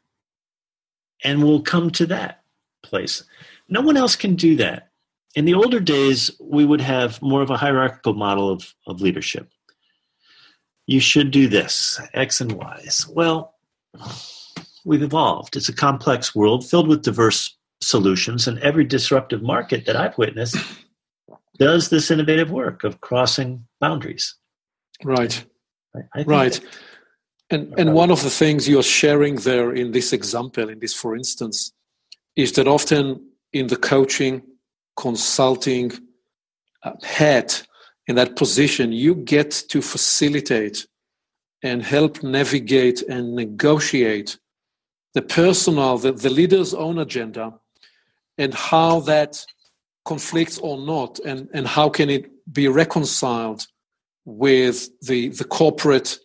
And 1.23 1.43
we'll 1.43 1.61
come 1.61 1.89
to 1.91 2.05
that 2.07 2.43
place. 2.83 3.23
No 3.67 3.81
one 3.81 3.97
else 3.97 4.15
can 4.15 4.35
do 4.35 4.55
that. 4.57 4.89
In 5.35 5.45
the 5.45 5.53
older 5.53 5.79
days, 5.79 6.31
we 6.39 6.65
would 6.65 6.81
have 6.81 7.21
more 7.21 7.41
of 7.41 7.49
a 7.49 7.57
hierarchical 7.57 8.13
model 8.13 8.49
of, 8.49 8.73
of 8.87 9.01
leadership 9.01 9.51
you 10.89 10.99
should 10.99 11.29
do 11.29 11.47
this, 11.47 12.01
X 12.15 12.41
and 12.41 12.53
Y's. 12.53 13.07
Well, 13.07 13.53
we've 14.83 15.03
evolved. 15.03 15.55
It's 15.55 15.69
a 15.69 15.73
complex 15.73 16.33
world 16.33 16.67
filled 16.67 16.87
with 16.87 17.03
diverse 17.03 17.55
solutions, 17.79 18.47
and 18.47 18.57
every 18.59 18.85
disruptive 18.85 19.43
market 19.43 19.85
that 19.85 19.95
I've 19.95 20.17
witnessed 20.17 20.57
does 21.59 21.89
this 21.89 22.09
innovative 22.09 22.49
work 22.49 22.83
of 22.83 23.01
crossing 23.01 23.67
boundaries. 23.79 24.35
Right. 25.03 25.45
right. 26.25 26.59
And 27.51 27.71
and 27.77 27.93
one 27.93 28.09
of 28.09 28.23
the 28.23 28.31
things 28.31 28.67
you're 28.67 28.81
sharing 28.81 29.35
there 29.35 29.71
in 29.71 29.91
this 29.91 30.11
example, 30.11 30.69
in 30.69 30.79
this 30.79 30.95
for 30.95 31.15
instance, 31.15 31.71
is 32.35 32.53
that 32.53 32.67
often 32.67 33.29
in 33.53 33.67
the 33.67 33.77
coaching, 33.77 34.41
consulting 34.97 35.91
uh, 36.83 36.93
head 37.03 37.61
in 38.09 38.15
that 38.15 38.35
position, 38.35 38.91
you 38.91 39.13
get 39.13 39.51
to 39.69 39.83
facilitate 39.83 40.87
and 41.61 41.83
help 41.83 42.23
navigate 42.23 43.03
and 43.03 43.35
negotiate 43.35 44.39
the 45.13 45.21
personal, 45.21 45.95
the, 45.99 46.11
the 46.11 46.29
leader's 46.31 46.73
own 46.73 46.97
agenda, 46.97 47.53
and 48.39 48.51
how 48.55 48.99
that 49.01 49.45
conflicts 50.05 50.57
or 50.57 50.79
not, 50.79 51.19
and, 51.19 51.49
and 51.53 51.67
how 51.67 51.87
can 51.87 52.09
it 52.09 52.31
be 52.51 52.67
reconciled 52.67 53.67
with 54.25 54.89
the, 55.01 55.29
the 55.29 55.43
corporate 55.43 56.17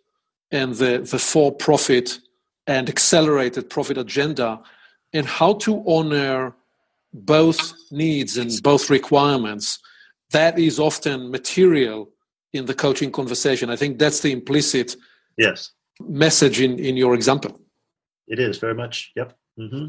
and 0.51 0.77
the, 0.77 1.01
the 1.01 1.19
for 1.19 1.53
profit 1.53 2.19
and 2.67 2.89
accelerated 2.89 3.69
profit 3.69 3.99
agenda, 3.99 4.59
and 5.13 5.27
how 5.27 5.53
to 5.53 5.85
honor 5.87 6.55
both 7.13 7.75
needs 7.91 8.39
and 8.39 8.51
both 8.63 8.89
requirements 8.89 9.81
that 10.35 10.59
is 10.59 10.79
often 10.79 11.31
material 11.31 12.11
in 12.53 12.67
the 12.67 12.75
coaching 12.75 13.11
conversation. 13.11 13.71
I 13.71 13.77
think 13.77 13.99
that's 13.99 14.21
the 14.21 14.33
implicit 14.33 14.97
yes 15.39 15.71
message 16.01 16.61
in, 16.61 16.79
in 16.79 16.97
your 16.97 17.15
example. 17.15 17.61
It 18.27 18.39
is 18.39 18.59
very 18.59 18.75
much. 18.75 19.13
Yep. 19.17 19.37
Mm-hmm. 19.59 19.87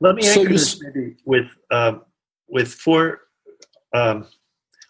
Let 0.00 0.14
me 0.14 0.22
anchor 0.26 0.44
so 0.44 0.44
this 0.44 0.82
maybe 0.82 1.16
with 1.24 1.48
uh, 1.70 1.94
with 2.48 2.72
four. 2.72 3.20
Um, 3.94 4.26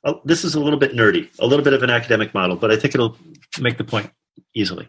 oh, 0.05 0.21
this 0.25 0.45
is 0.45 0.55
a 0.55 0.61
little 0.61 0.79
bit 0.79 0.93
nerdy, 0.93 1.29
a 1.39 1.47
little 1.47 1.65
bit 1.65 1.73
of 1.73 1.83
an 1.83 1.91
academic 1.91 2.35
model, 2.35 2.57
but 2.57 2.71
I 2.71 2.77
think 2.77 2.95
it'll 2.95 3.17
make 3.59 3.79
the 3.79 3.85
point 3.85 4.11
easily. 4.55 4.89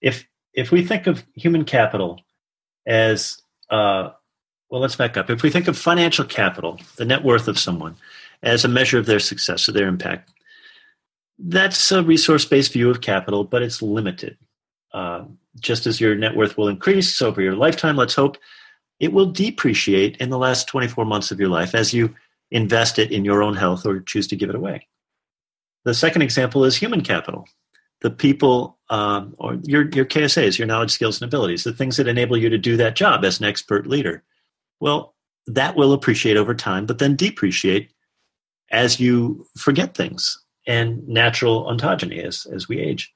If 0.00 0.26
if 0.54 0.70
we 0.70 0.84
think 0.84 1.06
of 1.06 1.24
human 1.34 1.64
capital 1.64 2.20
as 2.86 3.40
uh, 3.70 4.10
well, 4.70 4.80
let's 4.80 4.96
back 4.96 5.16
up. 5.16 5.30
If 5.30 5.42
we 5.42 5.50
think 5.50 5.68
of 5.68 5.78
financial 5.78 6.24
capital, 6.24 6.78
the 6.96 7.04
net 7.04 7.24
worth 7.24 7.48
of 7.48 7.58
someone, 7.58 7.96
as 8.42 8.64
a 8.64 8.68
measure 8.68 8.98
of 8.98 9.06
their 9.06 9.18
success 9.18 9.68
or 9.68 9.72
their 9.72 9.88
impact. 9.88 10.32
That's 11.38 11.92
a 11.92 12.02
resource 12.02 12.44
based 12.44 12.72
view 12.72 12.90
of 12.90 13.00
capital, 13.00 13.44
but 13.44 13.62
it's 13.62 13.82
limited. 13.82 14.36
Uh, 14.92 15.24
just 15.60 15.86
as 15.86 16.00
your 16.00 16.14
net 16.14 16.36
worth 16.36 16.56
will 16.56 16.68
increase 16.68 17.20
over 17.20 17.40
your 17.42 17.54
lifetime, 17.54 17.96
let's 17.96 18.14
hope 18.14 18.38
it 19.00 19.12
will 19.12 19.30
depreciate 19.30 20.16
in 20.16 20.30
the 20.30 20.38
last 20.38 20.66
24 20.66 21.04
months 21.04 21.30
of 21.30 21.38
your 21.38 21.48
life 21.48 21.74
as 21.74 21.94
you 21.94 22.14
invest 22.50 22.98
it 22.98 23.12
in 23.12 23.24
your 23.24 23.42
own 23.42 23.54
health 23.54 23.86
or 23.86 24.00
choose 24.00 24.26
to 24.28 24.36
give 24.36 24.50
it 24.50 24.56
away. 24.56 24.86
The 25.84 25.94
second 25.94 26.22
example 26.22 26.64
is 26.64 26.76
human 26.76 27.02
capital. 27.02 27.46
The 28.00 28.10
people, 28.10 28.78
um, 28.90 29.34
or 29.38 29.58
your, 29.64 29.88
your 29.90 30.04
KSAs, 30.04 30.58
your 30.58 30.66
knowledge, 30.66 30.90
skills, 30.90 31.20
and 31.20 31.28
abilities, 31.28 31.64
the 31.64 31.72
things 31.72 31.96
that 31.96 32.08
enable 32.08 32.36
you 32.36 32.48
to 32.48 32.58
do 32.58 32.76
that 32.76 32.96
job 32.96 33.24
as 33.24 33.40
an 33.40 33.46
expert 33.46 33.86
leader. 33.86 34.22
Well, 34.80 35.14
that 35.46 35.76
will 35.76 35.92
appreciate 35.92 36.36
over 36.36 36.54
time, 36.54 36.86
but 36.86 36.98
then 36.98 37.16
depreciate 37.16 37.90
as 38.70 39.00
you 39.00 39.46
forget 39.56 39.94
things 39.94 40.38
and 40.66 41.06
natural 41.08 41.64
ontogeny 41.64 42.22
as, 42.22 42.46
as 42.52 42.68
we 42.68 42.78
age. 42.78 43.12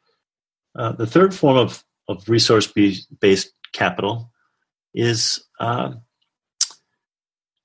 Uh, 0.75 0.93
the 0.93 1.07
third 1.07 1.35
form 1.35 1.57
of, 1.57 1.85
of 2.09 2.29
resource 2.29 2.73
based 3.21 3.53
capital 3.73 4.31
is 4.95 5.45
uh, 5.61 5.93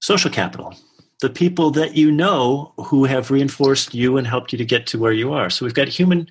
social 0.02 0.30
capital. 0.30 0.76
the 1.20 1.30
people 1.30 1.72
that 1.72 1.96
you 1.96 2.12
know 2.12 2.74
who 2.78 3.06
have 3.06 3.32
reinforced 3.32 3.94
you 3.94 4.18
and 4.18 4.28
helped 4.28 4.52
you 4.52 4.58
to 4.58 4.66
get 4.66 4.86
to 4.88 5.00
where 5.00 5.14
you 5.14 5.34
are. 5.34 5.50
So 5.50 5.66
we've 5.66 5.74
got 5.74 5.88
human 5.88 6.30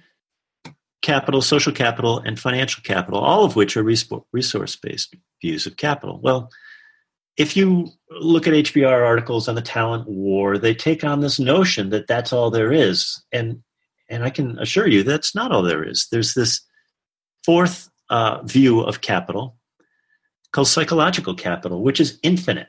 capital, 1.02 1.42
social 1.42 1.72
capital, 1.72 2.18
and 2.20 2.38
financial 2.38 2.82
capital, 2.82 3.20
all 3.20 3.44
of 3.44 3.56
which 3.56 3.76
are 3.76 3.82
resource 3.82 4.76
based 4.76 5.14
views 5.42 5.66
of 5.66 5.76
capital. 5.76 6.20
Well, 6.22 6.50
if 7.36 7.56
you 7.56 7.90
look 8.10 8.46
at 8.46 8.54
HBR 8.54 9.04
articles 9.04 9.48
on 9.48 9.54
the 9.54 9.62
talent 9.62 10.08
war, 10.08 10.58
they 10.58 10.74
take 10.74 11.04
on 11.04 11.20
this 11.20 11.38
notion 11.38 11.90
that 11.90 12.06
that's 12.06 12.32
all 12.32 12.50
there 12.50 12.72
is. 12.72 13.22
And, 13.32 13.62
and 14.08 14.24
I 14.24 14.30
can 14.30 14.58
assure 14.58 14.86
you 14.86 15.02
that's 15.02 15.34
not 15.34 15.52
all 15.52 15.62
there 15.62 15.84
is. 15.84 16.08
There's 16.10 16.34
this 16.34 16.60
fourth 17.44 17.90
uh, 18.08 18.42
view 18.42 18.80
of 18.80 19.00
capital 19.00 19.56
called 20.52 20.68
psychological 20.68 21.34
capital, 21.34 21.82
which 21.82 22.00
is 22.00 22.18
infinite. 22.22 22.68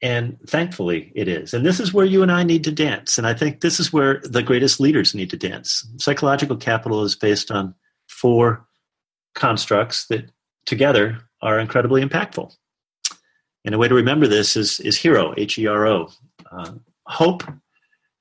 And 0.00 0.38
thankfully, 0.48 1.12
it 1.14 1.28
is. 1.28 1.54
And 1.54 1.64
this 1.64 1.78
is 1.78 1.92
where 1.92 2.06
you 2.06 2.22
and 2.22 2.32
I 2.32 2.42
need 2.42 2.64
to 2.64 2.72
dance. 2.72 3.18
And 3.18 3.26
I 3.26 3.34
think 3.34 3.60
this 3.60 3.78
is 3.78 3.92
where 3.92 4.20
the 4.24 4.42
greatest 4.42 4.80
leaders 4.80 5.14
need 5.14 5.30
to 5.30 5.36
dance. 5.36 5.86
Psychological 5.98 6.56
capital 6.56 7.04
is 7.04 7.14
based 7.14 7.50
on 7.52 7.74
four 8.08 8.66
constructs 9.34 10.06
that 10.06 10.30
together 10.66 11.20
are 11.40 11.60
incredibly 11.60 12.02
impactful. 12.02 12.52
And 13.64 13.74
a 13.74 13.78
way 13.78 13.88
to 13.88 13.94
remember 13.94 14.26
this 14.26 14.56
is, 14.56 14.80
is 14.80 14.98
HERO, 14.98 15.34
H 15.36 15.58
E 15.58 15.66
R 15.66 15.86
O. 15.86 16.10
Uh, 16.50 16.72
hope 17.06 17.44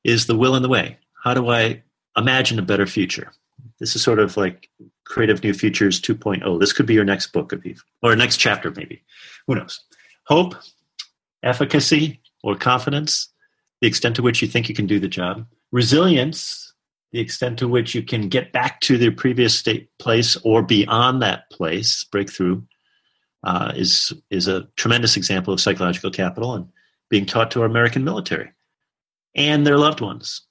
is 0.04 0.28
the 0.28 0.38
will 0.38 0.56
and 0.56 0.64
the 0.64 0.70
way. 0.70 0.98
How 1.24 1.34
do 1.34 1.50
I 1.50 1.82
imagine 2.18 2.60
a 2.60 2.64
better 2.64 2.86
future? 2.86 3.32
This 3.80 3.96
is 3.96 4.04
sort 4.04 4.20
of 4.20 4.38
like 4.38 4.70
Creative 5.06 5.44
New 5.44 5.54
Futures 5.54 6.00
2.0. 6.00 6.60
This 6.60 6.74
could 6.74 6.86
be 6.86 6.94
your 6.94 7.04
next 7.04 7.28
book, 7.28 7.52
Aviv, 7.52 7.80
or 8.02 8.16
next 8.16 8.38
chapter, 8.38 8.72
maybe. 8.72 9.04
Who 9.48 9.56
knows? 9.56 9.82
Hope 10.28 10.56
efficacy 11.44 12.22
or 12.44 12.56
confidence, 12.56 13.30
the 13.82 13.88
extent 13.88 14.16
to 14.16 14.22
which 14.22 14.42
you 14.42 14.48
think 14.48 14.70
you 14.70 14.76
can 14.76 14.88
do 14.88 15.00
the 15.00 15.08
job, 15.08 15.46
resilience, 15.72 16.74
the 17.12 17.20
extent 17.20 17.60
to 17.60 17.68
which 17.68 17.94
you 17.94 18.04
can 18.04 18.30
get 18.30 18.52
back 18.52 18.80
to 18.82 18.98
the 18.98 19.10
previous 19.10 19.58
state 19.58 19.90
place 20.00 20.38
or 20.44 20.62
beyond 20.62 21.22
that 21.22 21.50
place, 21.50 22.06
breakthrough, 22.06 22.62
uh, 23.44 23.74
is 23.76 24.14
is 24.30 24.48
a 24.48 24.68
tremendous 24.76 25.18
example 25.18 25.54
of 25.54 25.60
psychological 25.60 26.12
capital 26.12 26.54
and 26.54 26.68
being 27.10 27.26
taught 27.26 27.52
to 27.52 27.62
our 27.62 27.68
American 27.68 28.04
military 28.04 28.52
and 29.36 29.66
their 29.66 29.78
loved 29.78 30.02
ones. 30.02 30.42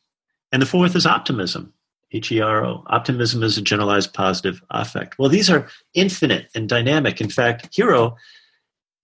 And 0.52 0.60
the 0.60 0.66
fourth 0.66 0.96
is 0.96 1.06
optimism, 1.06 1.72
H 2.12 2.32
E 2.32 2.40
R 2.40 2.64
O. 2.64 2.84
Optimism 2.88 3.42
is 3.42 3.56
a 3.56 3.62
generalized 3.62 4.12
positive 4.12 4.62
affect. 4.70 5.18
Well, 5.18 5.28
these 5.28 5.48
are 5.48 5.68
infinite 5.94 6.50
and 6.54 6.68
dynamic. 6.68 7.20
In 7.20 7.30
fact, 7.30 7.74
hero 7.74 8.16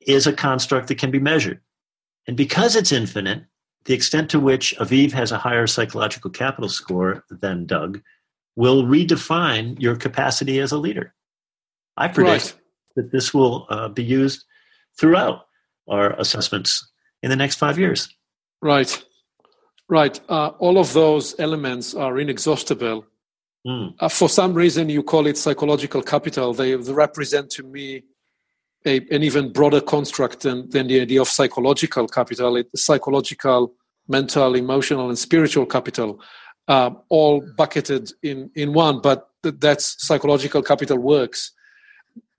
is 0.01 0.27
a 0.27 0.33
construct 0.33 0.89
that 0.89 0.99
can 0.99 1.11
be 1.11 1.19
measured. 1.19 1.61
And 2.27 2.37
because 2.37 2.75
it's 2.75 2.93
infinite, 2.93 3.45
the 3.85 3.95
extent 3.95 4.31
to 4.31 4.41
which 4.41 4.75
Aviv 4.79 5.13
has 5.13 5.31
a 5.31 5.39
higher 5.39 5.67
psychological 5.67 6.31
capital 6.31 6.69
score 6.69 7.25
than 7.31 7.67
Doug 7.67 8.03
will 8.57 8.83
redefine 8.83 9.81
your 9.81 9.95
capacity 9.95 10.59
as 10.59 10.73
a 10.73 10.79
leader. 10.79 11.15
I 11.97 12.09
predict 12.09 12.45
right. 12.45 12.55
That 12.97 13.13
this 13.13 13.33
will 13.33 13.67
uh, 13.71 13.89
be 13.89 14.03
used 14.03 14.45
throughout 14.99 15.47
our 15.89 16.19
assessments 16.19 16.91
in 17.23 17.31
the 17.31 17.37
next 17.37 17.57
five 17.57 17.79
years. 17.79 18.09
Right, 18.61 19.05
right. 19.89 20.19
Uh, 20.29 20.49
all 20.59 20.79
of 20.79 20.93
those 20.93 21.39
elements 21.39 21.95
are 21.95 22.19
inexhaustible. 22.19 23.07
Mm. 23.67 23.95
Uh, 23.99 24.09
for 24.09 24.29
some 24.29 24.55
reason, 24.55 24.89
you 24.89 25.03
call 25.03 25.27
it 25.27 25.37
psychological 25.37 26.03
capital. 26.03 26.53
They, 26.55 26.75
they 26.75 26.93
represent 26.93 27.51
to 27.51 27.63
me 27.63 28.05
a, 28.85 28.99
an 29.11 29.23
even 29.23 29.53
broader 29.53 29.81
construct 29.81 30.41
than, 30.41 30.71
than 30.71 30.87
the 30.87 31.01
idea 31.01 31.21
of 31.21 31.29
psychological 31.29 32.07
capital. 32.07 32.57
It's 32.57 32.85
psychological, 32.85 33.75
mental, 34.09 34.55
emotional, 34.55 35.09
and 35.09 35.19
spiritual 35.19 35.67
capital, 35.67 36.21
uh, 36.69 36.91
all 37.09 37.45
bucketed 37.57 38.13
in, 38.23 38.51
in 38.55 38.73
one, 38.73 39.01
but 39.01 39.29
th- 39.43 39.57
that's 39.59 39.97
psychological 40.07 40.63
capital 40.63 40.99
works. 40.99 41.53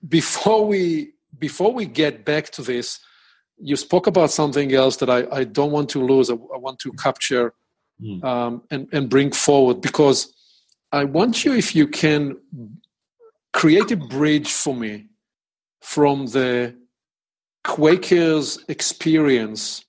Before 0.08 0.66
we, 0.66 1.14
before 1.38 1.74
we 1.74 1.86
get 1.86 2.26
back 2.26 2.50
to 2.52 2.62
this, 2.62 3.00
you 3.60 3.76
spoke 3.76 4.08
about 4.08 4.32
something 4.32 4.74
else 4.74 4.98
that 4.98 5.10
I, 5.10 5.26
I 5.32 5.44
don't 5.44 5.72
want 5.72 5.90
to 5.90 6.04
lose. 6.04 6.30
I, 6.30 6.34
I 6.34 6.58
want 6.58 6.80
to 6.80 6.92
capture 6.94 7.54
mm. 8.02 8.24
um, 8.24 8.64
and, 8.70 8.88
and 8.92 9.10
bring 9.10 9.32
forward 9.32 9.82
because 9.82 10.34
I 10.92 11.04
want 11.04 11.44
you, 11.44 11.54
if 11.54 11.76
you 11.76 11.88
can, 11.88 12.38
create 13.54 13.92
a 13.92 13.98
bridge 13.98 14.52
for 14.52 14.76
me 14.76 15.08
from 15.82 16.28
the 16.28 16.76
Quakers' 17.64 18.64
experience 18.68 19.84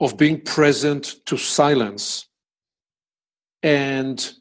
of 0.00 0.16
being 0.16 0.40
present 0.40 1.16
to 1.26 1.36
silence 1.36 2.26
and 3.62 4.32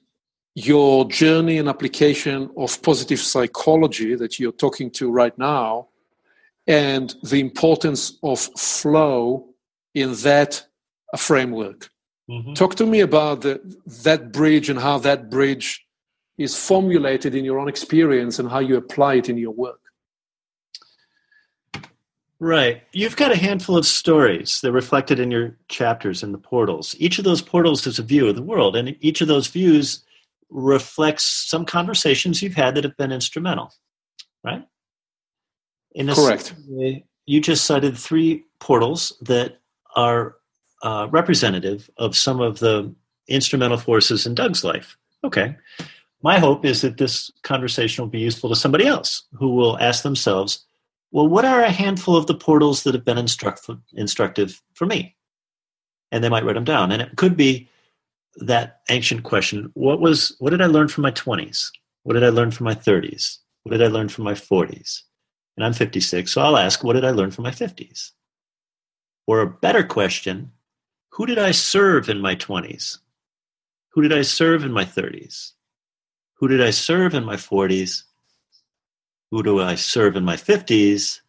your 0.56 1.06
journey 1.06 1.58
and 1.58 1.68
application 1.68 2.50
of 2.58 2.82
positive 2.82 3.20
psychology 3.20 4.16
that 4.16 4.40
you're 4.40 4.52
talking 4.52 4.92
to 4.92 5.12
right 5.12 5.38
now 5.38 5.88
and 6.68 7.16
the 7.24 7.40
importance 7.40 8.18
of 8.24 8.40
flow 8.58 9.50
in 9.96 10.14
that 10.16 10.66
framework. 11.18 11.90
Mm-hmm. 12.30 12.54
Talk 12.54 12.76
to 12.76 12.86
me 12.86 13.02
about 13.02 13.42
the, 13.42 13.62
that 14.04 14.32
bridge 14.32 14.70
and 14.70 14.80
how 14.80 14.98
that 15.00 15.30
bridge 15.30 15.86
is 16.38 16.56
formulated 16.58 17.36
in 17.36 17.44
your 17.44 17.60
own 17.60 17.68
experience 17.68 18.40
and 18.40 18.50
how 18.50 18.60
you 18.60 18.78
apply 18.78 19.16
it 19.16 19.30
in 19.30 19.38
your 19.38 19.52
work. 19.52 19.80
Right. 22.40 22.82
You've 22.92 23.16
got 23.16 23.32
a 23.32 23.38
handful 23.38 23.78
of 23.78 23.86
stories 23.86 24.60
that 24.62 24.70
are 24.70 24.74
reflected 24.74 25.20
in 25.20 25.32
your 25.32 25.58
chapters 25.70 26.24
in 26.24 26.32
the 26.32 26.38
portals. 26.38 26.96
Each 27.00 27.18
of 27.18 27.24
those 27.24 27.42
portals 27.42 27.88
is 27.88 28.00
a 28.00 28.04
view 28.04 28.28
of 28.28 28.36
the 28.36 28.42
world, 28.42 28.76
and 28.76 28.98
each 29.00 29.22
of 29.22 29.28
those 29.28 29.48
views 29.48 30.04
reflects 30.54 31.26
some 31.26 31.66
conversations 31.66 32.42
you've 32.42 32.54
had 32.54 32.76
that 32.76 32.84
have 32.84 32.96
been 32.96 33.12
instrumental, 33.12 33.74
right? 34.44 34.64
In 35.96 36.08
Correct. 36.08 36.56
Way, 36.68 37.06
you 37.26 37.42
just 37.42 37.66
cited 37.66 37.98
three 37.98 38.46
portals 38.60 39.14
that 39.22 39.60
are 39.96 40.36
uh, 40.82 41.08
representative 41.12 41.90
of 41.98 42.16
some 42.16 42.40
of 42.40 42.60
the 42.60 42.94
instrumental 43.28 43.78
forces 43.78 44.26
in 44.26 44.36
Doug's 44.36 44.64
life. 44.64 44.98
Okay. 45.24 45.56
My 46.22 46.40
hope 46.40 46.66
is 46.66 46.82
that 46.82 46.98
this 46.98 47.32
conversation 47.44 48.04
will 48.04 48.10
be 48.10 48.20
useful 48.20 48.50
to 48.50 48.56
somebody 48.56 48.86
else 48.86 49.24
who 49.34 49.56
will 49.56 49.78
ask 49.80 50.04
themselves, 50.04 50.66
well, 51.12 51.28
what 51.28 51.46
are 51.46 51.62
a 51.62 51.72
handful 51.72 52.16
of 52.16 52.28
the 52.28 52.36
portals 52.36 52.84
that 52.84 52.94
have 52.94 53.06
been 53.06 53.18
instruct- 53.18 53.70
instructive 53.94 54.62
for 54.74 54.86
me? 54.86 55.16
And 56.12 56.24
they 56.24 56.30
might 56.30 56.46
write 56.46 56.56
them 56.56 56.64
down. 56.64 56.92
And 56.92 57.02
it 57.02 57.16
could 57.16 57.36
be 57.36 57.70
that 58.38 58.82
ancient 58.90 59.24
question 59.24 59.70
what 59.76 60.00
was 60.00 60.36
what 60.40 60.50
did 60.50 60.62
I 60.62 60.66
learn 60.66 60.88
from 60.88 61.04
my 61.04 61.12
20s? 61.12 61.70
What 62.04 62.14
did 62.14 62.24
I 62.24 62.30
learn 62.30 62.52
from 62.52 62.66
my 62.66 62.76
30s? 62.76 63.38
What 63.64 63.72
did 63.72 63.82
I 63.82 63.88
learn 63.88 64.10
from 64.10 64.26
my 64.26 64.34
40s? 64.34 65.02
And 65.56 65.66
I'm 65.66 65.74
56, 65.74 66.32
so 66.32 66.42
I'll 66.42 66.58
ask, 66.58 66.84
what 66.84 66.94
did 66.94 67.06
I 67.06 67.12
learn 67.12 67.32
from 67.32 67.44
my 67.44 67.52
50s? 67.52 68.12
Or 69.28 69.42
a 69.42 69.50
better 69.50 69.84
question, 69.84 70.52
who 71.12 71.26
did 71.26 71.38
I 71.38 71.52
serve 71.52 72.10
in 72.10 72.20
my 72.20 72.36
20s? 72.36 72.98
Who 73.92 74.02
did 74.02 74.12
I 74.12 74.24
serve 74.24 74.66
in 74.66 74.74
my 74.74 74.84
30s? 74.84 75.52
Who 76.40 76.48
did 76.48 76.62
I 76.62 76.72
serve 76.72 77.14
in 77.14 77.24
my 77.24 77.36
40s? 77.36 78.04
who 79.34 79.42
do 79.42 79.60
I 79.60 79.74
serve 79.74 80.16
in 80.16 80.24
my 80.24 80.36
50s, 80.36 81.22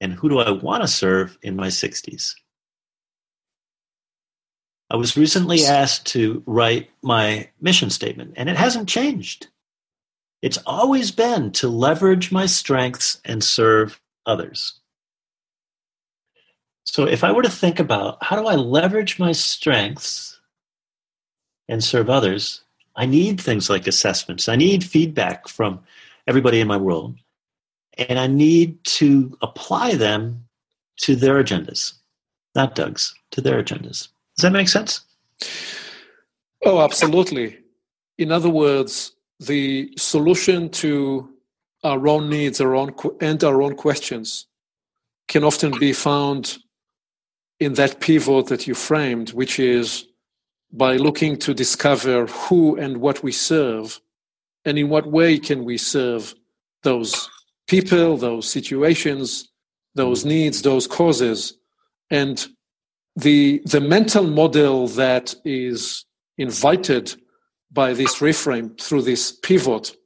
and 0.00 0.14
who 0.14 0.28
do 0.28 0.40
I 0.40 0.50
want 0.50 0.82
to 0.82 0.88
serve 0.88 1.38
in 1.42 1.54
my 1.54 1.68
60s. 1.68 2.34
I 4.92 4.96
was 4.96 5.16
recently 5.16 5.64
asked 5.64 6.04
to 6.08 6.42
write 6.44 6.90
my 7.02 7.48
mission 7.62 7.88
statement, 7.88 8.34
and 8.36 8.50
it 8.50 8.58
hasn't 8.58 8.90
changed. 8.90 9.46
It's 10.42 10.58
always 10.66 11.10
been 11.10 11.50
to 11.52 11.68
leverage 11.68 12.30
my 12.30 12.44
strengths 12.44 13.18
and 13.24 13.42
serve 13.42 14.02
others. 14.26 14.74
So, 16.84 17.06
if 17.06 17.24
I 17.24 17.32
were 17.32 17.42
to 17.42 17.50
think 17.50 17.80
about 17.80 18.22
how 18.22 18.36
do 18.36 18.46
I 18.46 18.56
leverage 18.56 19.18
my 19.18 19.32
strengths 19.32 20.38
and 21.68 21.82
serve 21.82 22.10
others, 22.10 22.60
I 22.94 23.06
need 23.06 23.40
things 23.40 23.70
like 23.70 23.86
assessments. 23.86 24.46
I 24.46 24.56
need 24.56 24.84
feedback 24.84 25.48
from 25.48 25.80
everybody 26.26 26.60
in 26.60 26.68
my 26.68 26.76
world 26.76 27.16
and 27.96 28.18
I 28.18 28.26
need 28.26 28.84
to 28.84 29.38
apply 29.40 29.94
them 29.94 30.44
to 30.98 31.16
their 31.16 31.42
agendas, 31.42 31.94
not 32.54 32.74
Doug's, 32.74 33.14
to 33.30 33.40
their 33.40 33.62
agendas. 33.62 34.08
Does 34.36 34.42
that 34.42 34.52
make 34.52 34.68
sense? 34.68 35.00
Oh, 36.64 36.80
absolutely. 36.80 37.58
In 38.18 38.30
other 38.30 38.48
words, 38.48 39.12
the 39.40 39.92
solution 39.96 40.70
to 40.70 41.28
our 41.84 42.06
own 42.06 42.30
needs 42.30 42.60
our 42.60 42.74
own, 42.74 42.94
and 43.20 43.42
our 43.42 43.60
own 43.60 43.74
questions 43.74 44.46
can 45.28 45.44
often 45.44 45.76
be 45.78 45.92
found 45.92 46.58
in 47.58 47.74
that 47.74 48.00
pivot 48.00 48.46
that 48.46 48.66
you 48.66 48.74
framed, 48.74 49.30
which 49.30 49.58
is 49.58 50.06
by 50.72 50.96
looking 50.96 51.36
to 51.36 51.52
discover 51.52 52.26
who 52.26 52.76
and 52.76 52.98
what 52.98 53.22
we 53.22 53.32
serve 53.32 54.00
and 54.64 54.78
in 54.78 54.88
what 54.88 55.06
way 55.06 55.38
can 55.38 55.64
we 55.64 55.76
serve 55.76 56.34
those 56.82 57.28
people, 57.66 58.16
those 58.16 58.50
situations, 58.50 59.50
those 59.94 60.24
needs, 60.24 60.62
those 60.62 60.86
causes, 60.86 61.54
and 62.10 62.46
the 63.16 63.62
the 63.66 63.80
mental 63.80 64.26
model 64.26 64.88
that 64.88 65.34
is 65.44 66.04
invited 66.38 67.14
by 67.70 67.92
this 67.94 68.16
reframe 68.16 68.78
through 68.80 69.02
this 69.02 69.32
pivot 69.32 69.96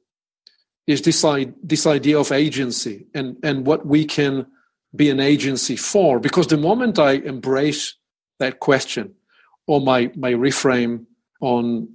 is 0.87 1.01
this, 1.01 1.25
this 1.61 1.85
idea 1.85 2.17
of 2.17 2.31
agency 2.31 3.07
and, 3.13 3.35
and 3.43 3.65
what 3.65 3.85
we 3.85 4.05
can 4.05 4.47
be 4.95 5.09
an 5.09 5.19
agency 5.19 5.75
for. 5.75 6.19
Because 6.19 6.47
the 6.47 6.57
moment 6.57 6.97
I 6.97 7.13
embrace 7.13 7.95
that 8.39 8.59
question, 8.61 9.13
or 9.67 9.81
my, 9.81 10.09
my 10.15 10.31
reframe 10.31 11.05
on 11.41 11.89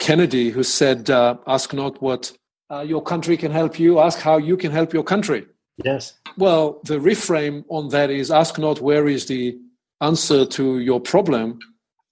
Kennedy, 0.00 0.50
who 0.50 0.64
said, 0.64 1.08
uh, 1.08 1.36
Ask 1.46 1.72
not 1.72 2.02
what 2.02 2.32
uh, 2.70 2.80
your 2.80 3.02
country 3.02 3.36
can 3.36 3.52
help 3.52 3.78
you, 3.78 4.00
ask 4.00 4.18
how 4.18 4.36
you 4.36 4.56
can 4.56 4.72
help 4.72 4.92
your 4.92 5.04
country. 5.04 5.46
Yes. 5.84 6.14
Well, 6.36 6.80
the 6.84 6.98
reframe 6.98 7.64
on 7.68 7.88
that 7.90 8.10
is 8.10 8.32
ask 8.32 8.58
not 8.58 8.80
where 8.80 9.06
is 9.06 9.26
the 9.26 9.58
answer 10.00 10.44
to 10.46 10.78
your 10.78 11.00
problem, 11.00 11.58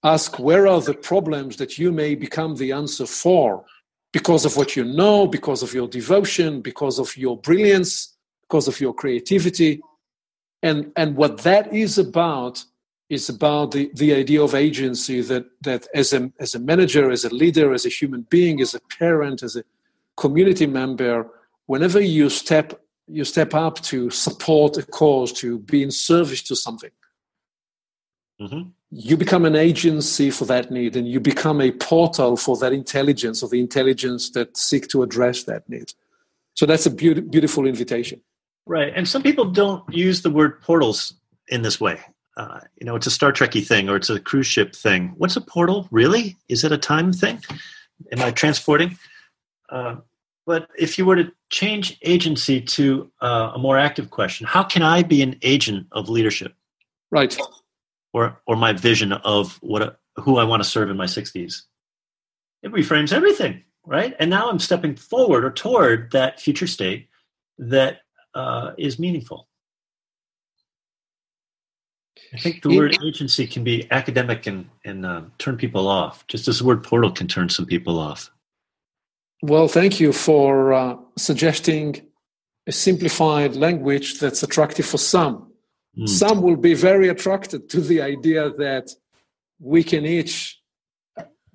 ask 0.03 0.39
where 0.39 0.67
are 0.67 0.81
the 0.81 0.93
problems 0.93 1.57
that 1.57 1.77
you 1.77 1.91
may 1.91 2.15
become 2.15 2.55
the 2.55 2.71
answer 2.71 3.05
for 3.05 3.65
because 4.11 4.45
of 4.45 4.55
what 4.57 4.75
you 4.75 4.83
know, 4.83 5.27
because 5.27 5.63
of 5.63 5.73
your 5.73 5.87
devotion, 5.87 6.61
because 6.61 6.99
of 6.99 7.15
your 7.17 7.37
brilliance, 7.37 8.15
because 8.47 8.67
of 8.67 8.79
your 8.79 8.93
creativity. 8.93 9.81
And, 10.61 10.91
and 10.95 11.15
what 11.15 11.39
that 11.39 11.73
is 11.73 11.97
about 11.97 12.63
is 13.09 13.29
about 13.29 13.71
the, 13.71 13.91
the 13.95 14.13
idea 14.13 14.41
of 14.41 14.55
agency 14.55 15.21
that, 15.21 15.45
that 15.61 15.87
as, 15.93 16.13
a, 16.13 16.31
as 16.39 16.55
a 16.55 16.59
manager, 16.59 17.11
as 17.11 17.25
a 17.25 17.33
leader, 17.33 17.73
as 17.73 17.85
a 17.85 17.89
human 17.89 18.21
being, 18.29 18.61
as 18.61 18.73
a 18.73 18.79
parent, 18.97 19.43
as 19.43 19.55
a 19.55 19.63
community 20.15 20.67
member, 20.67 21.29
whenever 21.65 21.99
you 21.99 22.29
step 22.29 22.79
you 23.07 23.25
step 23.25 23.53
up 23.53 23.81
to 23.81 24.09
support 24.09 24.77
a 24.77 24.83
cause, 24.83 25.33
to 25.33 25.59
be 25.59 25.83
in 25.83 25.91
service 25.91 26.41
to 26.41 26.55
something, 26.55 26.89
mm-hmm. 28.41 28.69
You 28.95 29.17
become 29.17 29.45
an 29.45 29.55
agency 29.55 30.29
for 30.29 30.45
that 30.45 30.69
need 30.69 30.95
and 30.95 31.07
you 31.07 31.19
become 31.19 31.61
a 31.61 31.71
portal 31.71 32.37
for 32.37 32.57
that 32.57 32.73
intelligence 32.73 33.41
or 33.41 33.49
the 33.49 33.59
intelligence 33.59 34.29
that 34.31 34.55
seek 34.55 34.87
to 34.89 35.01
address 35.01 35.43
that 35.43 35.67
need. 35.67 35.93
So 36.53 36.65
that's 36.65 36.85
a 36.85 36.91
be- 36.91 37.21
beautiful 37.21 37.65
invitation. 37.65 38.21
Right. 38.65 38.93
And 38.95 39.07
some 39.07 39.23
people 39.23 39.45
don't 39.45 39.83
use 39.91 40.21
the 40.21 40.29
word 40.29 40.61
portals 40.61 41.15
in 41.47 41.63
this 41.63 41.81
way. 41.81 41.99
Uh, 42.35 42.59
you 42.79 42.85
know 42.85 42.95
it's 42.95 43.05
a 43.05 43.11
star 43.11 43.31
trekky 43.31 43.65
thing 43.65 43.89
or 43.89 43.95
it's 43.95 44.09
a 44.09 44.19
cruise 44.19 44.47
ship 44.47 44.75
thing. 44.75 45.13
What's 45.17 45.35
a 45.35 45.41
portal? 45.41 45.87
Really? 45.91 46.35
Is 46.49 46.63
it 46.63 46.71
a 46.71 46.77
time 46.77 47.13
thing? 47.13 47.39
Am 48.11 48.21
i 48.21 48.31
transporting? 48.31 48.97
Uh, 49.69 49.97
but 50.45 50.67
if 50.77 50.97
you 50.97 51.05
were 51.05 51.15
to 51.15 51.31
change 51.49 51.97
agency 52.01 52.59
to 52.59 53.11
uh, 53.21 53.51
a 53.53 53.59
more 53.59 53.77
active 53.77 54.09
question 54.09 54.47
how 54.47 54.63
can 54.63 54.81
i 54.81 55.03
be 55.03 55.21
an 55.21 55.37
agent 55.43 55.85
of 55.91 56.09
leadership? 56.09 56.53
Right 57.11 57.37
or 58.13 58.39
or 58.47 58.55
my 58.55 58.73
vision 58.73 59.11
of 59.11 59.57
what 59.61 59.99
who 60.15 60.37
I 60.37 60.43
want 60.43 60.63
to 60.63 60.69
serve 60.69 60.89
in 60.89 60.97
my 60.97 61.05
60s. 61.05 61.63
It 62.61 62.71
reframes 62.71 63.11
everything, 63.11 63.63
right? 63.85 64.15
And 64.19 64.29
now 64.29 64.49
I'm 64.49 64.59
stepping 64.59 64.95
forward 64.95 65.43
or 65.43 65.51
toward 65.51 66.11
that 66.11 66.39
future 66.39 66.67
state 66.67 67.09
that 67.57 68.01
uh, 68.35 68.71
is 68.77 68.99
meaningful. 68.99 69.47
I 72.33 72.37
think 72.37 72.63
the 72.63 72.75
word 72.75 72.97
agency 73.05 73.45
can 73.45 73.63
be 73.63 73.87
academic 73.91 74.47
and, 74.47 74.67
and 74.83 75.05
uh, 75.05 75.21
turn 75.37 75.57
people 75.57 75.87
off, 75.87 76.25
just 76.27 76.47
as 76.47 76.59
the 76.59 76.65
word 76.65 76.83
portal 76.83 77.11
can 77.11 77.27
turn 77.27 77.49
some 77.49 77.65
people 77.65 77.99
off. 77.99 78.31
Well, 79.43 79.67
thank 79.67 79.99
you 79.99 80.13
for 80.13 80.73
uh, 80.73 80.95
suggesting 81.17 82.01
a 82.65 82.71
simplified 82.71 83.55
language 83.55 84.19
that's 84.19 84.41
attractive 84.41 84.85
for 84.85 84.97
some. 84.97 85.52
Mm. 85.97 86.09
Some 86.09 86.41
will 86.41 86.55
be 86.55 86.73
very 86.73 87.09
attracted 87.09 87.69
to 87.69 87.81
the 87.81 88.01
idea 88.01 88.51
that 88.51 88.91
we 89.59 89.83
can 89.83 90.05
each 90.05 90.59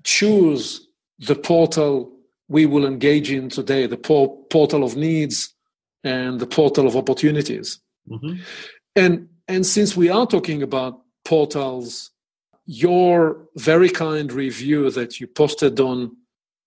choose 0.04 0.88
the 1.18 1.34
portal 1.34 2.12
we 2.48 2.64
will 2.66 2.86
engage 2.86 3.30
in 3.30 3.48
today, 3.48 3.86
the 3.86 3.96
por- 3.96 4.38
portal 4.50 4.84
of 4.84 4.96
needs 4.96 5.54
and 6.04 6.40
the 6.40 6.46
portal 6.46 6.86
of 6.86 6.96
opportunities. 6.96 7.80
Mm-hmm. 8.08 8.40
And, 8.96 9.28
and 9.46 9.66
since 9.66 9.96
we 9.96 10.08
are 10.08 10.26
talking 10.26 10.62
about 10.62 11.00
portals, 11.24 12.10
your 12.64 13.48
very 13.56 13.90
kind 13.90 14.32
review 14.32 14.90
that 14.90 15.20
you 15.20 15.26
posted 15.26 15.78
on 15.80 16.16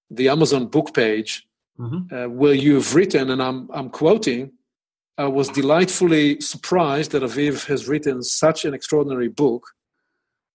the 0.09 0.29
Amazon 0.29 0.67
book 0.67 0.93
page, 0.93 1.47
mm-hmm. 1.79 2.13
uh, 2.13 2.27
where 2.27 2.53
you've 2.53 2.93
written, 2.93 3.31
and 3.31 3.41
I'm, 3.41 3.69
I'm 3.73 3.89
quoting, 3.89 4.51
I 5.21 5.27
was 5.27 5.49
delightfully 5.49 6.41
surprised 6.41 7.11
that 7.11 7.21
Aviv 7.21 7.67
has 7.67 7.87
written 7.87 8.23
such 8.23 8.65
an 8.65 8.73
extraordinary 8.73 9.27
book. 9.27 9.63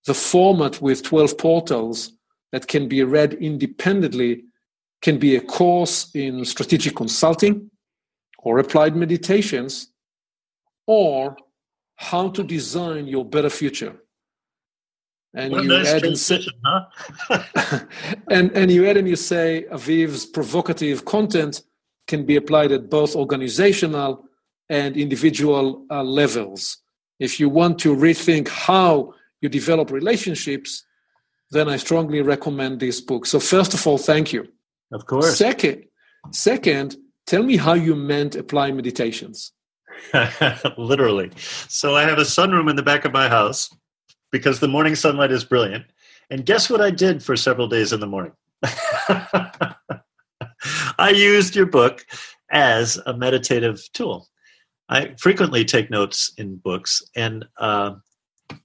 The 0.06 0.14
format 0.14 0.82
with 0.82 1.04
12 1.04 1.38
portals 1.38 2.10
that 2.50 2.66
can 2.66 2.88
be 2.88 3.04
read 3.04 3.34
independently 3.34 4.42
can 5.02 5.18
be 5.18 5.36
a 5.36 5.40
course 5.40 6.10
in 6.14 6.44
strategic 6.44 6.96
consulting 6.96 7.70
or 8.40 8.58
applied 8.58 8.96
meditations 8.96 9.92
or 10.88 11.36
how 11.94 12.30
to 12.30 12.42
design 12.42 13.06
your 13.06 13.24
better 13.24 13.50
future. 13.50 13.94
And 15.32 15.52
you 15.52 15.76
add 15.76 16.04
and 16.04 16.18
say, 16.18 16.44
huh? 16.64 17.78
and, 18.30 18.50
and 18.50 18.72
you 18.72 18.84
add 18.84 18.96
and 18.96 19.08
you 19.08 19.16
say 19.16 19.66
Aviv's 19.70 20.26
provocative 20.26 21.04
content 21.04 21.62
can 22.08 22.26
be 22.26 22.34
applied 22.34 22.72
at 22.72 22.90
both 22.90 23.14
organizational 23.14 24.26
and 24.68 24.96
individual 24.96 25.84
uh, 25.90 26.02
levels. 26.02 26.78
If 27.18 27.40
you 27.40 27.48
want 27.48 27.78
to 27.80 27.94
rethink 27.94 28.48
how 28.48 29.14
you 29.40 29.48
develop 29.48 29.90
relationships, 29.90 30.84
then 31.50 31.68
I 31.68 31.76
strongly 31.76 32.22
recommend 32.22 32.80
this 32.80 33.00
book. 33.00 33.26
So 33.26 33.38
first 33.38 33.74
of 33.74 33.86
all, 33.86 33.98
thank 33.98 34.32
you. 34.32 34.48
Of 34.92 35.06
course. 35.06 35.36
Second, 35.36 35.84
second, 36.32 36.96
tell 37.26 37.42
me 37.42 37.56
how 37.56 37.74
you 37.74 37.94
meant 37.94 38.34
apply 38.36 38.72
meditations. 38.72 39.52
Literally. 40.76 41.30
So 41.68 41.94
I 41.94 42.02
have 42.02 42.18
a 42.18 42.22
sunroom 42.22 42.68
in 42.68 42.76
the 42.76 42.82
back 42.82 43.04
of 43.04 43.12
my 43.12 43.28
house 43.28 43.74
because 44.30 44.60
the 44.60 44.68
morning 44.68 44.94
sunlight 44.94 45.32
is 45.32 45.44
brilliant. 45.44 45.84
And 46.30 46.44
guess 46.44 46.68
what 46.68 46.80
I 46.80 46.90
did 46.90 47.22
for 47.22 47.36
several 47.36 47.68
days 47.68 47.92
in 47.92 48.00
the 48.00 48.06
morning? 48.06 48.32
I 50.98 51.10
used 51.10 51.54
your 51.54 51.66
book 51.66 52.04
as 52.50 53.00
a 53.06 53.16
meditative 53.16 53.80
tool. 53.92 54.28
I 54.88 55.14
frequently 55.18 55.64
take 55.64 55.90
notes 55.90 56.32
in 56.36 56.56
books 56.56 57.02
and 57.16 57.44
uh, 57.58 57.94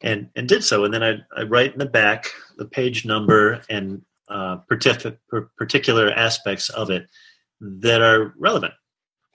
and 0.01 0.29
and 0.35 0.47
did 0.47 0.63
so, 0.63 0.85
and 0.85 0.93
then 0.93 1.03
I, 1.03 1.15
I 1.35 1.43
write 1.43 1.73
in 1.73 1.79
the 1.79 1.85
back 1.85 2.31
the 2.57 2.65
page 2.65 3.05
number 3.05 3.61
and 3.69 4.03
uh, 4.29 4.57
partic- 4.69 5.17
particular 5.57 6.11
aspects 6.11 6.69
of 6.69 6.89
it 6.89 7.07
that 7.59 8.01
are 8.01 8.33
relevant. 8.37 8.73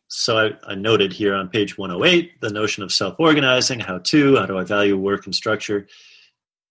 So 0.09 0.39
I, 0.39 0.73
I, 0.73 0.75
noted 0.75 1.13
here 1.13 1.35
on 1.35 1.49
page 1.49 1.77
108 1.77 2.41
the 2.41 2.51
notion 2.51 2.83
of 2.85 2.93
self-organizing, 2.93 3.81
how 3.81 3.99
to, 3.99 4.37
how 4.37 4.47
do 4.47 4.57
I 4.57 4.63
value 4.63 4.97
work 4.97 5.27
and 5.27 5.35
structure, 5.35 5.89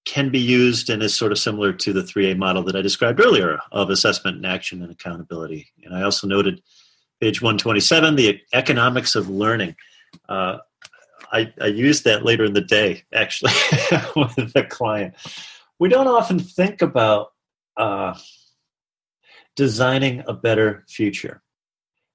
can 0.06 0.30
be 0.30 0.40
used 0.40 0.90
and 0.90 1.04
is 1.04 1.14
sort 1.14 1.32
of 1.32 1.40
similar 1.40 1.74
to 1.74 1.92
the 1.92 2.02
3A 2.02 2.38
model 2.38 2.64
that 2.64 2.76
I 2.76 2.82
described 2.82 3.20
earlier 3.20 3.60
of 3.72 3.90
assessment 3.90 4.38
and 4.38 4.46
action 4.46 4.82
and 4.82 4.92
accountability. 4.92 5.68
And 5.84 5.94
I 5.94 6.04
also 6.04 6.28
noted 6.28 6.62
page 7.20 7.42
127 7.42 8.16
the 8.16 8.40
economics 8.54 9.16
of 9.16 9.30
learning 9.30 9.76
uh, 10.30 10.58
I, 11.32 11.54
I 11.60 11.68
used 11.68 12.04
that 12.06 12.24
later 12.24 12.46
in 12.46 12.54
the 12.54 12.62
day 12.62 13.04
actually 13.14 13.52
with 14.16 14.56
a 14.56 14.64
client. 14.64 15.16
We 15.80 15.90
don't 15.90 16.08
often 16.08 16.40
think 16.40 16.82
about 16.82 17.34
uh, 17.78 18.14
designing 19.56 20.24
a 20.28 20.34
better 20.34 20.86
future. 20.88 21.42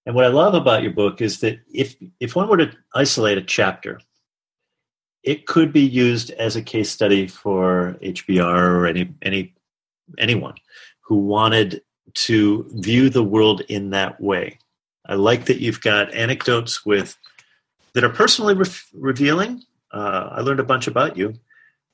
And 0.06 0.14
what 0.14 0.24
I 0.24 0.28
love 0.28 0.54
about 0.54 0.82
your 0.82 0.92
book 0.92 1.20
is 1.20 1.40
that 1.40 1.60
if 1.72 1.94
if 2.20 2.34
one 2.34 2.48
were 2.48 2.56
to 2.56 2.72
isolate 2.94 3.38
a 3.38 3.42
chapter, 3.42 4.00
it 5.22 5.46
could 5.46 5.72
be 5.72 5.82
used 5.82 6.30
as 6.32 6.56
a 6.56 6.62
case 6.62 6.90
study 6.90 7.26
for 7.26 7.98
HBR 8.02 8.56
or 8.56 8.86
any 8.86 9.12
any 9.22 9.54
anyone 10.18 10.54
who 11.02 11.16
wanted 11.16 11.82
to 12.14 12.66
view 12.74 13.10
the 13.10 13.22
world 13.22 13.60
in 13.68 13.90
that 13.90 14.20
way. 14.20 14.58
I 15.06 15.14
like 15.14 15.46
that 15.46 15.60
you've 15.60 15.80
got 15.80 16.14
anecdotes 16.14 16.84
with 16.86 17.16
that 17.94 18.04
are 18.04 18.10
personally 18.10 18.54
re- 18.54 18.66
revealing. 18.94 19.62
Uh, 19.92 20.28
I 20.32 20.40
learned 20.40 20.60
a 20.60 20.64
bunch 20.64 20.86
about 20.86 21.16
you, 21.16 21.34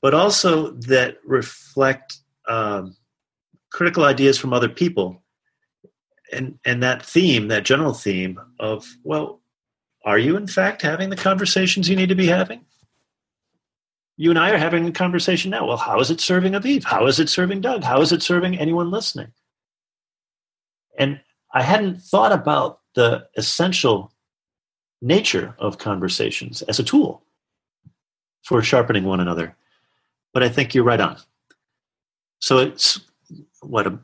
but 0.02 0.14
also 0.14 0.72
that 0.72 1.18
reflect 1.24 2.18
um, 2.48 2.96
critical 3.70 4.04
ideas 4.04 4.38
from 4.38 4.52
other 4.52 4.68
people, 4.68 5.22
and 6.32 6.58
and 6.64 6.82
that 6.82 7.04
theme, 7.04 7.48
that 7.48 7.64
general 7.64 7.94
theme 7.94 8.40
of 8.60 8.86
well, 9.02 9.40
are 10.04 10.18
you 10.18 10.36
in 10.36 10.46
fact 10.46 10.82
having 10.82 11.10
the 11.10 11.16
conversations 11.16 11.88
you 11.88 11.96
need 11.96 12.10
to 12.10 12.14
be 12.14 12.26
having? 12.26 12.64
You 14.18 14.30
and 14.30 14.38
I 14.38 14.50
are 14.50 14.58
having 14.58 14.86
a 14.86 14.92
conversation 14.92 15.50
now. 15.50 15.66
Well, 15.66 15.76
how 15.76 16.00
is 16.00 16.10
it 16.10 16.20
serving 16.20 16.52
Aviv? 16.52 16.84
How 16.84 17.06
is 17.06 17.20
it 17.20 17.28
serving 17.28 17.60
Doug? 17.60 17.84
How 17.84 18.00
is 18.00 18.12
it 18.12 18.22
serving 18.22 18.58
anyone 18.58 18.90
listening? 18.90 19.32
And 20.98 21.20
I 21.52 21.62
hadn't 21.62 22.00
thought 22.00 22.32
about 22.32 22.80
the 22.94 23.28
essential 23.36 24.12
nature 25.06 25.54
of 25.58 25.78
conversations 25.78 26.62
as 26.62 26.78
a 26.78 26.84
tool 26.84 27.22
for 28.42 28.62
sharpening 28.62 29.04
one 29.04 29.20
another. 29.20 29.56
but 30.36 30.42
I 30.42 30.50
think 30.50 30.74
you're 30.74 30.84
right 30.84 31.00
on. 31.00 31.16
So 32.40 32.58
it's 32.58 33.00
what 33.62 33.86
a, 33.86 33.98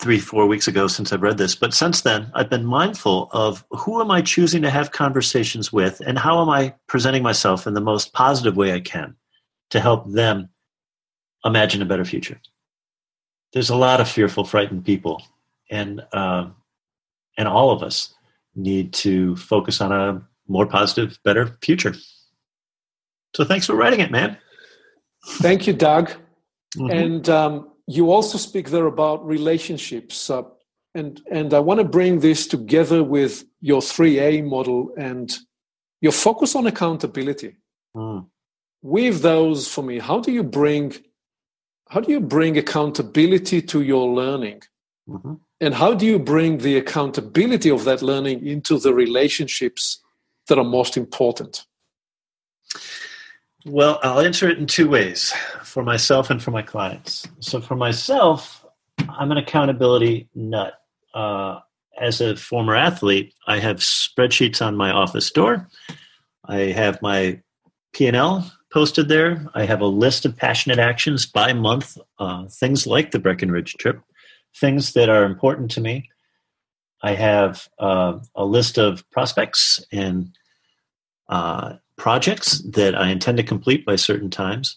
three, 0.00 0.20
four 0.20 0.46
weeks 0.46 0.68
ago 0.68 0.86
since 0.86 1.12
I've 1.12 1.22
read 1.22 1.38
this, 1.38 1.56
but 1.56 1.74
since 1.74 2.02
then 2.02 2.30
I've 2.34 2.48
been 2.48 2.64
mindful 2.64 3.28
of 3.32 3.64
who 3.70 4.00
am 4.00 4.12
I 4.12 4.22
choosing 4.22 4.62
to 4.62 4.70
have 4.70 4.92
conversations 4.92 5.72
with, 5.72 6.00
and 6.06 6.20
how 6.20 6.40
am 6.40 6.48
I 6.48 6.74
presenting 6.86 7.24
myself 7.24 7.66
in 7.66 7.74
the 7.74 7.80
most 7.80 8.12
positive 8.12 8.56
way 8.56 8.72
I 8.72 8.78
can 8.78 9.16
to 9.70 9.80
help 9.80 10.08
them 10.08 10.50
imagine 11.44 11.82
a 11.82 11.86
better 11.86 12.04
future. 12.04 12.40
There's 13.52 13.70
a 13.70 13.76
lot 13.76 14.00
of 14.00 14.08
fearful, 14.08 14.44
frightened 14.44 14.84
people, 14.84 15.20
and 15.68 16.00
uh, 16.12 16.46
and 17.36 17.48
all 17.48 17.72
of 17.72 17.82
us 17.82 18.14
need 18.54 18.92
to 18.92 19.36
focus 19.36 19.80
on 19.80 19.92
a 19.92 20.22
more 20.48 20.66
positive, 20.66 21.18
better 21.24 21.58
future. 21.62 21.94
So 23.34 23.44
thanks 23.44 23.66
for 23.66 23.74
writing 23.74 24.00
it, 24.00 24.10
man. 24.10 24.36
Thank 25.24 25.66
you, 25.66 25.72
Doug. 25.72 26.10
Mm-hmm. 26.76 26.90
And 26.90 27.28
um, 27.28 27.70
you 27.86 28.10
also 28.10 28.38
speak 28.38 28.70
there 28.70 28.86
about 28.86 29.24
relationships. 29.26 30.30
Uh, 30.30 30.42
and, 30.94 31.20
and 31.30 31.54
I 31.54 31.60
want 31.60 31.78
to 31.78 31.84
bring 31.84 32.20
this 32.20 32.46
together 32.46 33.04
with 33.04 33.44
your 33.60 33.80
3A 33.80 34.44
model 34.44 34.92
and 34.96 35.32
your 36.00 36.12
focus 36.12 36.56
on 36.56 36.66
accountability. 36.66 37.56
Mm. 37.96 38.26
With 38.82 39.22
those, 39.22 39.68
for 39.68 39.82
me, 39.82 39.98
how 39.98 40.20
do 40.20 40.32
you 40.32 40.42
bring 40.42 40.94
how 41.90 41.98
do 41.98 42.12
you 42.12 42.20
bring 42.20 42.56
accountability 42.56 43.60
to 43.62 43.82
your 43.82 44.08
learning? 44.08 44.62
Mm-hmm. 45.10 45.34
And 45.60 45.74
how 45.74 45.94
do 45.94 46.06
you 46.06 46.18
bring 46.18 46.58
the 46.58 46.76
accountability 46.76 47.70
of 47.70 47.84
that 47.84 48.00
learning 48.00 48.46
into 48.46 48.78
the 48.78 48.94
relationships 48.94 50.00
that 50.48 50.58
are 50.58 50.64
most 50.64 50.96
important? 50.96 51.66
Well, 53.66 53.98
I'll 54.02 54.20
answer 54.20 54.48
it 54.48 54.58
in 54.58 54.66
two 54.66 54.88
ways 54.88 55.32
for 55.64 55.82
myself 55.82 56.30
and 56.30 56.42
for 56.42 56.50
my 56.50 56.62
clients. 56.62 57.26
So, 57.40 57.60
for 57.60 57.76
myself, 57.76 58.64
I'm 59.08 59.30
an 59.32 59.36
accountability 59.36 60.28
nut. 60.34 60.74
Uh, 61.12 61.58
as 62.00 62.20
a 62.20 62.36
former 62.36 62.74
athlete, 62.74 63.34
I 63.46 63.58
have 63.58 63.78
spreadsheets 63.78 64.64
on 64.64 64.76
my 64.76 64.90
office 64.90 65.30
door. 65.30 65.68
I 66.46 66.72
have 66.72 67.02
my 67.02 67.40
P&L 67.92 68.50
posted 68.72 69.08
there. 69.08 69.46
I 69.54 69.64
have 69.64 69.80
a 69.80 69.86
list 69.86 70.24
of 70.24 70.36
passionate 70.36 70.78
actions 70.78 71.26
by 71.26 71.52
month, 71.52 71.98
uh, 72.18 72.46
things 72.48 72.86
like 72.86 73.10
the 73.10 73.18
Breckenridge 73.18 73.74
trip, 73.74 74.00
things 74.56 74.92
that 74.92 75.08
are 75.08 75.24
important 75.24 75.70
to 75.72 75.80
me. 75.80 76.08
I 77.02 77.12
have 77.12 77.68
uh, 77.78 78.18
a 78.34 78.44
list 78.44 78.78
of 78.78 79.08
prospects 79.10 79.84
and 79.90 80.36
uh, 81.28 81.74
projects 81.96 82.58
that 82.60 82.94
I 82.94 83.08
intend 83.08 83.38
to 83.38 83.44
complete 83.44 83.86
by 83.86 83.96
certain 83.96 84.30
times. 84.30 84.76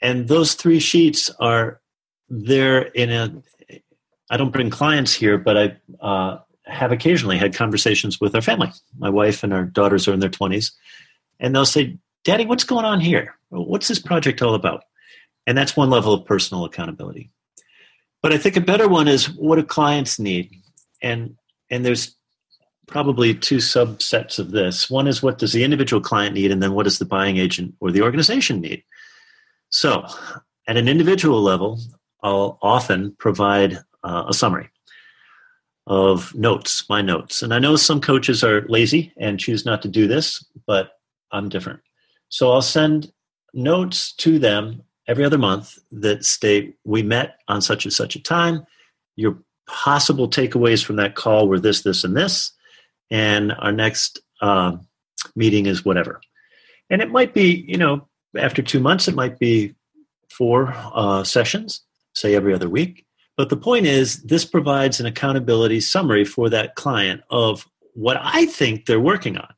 And 0.00 0.28
those 0.28 0.54
three 0.54 0.80
sheets 0.80 1.30
are 1.40 1.80
there 2.28 2.82
in 2.82 3.10
a. 3.10 3.42
I 4.30 4.36
don't 4.36 4.52
bring 4.52 4.70
clients 4.70 5.12
here, 5.12 5.38
but 5.38 5.56
I 5.56 5.76
uh, 6.00 6.38
have 6.70 6.92
occasionally 6.92 7.36
had 7.36 7.54
conversations 7.54 8.20
with 8.20 8.34
our 8.34 8.40
family. 8.40 8.72
My 8.96 9.10
wife 9.10 9.42
and 9.42 9.52
our 9.52 9.64
daughters 9.64 10.06
are 10.06 10.14
in 10.14 10.20
their 10.20 10.30
20s. 10.30 10.72
And 11.40 11.54
they'll 11.54 11.66
say, 11.66 11.98
Daddy, 12.24 12.46
what's 12.46 12.64
going 12.64 12.84
on 12.84 13.00
here? 13.00 13.34
What's 13.48 13.88
this 13.88 13.98
project 13.98 14.42
all 14.42 14.54
about? 14.54 14.84
And 15.46 15.58
that's 15.58 15.76
one 15.76 15.90
level 15.90 16.14
of 16.14 16.24
personal 16.24 16.64
accountability. 16.64 17.30
But 18.22 18.32
I 18.32 18.38
think 18.38 18.56
a 18.56 18.60
better 18.60 18.88
one 18.88 19.08
is 19.08 19.30
what 19.30 19.56
do 19.56 19.62
clients 19.62 20.18
need? 20.18 20.50
And 21.02 21.36
and 21.70 21.84
there's 21.84 22.16
probably 22.86 23.34
two 23.34 23.58
subsets 23.58 24.38
of 24.38 24.50
this. 24.50 24.90
One 24.90 25.06
is 25.06 25.22
what 25.22 25.38
does 25.38 25.52
the 25.52 25.64
individual 25.64 26.02
client 26.02 26.34
need, 26.34 26.50
and 26.50 26.62
then 26.62 26.72
what 26.72 26.84
does 26.84 26.98
the 26.98 27.04
buying 27.04 27.36
agent 27.36 27.74
or 27.80 27.90
the 27.90 28.02
organization 28.02 28.60
need? 28.60 28.82
So, 29.70 30.04
at 30.66 30.76
an 30.76 30.88
individual 30.88 31.40
level, 31.40 31.80
I'll 32.22 32.58
often 32.60 33.14
provide 33.18 33.78
uh, 34.02 34.24
a 34.28 34.34
summary 34.34 34.70
of 35.86 36.34
notes, 36.34 36.84
my 36.88 37.02
notes. 37.02 37.42
And 37.42 37.54
I 37.54 37.58
know 37.58 37.76
some 37.76 38.00
coaches 38.00 38.44
are 38.44 38.66
lazy 38.68 39.12
and 39.16 39.40
choose 39.40 39.64
not 39.64 39.82
to 39.82 39.88
do 39.88 40.06
this, 40.06 40.44
but 40.66 40.92
I'm 41.32 41.48
different. 41.48 41.80
So 42.28 42.52
I'll 42.52 42.62
send 42.62 43.12
notes 43.52 44.12
to 44.14 44.38
them 44.38 44.82
every 45.10 45.24
other 45.24 45.38
month 45.38 45.76
that 45.90 46.24
state 46.24 46.76
we 46.84 47.02
met 47.02 47.36
on 47.48 47.60
such 47.60 47.84
and 47.84 47.92
such 47.92 48.14
a 48.14 48.22
time. 48.22 48.64
Your 49.16 49.36
possible 49.66 50.30
takeaways 50.30 50.84
from 50.84 50.96
that 50.96 51.16
call 51.16 51.48
were 51.48 51.60
this, 51.60 51.82
this, 51.82 52.04
and 52.04 52.16
this 52.16 52.52
and 53.10 53.52
our 53.58 53.72
next 53.72 54.20
uh, 54.40 54.76
meeting 55.34 55.66
is 55.66 55.84
whatever. 55.84 56.20
And 56.88 57.02
it 57.02 57.10
might 57.10 57.34
be, 57.34 57.64
you 57.66 57.76
know, 57.76 58.08
after 58.36 58.62
two 58.62 58.80
months, 58.80 59.08
it 59.08 59.14
might 59.14 59.38
be 59.38 59.74
four 60.30 60.72
uh, 60.76 61.24
sessions, 61.24 61.82
say 62.14 62.34
every 62.34 62.54
other 62.54 62.68
week. 62.68 63.04
But 63.36 63.48
the 63.48 63.56
point 63.56 63.86
is, 63.86 64.22
this 64.22 64.44
provides 64.44 65.00
an 65.00 65.06
accountability 65.06 65.80
summary 65.80 66.24
for 66.24 66.48
that 66.50 66.74
client 66.76 67.22
of 67.30 67.66
what 67.94 68.18
I 68.20 68.46
think 68.46 68.86
they're 68.86 69.00
working 69.00 69.36
on. 69.36 69.52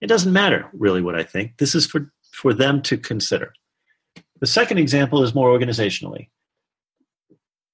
It 0.00 0.06
doesn't 0.06 0.32
matter 0.32 0.68
really 0.72 1.02
what 1.02 1.14
I 1.14 1.22
think. 1.22 1.58
This 1.58 1.74
is 1.74 1.86
for, 1.86 2.10
for 2.32 2.54
them 2.54 2.80
to 2.82 2.96
consider. 2.96 3.52
The 4.40 4.46
second 4.46 4.78
example 4.78 5.22
is 5.22 5.34
more 5.34 5.56
organizationally. 5.56 6.28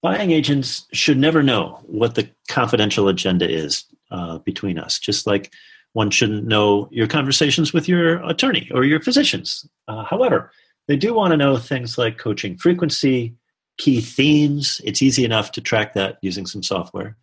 Buying 0.03 0.31
agents 0.31 0.87
should 0.93 1.19
never 1.19 1.43
know 1.43 1.81
what 1.87 2.15
the 2.15 2.31
confidential 2.49 3.09
agenda 3.09 3.51
is 3.51 3.85
uh, 4.11 4.39
between 4.39 4.79
us, 4.79 4.99
just 4.99 5.27
like 5.27 5.53
one 5.93 6.11
shouldn't 6.11 6.47
know 6.47 6.89
your 6.91 7.07
conversations 7.07 7.73
with 7.73 7.89
your 7.89 8.25
attorney 8.27 8.71
or 8.73 8.85
your 8.85 9.01
physicians. 9.01 9.69
Uh, 9.89 10.05
however, 10.05 10.53
they 10.89 10.97
do 10.97 11.13
want 11.15 11.33
to 11.33 11.37
know 11.37 11.57
things 11.57 11.99
like 11.99 12.19
coaching 12.19 12.57
frequency, 12.57 13.35
key 13.79 14.01
themes. 14.01 14.81
It's 14.85 15.03
easy 15.03 15.25
enough 15.25 15.53
to 15.53 15.61
track 15.61 15.95
that 15.95 16.19
using 16.23 16.47
some 16.47 16.63
software 16.63 17.17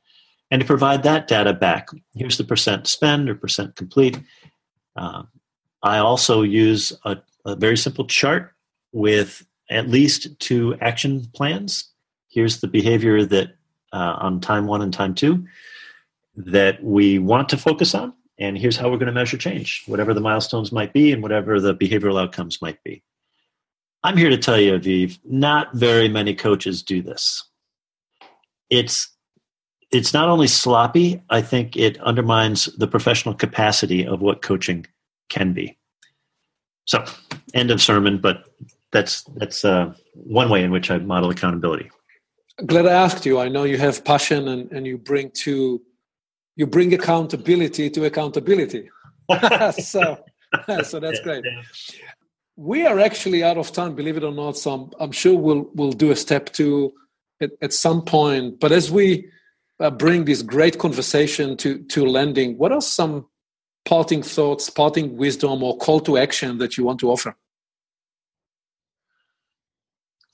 and 0.52 0.62
to 0.62 0.68
provide 0.68 1.04
that 1.04 1.28
data 1.28 1.54
back. 1.54 1.90
Here's 2.16 2.38
the 2.38 2.44
percent 2.44 2.88
spend 2.88 3.30
or 3.30 3.36
percent 3.36 3.76
complete. 3.76 4.20
Uh, 4.96 5.24
I 5.84 6.00
also 6.00 6.42
use 6.42 6.94
a, 7.06 7.18
a 7.46 7.56
very 7.56 7.78
simple 7.78 8.06
chart 8.06 8.54
with 8.92 9.46
at 9.70 9.90
least 9.90 10.40
two 10.40 10.76
action 10.82 11.26
plans. 11.34 11.92
Here's 12.30 12.62
the 12.62 12.68
behavior 12.68 13.26
that 13.26 13.56
uh, 13.94 14.18
on 14.20 14.40
time 14.40 14.68
one 14.68 14.82
and 14.82 14.94
time 14.94 15.16
two 15.16 15.46
that 16.36 16.84
we 16.84 17.20
want 17.20 17.50
to 17.50 17.58
focus 17.58 17.96
on. 17.96 18.14
And 18.40 18.58
here's 18.58 18.78
how 18.78 18.90
we're 18.90 18.98
going 18.98 19.08
to 19.08 19.14
measure 19.14 19.38
change, 19.38 19.84
whatever 19.88 20.14
the 20.14 20.22
milestones 20.22 20.72
might 20.72 20.94
be 20.94 21.12
and 21.12 21.24
whatever 21.24 21.60
the 21.60 21.74
behavioral 21.74 22.22
outcomes 22.22 22.62
might 22.62 22.82
be. 22.84 23.04
I'm 24.04 24.16
here 24.16 24.30
to 24.30 24.38
tell 24.38 24.60
you, 24.60 24.74
Aviv, 24.74 25.18
not 25.26 25.74
very 25.74 26.08
many 26.08 26.36
coaches 26.36 26.84
do 26.84 27.02
this. 27.02 27.44
It's 28.70 29.10
it's 29.92 30.14
not 30.14 30.28
only 30.28 30.48
sloppy, 30.48 31.22
I 31.30 31.42
think 31.42 31.78
it 31.78 31.98
undermines 32.02 32.66
the 32.78 32.88
professional 32.88 33.34
capacity 33.34 34.06
of 34.06 34.22
what 34.22 34.42
coaching 34.42 34.86
can 35.30 35.54
be. 35.54 35.78
So, 36.86 37.06
end 37.54 37.72
of 37.72 37.82
sermon, 37.82 38.18
but 38.18 38.46
that's 38.92 39.24
that's 39.36 39.66
uh, 39.66 39.94
one 40.14 40.50
way 40.50 40.64
in 40.64 40.72
which 40.72 40.90
I 40.90 40.98
model 41.00 41.30
accountability. 41.30 41.90
Glad 42.66 42.88
I 42.88 42.94
asked 42.94 43.26
you. 43.26 43.40
I 43.40 43.50
know 43.50 43.64
you 43.64 43.78
have 43.78 44.04
passion 44.04 44.48
and, 44.48 44.72
and 44.72 44.88
you 44.88 44.98
bring 44.98 45.30
to 45.44 45.82
you 46.56 46.66
bring 46.66 46.94
accountability 46.94 47.90
to 47.92 48.06
accountability. 48.06 48.90
so, 49.80 50.18
so 50.84 51.00
that's 51.00 51.20
great. 51.22 51.44
We 52.56 52.88
are 52.88 53.00
actually 53.00 53.44
out 53.44 53.58
of 53.58 53.72
time, 53.72 53.94
believe 53.94 54.18
it 54.18 54.24
or 54.24 54.32
not. 54.32 54.58
So 54.58 54.72
I'm, 54.74 54.92
I'm 55.00 55.12
sure 55.12 55.38
we'll 55.38 55.70
we'll 55.76 55.92
do 55.92 56.12
a 56.12 56.16
step 56.16 56.52
two 56.54 56.94
at, 57.42 57.52
at 57.62 57.74
some 57.74 58.02
point. 58.04 58.60
But 58.60 58.72
as 58.72 58.90
we 58.90 59.30
uh, 59.80 59.92
bring 59.92 60.26
this 60.26 60.42
great 60.42 60.80
conversation 60.80 61.58
to 61.58 61.84
to 61.84 62.06
landing, 62.06 62.58
what 62.58 62.72
are 62.72 62.82
some 62.82 63.28
parting 63.86 64.24
thoughts, 64.24 64.70
parting 64.70 65.16
wisdom, 65.18 65.62
or 65.62 65.78
call 65.78 66.00
to 66.02 66.18
action 66.18 66.58
that 66.58 66.78
you 66.78 66.84
want 66.84 67.00
to 67.02 67.12
offer? 67.12 67.36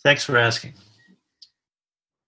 Thanks 0.04 0.24
for 0.26 0.38
asking. 0.38 0.74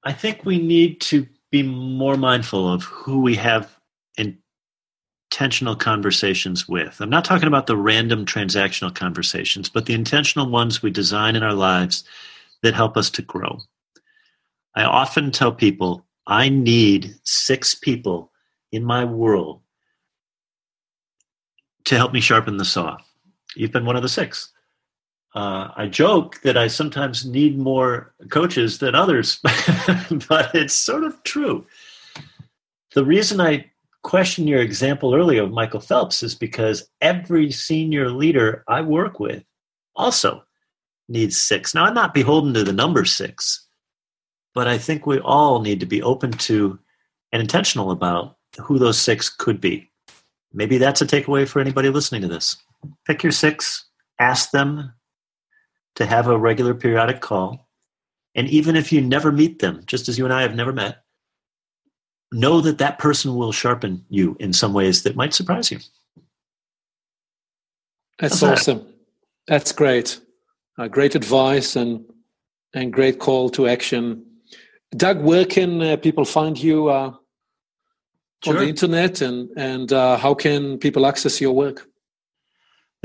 I 0.04 0.14
think 0.14 0.46
we 0.46 0.60
need 0.60 1.02
to 1.02 1.28
be 1.52 1.64
more 1.64 2.16
mindful 2.16 2.72
of 2.72 2.84
who 2.84 3.22
we 3.22 3.36
have 3.36 3.76
intentional 4.18 5.76
conversations 5.76 6.68
with. 6.70 7.02
I'm 7.02 7.10
not 7.10 7.26
talking 7.26 7.48
about 7.48 7.68
the 7.68 7.76
random 7.76 8.26
transactional 8.26 8.94
conversations, 8.94 9.70
but 9.70 9.86
the 9.86 9.94
intentional 9.94 10.50
ones 10.50 10.82
we 10.82 10.92
design 10.92 11.36
in 11.36 11.44
our 11.44 11.54
lives 11.54 12.04
that 12.64 12.74
help 12.74 12.96
us 12.96 13.10
to 13.12 13.22
grow. 13.22 13.60
I 14.76 14.84
often 14.84 15.32
tell 15.32 15.52
people 15.52 16.06
I 16.28 16.50
need 16.50 17.16
six 17.24 17.76
people 17.76 18.32
in 18.72 18.84
my 18.84 19.06
world 19.06 19.62
to 21.86 21.96
help 21.96 22.14
me 22.14 22.22
sharpen 22.22 22.58
the 22.58 22.66
saw. 22.66 22.98
You've 23.56 23.72
been 23.72 23.86
one 23.86 23.96
of 23.96 24.02
the 24.02 24.10
six. 24.10 24.52
Uh, 25.36 25.70
I 25.76 25.88
joke 25.88 26.42
that 26.44 26.58
I 26.58 26.68
sometimes 26.68 27.26
need 27.26 27.60
more 27.60 28.14
coaches 28.30 28.80
than 28.80 28.96
others, 28.96 29.40
but 29.44 30.56
it's 30.56 30.74
sort 30.74 31.04
of 31.04 31.22
true. 31.24 31.66
The 32.94 33.04
reason 33.04 33.42
I 33.42 33.70
question 34.02 34.48
your 34.48 34.62
example 34.62 35.14
earlier 35.14 35.44
of 35.44 35.52
Michael 35.52 35.82
Phelps 35.82 36.24
is 36.24 36.36
because 36.36 36.88
every 37.02 37.52
senior 37.52 38.10
leader 38.10 38.64
I 38.70 38.80
work 38.80 39.20
with 39.20 39.44
also 39.98 40.44
needs 41.10 41.42
six. 41.42 41.76
Now, 41.76 41.84
I'm 41.84 41.94
not 41.94 42.14
beholden 42.14 42.54
to 42.54 42.64
the 42.64 42.72
number 42.72 43.04
six, 43.04 43.68
but 44.54 44.70
I 44.70 44.78
think 44.78 45.06
we 45.06 45.20
all 45.20 45.60
need 45.60 45.82
to 45.82 45.86
be 45.86 46.02
open 46.02 46.32
to 46.32 46.80
and 47.34 47.42
intentional 47.42 47.92
about 47.92 48.38
who 48.62 48.80
those 48.80 48.98
six 48.98 49.30
could 49.30 49.60
be. 49.60 49.92
Maybe 50.54 50.78
that's 50.78 51.02
a 51.02 51.06
takeaway 51.06 51.46
for 51.46 51.60
anybody 51.60 51.90
listening 51.90 52.22
to 52.22 52.30
this. 52.30 52.56
Pick 53.06 53.22
your 53.22 53.34
six, 53.34 53.86
ask 54.20 54.52
them 54.52 54.94
to 55.96 56.06
have 56.06 56.28
a 56.28 56.38
regular 56.38 56.74
periodic 56.74 57.22
call. 57.22 57.68
And 58.36 58.50
even 58.50 58.76
if 58.76 58.92
you 58.92 59.02
never 59.02 59.32
meet 59.32 59.60
them, 59.60 59.84
just 59.86 60.10
as 60.10 60.18
you 60.18 60.26
and 60.26 60.34
I 60.34 60.42
have 60.42 60.56
never 60.56 60.74
met, 60.74 61.04
know 62.32 62.60
that 62.62 62.80
that 62.80 63.00
person 63.00 63.36
will 63.36 63.52
sharpen 63.52 64.06
you 64.10 64.36
in 64.40 64.52
some 64.52 64.74
ways 64.74 65.04
that 65.04 65.16
might 65.16 65.34
surprise 65.34 65.72
you. 65.72 65.80
That's 68.20 68.42
How's 68.42 68.60
awesome. 68.60 68.80
That? 68.80 68.94
That's 69.48 69.72
great. 69.72 70.20
Uh, 70.78 70.88
great 70.88 71.16
advice 71.16 71.76
and 71.76 72.06
and 72.74 72.92
great 72.92 73.20
call 73.20 73.50
to 73.52 73.68
action. 73.68 74.26
Doug, 74.98 75.22
where 75.22 75.46
can 75.46 75.82
uh, 75.82 75.96
people 75.98 76.26
find 76.26 76.62
you 76.62 76.90
uh, 76.90 77.14
sure. 78.44 78.54
on 78.54 78.60
the 78.60 78.68
internet, 78.68 79.22
and 79.22 79.50
and 79.56 79.94
uh, 79.94 80.18
how 80.18 80.34
can 80.34 80.78
people 80.78 81.06
access 81.06 81.40
your 81.40 81.54
work? 81.54 81.88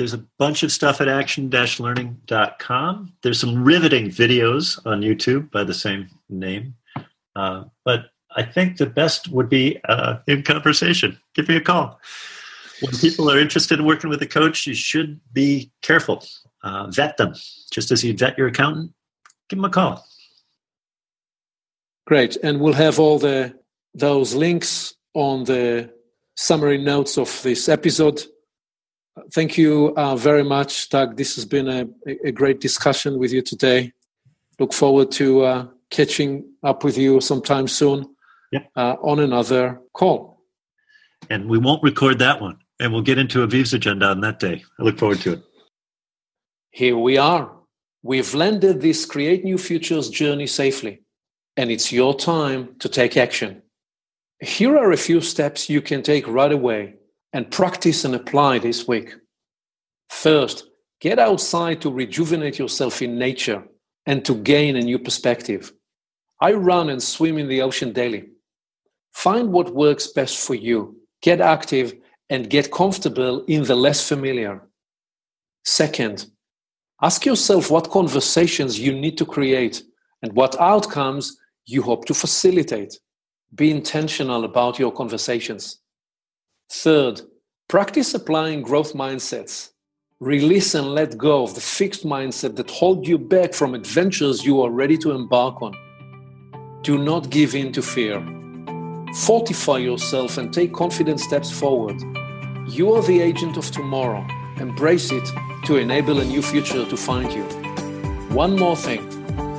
There's 0.00 0.14
a 0.14 0.24
bunch 0.38 0.62
of 0.62 0.72
stuff 0.72 1.02
at 1.02 1.08
action-learning.com. 1.08 3.12
There's 3.22 3.38
some 3.38 3.62
riveting 3.62 4.06
videos 4.06 4.80
on 4.86 5.02
YouTube 5.02 5.50
by 5.50 5.62
the 5.62 5.74
same 5.74 6.08
name. 6.30 6.74
Uh, 7.36 7.64
but 7.84 8.06
I 8.34 8.44
think 8.44 8.78
the 8.78 8.86
best 8.86 9.28
would 9.28 9.50
be 9.50 9.78
uh, 9.90 10.20
in 10.26 10.42
conversation. 10.42 11.18
Give 11.34 11.46
me 11.50 11.56
a 11.56 11.60
call. 11.60 12.00
When 12.80 12.96
people 12.96 13.30
are 13.30 13.38
interested 13.38 13.78
in 13.78 13.84
working 13.84 14.08
with 14.08 14.22
a 14.22 14.26
coach, 14.26 14.66
you 14.66 14.72
should 14.72 15.20
be 15.34 15.70
careful. 15.82 16.24
Uh, 16.64 16.86
vet 16.86 17.18
them, 17.18 17.34
just 17.70 17.90
as 17.90 18.02
you 18.02 18.16
vet 18.16 18.38
your 18.38 18.48
accountant. 18.48 18.94
Give 19.50 19.58
them 19.58 19.66
a 19.66 19.68
call. 19.68 20.02
Great, 22.06 22.38
and 22.42 22.58
we'll 22.58 22.72
have 22.72 22.98
all 22.98 23.18
the 23.18 23.54
those 23.92 24.34
links 24.34 24.94
on 25.12 25.44
the 25.44 25.92
summary 26.36 26.78
notes 26.78 27.18
of 27.18 27.42
this 27.42 27.68
episode. 27.68 28.24
Thank 29.32 29.58
you 29.58 29.92
uh, 29.96 30.16
very 30.16 30.44
much, 30.44 30.88
Doug. 30.88 31.16
This 31.16 31.34
has 31.34 31.44
been 31.44 31.68
a, 31.68 31.86
a, 32.24 32.32
great 32.32 32.60
discussion 32.60 33.18
with 33.18 33.32
you 33.32 33.42
today. 33.42 33.92
Look 34.58 34.72
forward 34.72 35.10
to 35.12 35.42
uh, 35.42 35.66
catching 35.90 36.44
up 36.62 36.84
with 36.84 36.96
you 36.96 37.20
sometime 37.20 37.66
soon 37.66 38.14
uh, 38.76 38.96
on 39.02 39.20
another 39.20 39.80
call. 39.92 40.42
And 41.28 41.48
we 41.48 41.58
won't 41.58 41.82
record 41.82 42.18
that 42.20 42.40
one, 42.40 42.58
and 42.78 42.92
we'll 42.92 43.02
get 43.02 43.18
into 43.18 43.46
Aviv's 43.46 43.74
agenda 43.74 44.06
on 44.06 44.20
that 44.20 44.38
day. 44.38 44.64
I 44.78 44.82
look 44.82 44.98
forward 44.98 45.20
to 45.20 45.34
it. 45.34 45.42
Here 46.70 46.96
we 46.96 47.18
are. 47.18 47.52
We've 48.02 48.32
landed 48.32 48.80
this 48.80 49.04
Create 49.04 49.44
New 49.44 49.58
Futures 49.58 50.08
journey 50.08 50.46
safely, 50.46 51.02
and 51.56 51.70
it's 51.70 51.92
your 51.92 52.16
time 52.16 52.76
to 52.78 52.88
take 52.88 53.16
action. 53.16 53.62
Here 54.40 54.78
are 54.78 54.92
a 54.92 54.96
few 54.96 55.20
steps 55.20 55.68
you 55.68 55.82
can 55.82 56.02
take 56.02 56.26
right 56.26 56.52
away 56.52 56.94
and 57.32 57.50
practice 57.50 58.04
and 58.04 58.14
apply 58.14 58.58
this 58.58 58.88
week. 58.88 59.14
First, 60.08 60.64
get 61.00 61.18
outside 61.18 61.80
to 61.82 61.90
rejuvenate 61.90 62.58
yourself 62.58 63.02
in 63.02 63.18
nature 63.18 63.62
and 64.06 64.24
to 64.24 64.34
gain 64.34 64.76
a 64.76 64.80
new 64.80 64.98
perspective. 64.98 65.72
I 66.40 66.52
run 66.52 66.90
and 66.90 67.02
swim 67.02 67.38
in 67.38 67.48
the 67.48 67.62
ocean 67.62 67.92
daily. 67.92 68.28
Find 69.12 69.52
what 69.52 69.74
works 69.74 70.08
best 70.08 70.38
for 70.46 70.54
you, 70.54 70.96
get 71.22 71.40
active, 71.40 71.94
and 72.30 72.48
get 72.48 72.70
comfortable 72.70 73.44
in 73.46 73.64
the 73.64 73.76
less 73.76 74.06
familiar. 74.08 74.62
Second, 75.64 76.26
ask 77.02 77.26
yourself 77.26 77.70
what 77.70 77.90
conversations 77.90 78.78
you 78.78 78.92
need 78.92 79.18
to 79.18 79.26
create 79.26 79.82
and 80.22 80.32
what 80.32 80.58
outcomes 80.60 81.36
you 81.66 81.82
hope 81.82 82.04
to 82.06 82.14
facilitate. 82.14 82.98
Be 83.54 83.70
intentional 83.70 84.44
about 84.44 84.78
your 84.78 84.92
conversations. 84.92 85.80
Third, 86.72 87.22
practice 87.66 88.14
applying 88.14 88.62
growth 88.62 88.92
mindsets. 88.94 89.70
Release 90.20 90.76
and 90.76 90.94
let 90.94 91.18
go 91.18 91.42
of 91.42 91.56
the 91.56 91.60
fixed 91.60 92.04
mindset 92.04 92.54
that 92.54 92.70
hold 92.70 93.08
you 93.08 93.18
back 93.18 93.52
from 93.54 93.74
adventures 93.74 94.44
you 94.44 94.62
are 94.62 94.70
ready 94.70 94.96
to 94.98 95.10
embark 95.10 95.60
on. 95.62 95.74
Do 96.82 96.96
not 96.96 97.28
give 97.28 97.56
in 97.56 97.72
to 97.72 97.82
fear. 97.82 98.24
Fortify 99.24 99.78
yourself 99.78 100.38
and 100.38 100.54
take 100.54 100.72
confident 100.72 101.18
steps 101.18 101.50
forward. 101.50 102.00
You 102.68 102.94
are 102.94 103.02
the 103.02 103.20
agent 103.20 103.56
of 103.56 103.68
tomorrow. 103.72 104.24
Embrace 104.58 105.10
it 105.10 105.28
to 105.64 105.76
enable 105.76 106.20
a 106.20 106.24
new 106.24 106.40
future 106.40 106.86
to 106.86 106.96
find 106.96 107.32
you. 107.32 107.42
One 108.32 108.56
more 108.56 108.76
thing 108.76 109.02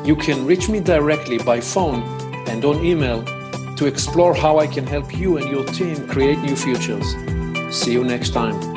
you 0.05 0.15
can 0.15 0.45
reach 0.45 0.69
me 0.69 0.79
directly 0.79 1.39
by 1.39 1.59
phone 1.59 2.03
and 2.47 2.63
on 2.63 2.85
email 2.85 3.21
to 3.81 3.87
explore 3.87 4.35
how 4.35 4.59
I 4.59 4.67
can 4.67 4.85
help 4.85 5.17
you 5.17 5.37
and 5.37 5.49
your 5.49 5.65
team 5.65 6.07
create 6.07 6.37
new 6.37 6.55
futures. 6.55 7.15
See 7.75 7.93
you 7.93 8.03
next 8.03 8.29
time. 8.29 8.70